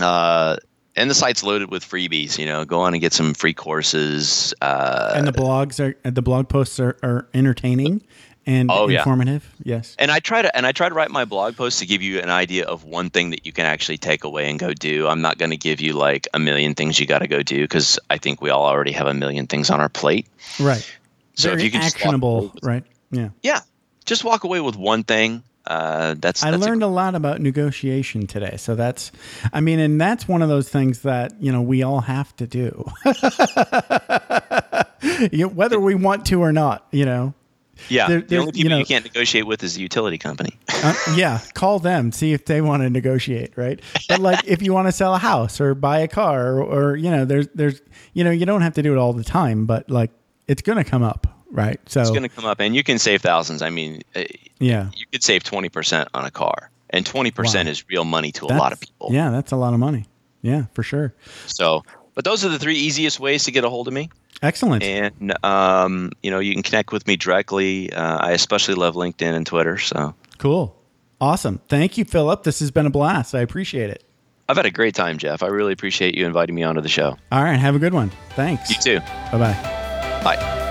Uh, 0.00 0.56
and 0.96 1.10
the 1.10 1.14
site's 1.14 1.42
loaded 1.42 1.70
with 1.70 1.84
freebies. 1.84 2.38
You 2.38 2.46
know, 2.46 2.64
go 2.64 2.80
on 2.80 2.94
and 2.94 3.00
get 3.00 3.12
some 3.12 3.34
free 3.34 3.54
courses. 3.54 4.54
Uh, 4.60 5.12
And 5.14 5.26
the 5.26 5.32
blogs 5.32 5.80
are 5.80 5.96
the 6.10 6.22
blog 6.22 6.48
posts 6.48 6.80
are, 6.80 6.96
are 7.02 7.28
entertaining 7.34 8.02
and 8.46 8.70
Oh, 8.70 8.88
yeah. 8.88 8.98
informative. 8.98 9.50
Yes. 9.62 9.96
and 9.98 10.10
I 10.10 10.20
try 10.20 10.42
to 10.42 10.54
and 10.56 10.66
I 10.66 10.72
try 10.72 10.88
to 10.88 10.94
write 10.94 11.10
my 11.10 11.24
blog 11.24 11.56
post 11.56 11.78
to 11.80 11.86
give 11.86 12.00
you 12.02 12.20
an 12.20 12.30
idea 12.30 12.64
of 12.64 12.84
one 12.84 13.10
thing 13.10 13.30
that 13.30 13.44
you 13.46 13.52
can 13.52 13.66
actually 13.66 13.98
take 13.98 14.24
away 14.24 14.48
and 14.48 14.58
go 14.58 14.72
do. 14.72 15.08
I'm 15.08 15.20
not 15.20 15.38
going 15.38 15.50
to 15.50 15.56
give 15.56 15.80
you 15.80 15.92
like 15.94 16.26
a 16.34 16.38
million 16.38 16.74
things 16.74 16.98
you 17.00 17.06
got 17.06 17.20
to 17.20 17.28
go 17.28 17.42
do 17.42 17.62
because 17.62 17.98
I 18.10 18.18
think 18.18 18.40
we 18.40 18.50
all 18.50 18.64
already 18.64 18.92
have 18.92 19.06
a 19.06 19.14
million 19.14 19.46
things 19.46 19.70
on 19.70 19.80
our 19.80 19.88
plate. 19.88 20.26
Right. 20.60 20.88
So 21.34 21.50
Very 21.50 21.60
if 21.60 21.64
you 21.64 21.70
can 21.72 21.82
actionable, 21.82 22.50
with- 22.54 22.62
right? 22.64 22.84
Yeah. 23.10 23.28
yeah, 23.42 23.60
just 24.04 24.24
walk 24.24 24.44
away 24.44 24.60
with 24.60 24.76
one 24.76 25.04
thing. 25.04 25.42
Uh, 25.66 26.14
that's 26.18 26.44
I 26.44 26.50
that's 26.50 26.62
a- 26.62 26.68
learned 26.68 26.82
a, 26.82 26.86
lot 26.88 27.14
about 27.14 27.40
negotiation 27.40 28.26
today. 28.26 28.56
So 28.58 28.74
that's, 28.74 29.10
I 29.52 29.60
mean, 29.60 29.78
and 29.78 29.98
that's 30.00 30.28
one 30.28 30.42
of 30.42 30.48
those 30.50 30.68
things 30.68 31.00
that, 31.02 31.40
you 31.40 31.50
know, 31.52 31.62
we 31.62 31.82
all 31.82 32.00
have 32.00 32.36
to 32.36 32.46
do, 32.46 32.84
you 35.32 35.46
know, 35.46 35.48
whether 35.48 35.78
we 35.80 35.94
want 35.94 36.26
to 36.26 36.40
or 36.42 36.52
not, 36.52 36.86
you 36.90 37.04
know. 37.04 37.34
yeah. 37.88 38.08
there- 38.08 38.20
the 38.20 38.36
only 38.38 38.48
you 38.48 38.64
people 38.64 38.70
you, 38.72 38.78
know- 38.78 38.84
can't 38.84 39.04
negotiate 39.04 39.46
with 39.46 39.62
is 39.62 39.74
the 39.76 39.82
utility 39.82 40.18
company. 40.18 40.56
Uh, 40.86 40.92
yeah, 41.16 41.40
call 41.54 41.78
them, 41.78 42.12
see 42.12 42.34
if 42.34 42.44
they 42.44 42.60
want 42.60 42.82
to 42.82 42.90
negotiate, 42.90 43.56
right? 43.56 43.80
But 44.06 44.20
like, 44.20 44.44
if 44.46 44.60
you 44.60 44.74
want 44.74 44.86
to 44.88 44.92
sell 44.92 45.14
a 45.14 45.18
house 45.18 45.58
or 45.58 45.74
buy 45.74 46.00
a 46.00 46.08
car, 46.08 46.58
or, 46.58 46.62
or 46.90 46.96
you 46.96 47.10
know, 47.10 47.24
there's, 47.24 47.48
there's, 47.54 47.80
you 48.12 48.22
know, 48.22 48.30
you 48.30 48.44
don't 48.44 48.60
have 48.60 48.74
to 48.74 48.82
do 48.82 48.92
it 48.92 48.98
all 48.98 49.14
the 49.14 49.24
time, 49.24 49.64
but 49.64 49.88
like, 49.88 50.10
it's 50.48 50.62
gonna 50.62 50.84
come 50.84 51.02
up, 51.02 51.26
right? 51.50 51.80
So 51.88 52.00
It's 52.00 52.10
going 52.10 52.22
to 52.22 52.28
come 52.28 52.44
up, 52.44 52.60
and 52.60 52.74
you 52.74 52.82
can 52.82 52.98
save 52.98 53.22
thousands. 53.22 53.62
I 53.62 53.70
mean, 53.70 54.02
uh, 54.14 54.24
yeah, 54.58 54.90
you 54.96 55.06
could 55.12 55.22
save 55.22 55.42
twenty 55.44 55.68
percent 55.68 56.08
on 56.14 56.24
a 56.24 56.30
car, 56.30 56.70
and 56.90 57.04
twenty 57.06 57.30
percent 57.30 57.66
Wow. 57.66 57.70
is 57.72 57.88
real 57.88 58.04
money 58.04 58.32
to 58.32 58.46
a 58.46 58.54
lot 58.56 58.72
of 58.72 58.80
people. 58.80 59.08
Yeah, 59.12 59.30
that's 59.30 59.52
a 59.52 59.56
lot 59.56 59.72
of 59.74 59.80
money. 59.80 60.06
Yeah, 60.42 60.64
for 60.74 60.82
sure. 60.82 61.14
So, 61.46 61.82
but 62.14 62.24
those 62.24 62.44
are 62.44 62.48
the 62.50 62.58
three 62.58 62.76
easiest 62.76 63.18
ways 63.20 63.44
to 63.44 63.50
get 63.50 63.64
a 63.64 63.70
hold 63.70 63.88
of 63.88 63.94
me. 63.94 64.10
Excellent. 64.42 64.82
and 64.82 65.32
um, 65.44 66.10
you 66.22 66.30
know 66.30 66.38
you 66.40 66.52
can 66.52 66.62
connect 66.62 66.92
with 66.92 67.06
me 67.06 67.16
directly. 67.16 67.90
Uh, 67.92 68.18
I 68.18 68.32
especially 68.32 68.74
love 68.74 68.94
LinkedIn 68.94 69.32
and 69.34 69.46
Twitter. 69.46 69.78
So 69.78 70.14
Cool. 70.38 70.76
Awesome. 71.20 71.60
Thank 71.68 71.96
you, 71.96 72.04
Philip. 72.04 72.42
This 72.42 72.58
has 72.60 72.70
been 72.70 72.84
a 72.84 72.90
blast. 72.90 73.34
I 73.34 73.40
appreciate 73.40 73.88
it. 73.88 74.04
I've 74.46 74.56
had 74.58 74.66
a 74.66 74.70
great 74.70 74.94
time, 74.94 75.16
Jeff. 75.16 75.42
I 75.42 75.46
really 75.46 75.72
appreciate 75.72 76.14
you 76.14 76.26
inviting 76.26 76.54
me 76.54 76.64
onto 76.64 76.82
the 76.82 76.88
show. 76.90 77.16
All 77.32 77.42
right. 77.42 77.56
Have 77.56 77.76
a 77.76 77.78
good 77.78 77.94
one. 77.94 78.10
Thanks. 78.30 78.68
You 78.68 78.76
too. 78.98 79.00
Bye 79.32 79.38
bye. 79.38 79.80
Bye. 80.24 80.64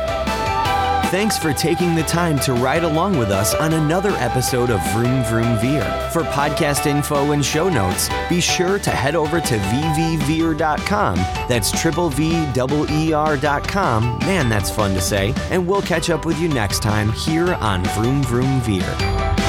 Thanks 1.14 1.38
for 1.38 1.54
taking 1.54 1.93
the 1.93 2.01
time 2.01 2.39
to 2.39 2.54
ride 2.54 2.84
along 2.84 3.20
with 3.20 3.30
us 3.30 3.54
on 3.54 3.74
another 3.74 4.10
episode 4.14 4.72
of 4.72 4.82
Vroom 4.93 5.24
Vroom 5.26 5.60
Veer. 5.60 5.84
For 6.12 6.24
podcast 6.24 6.88
info 6.88 7.34
and 7.34 7.45
show 7.45 7.70
notes, 7.70 8.10
be 8.30 8.41
sure 8.41 8.80
to 8.80 8.89
head 8.89 9.16
over 9.16 9.39
to 9.39 9.58
vvveer.com. 9.60 11.18
That's 11.47 11.72
triple 11.80 12.10
V 12.10 12.51
double 12.54 12.86
ER.com. 12.86 14.18
Man, 14.22 14.49
that's 14.49 14.72
fun 14.72 14.95
to 14.95 15.01
say. 15.01 15.36
And 15.51 15.68
we'll 15.68 15.84
catch 15.84 16.10
up 16.10 16.26
with 16.26 16.39
you 16.39 16.47
next 16.47 16.82
time 16.82 17.12
here 17.12 17.54
on 17.54 17.84
Vroom 17.86 18.24
Vroom 18.24 18.60
Veer. 18.62 19.43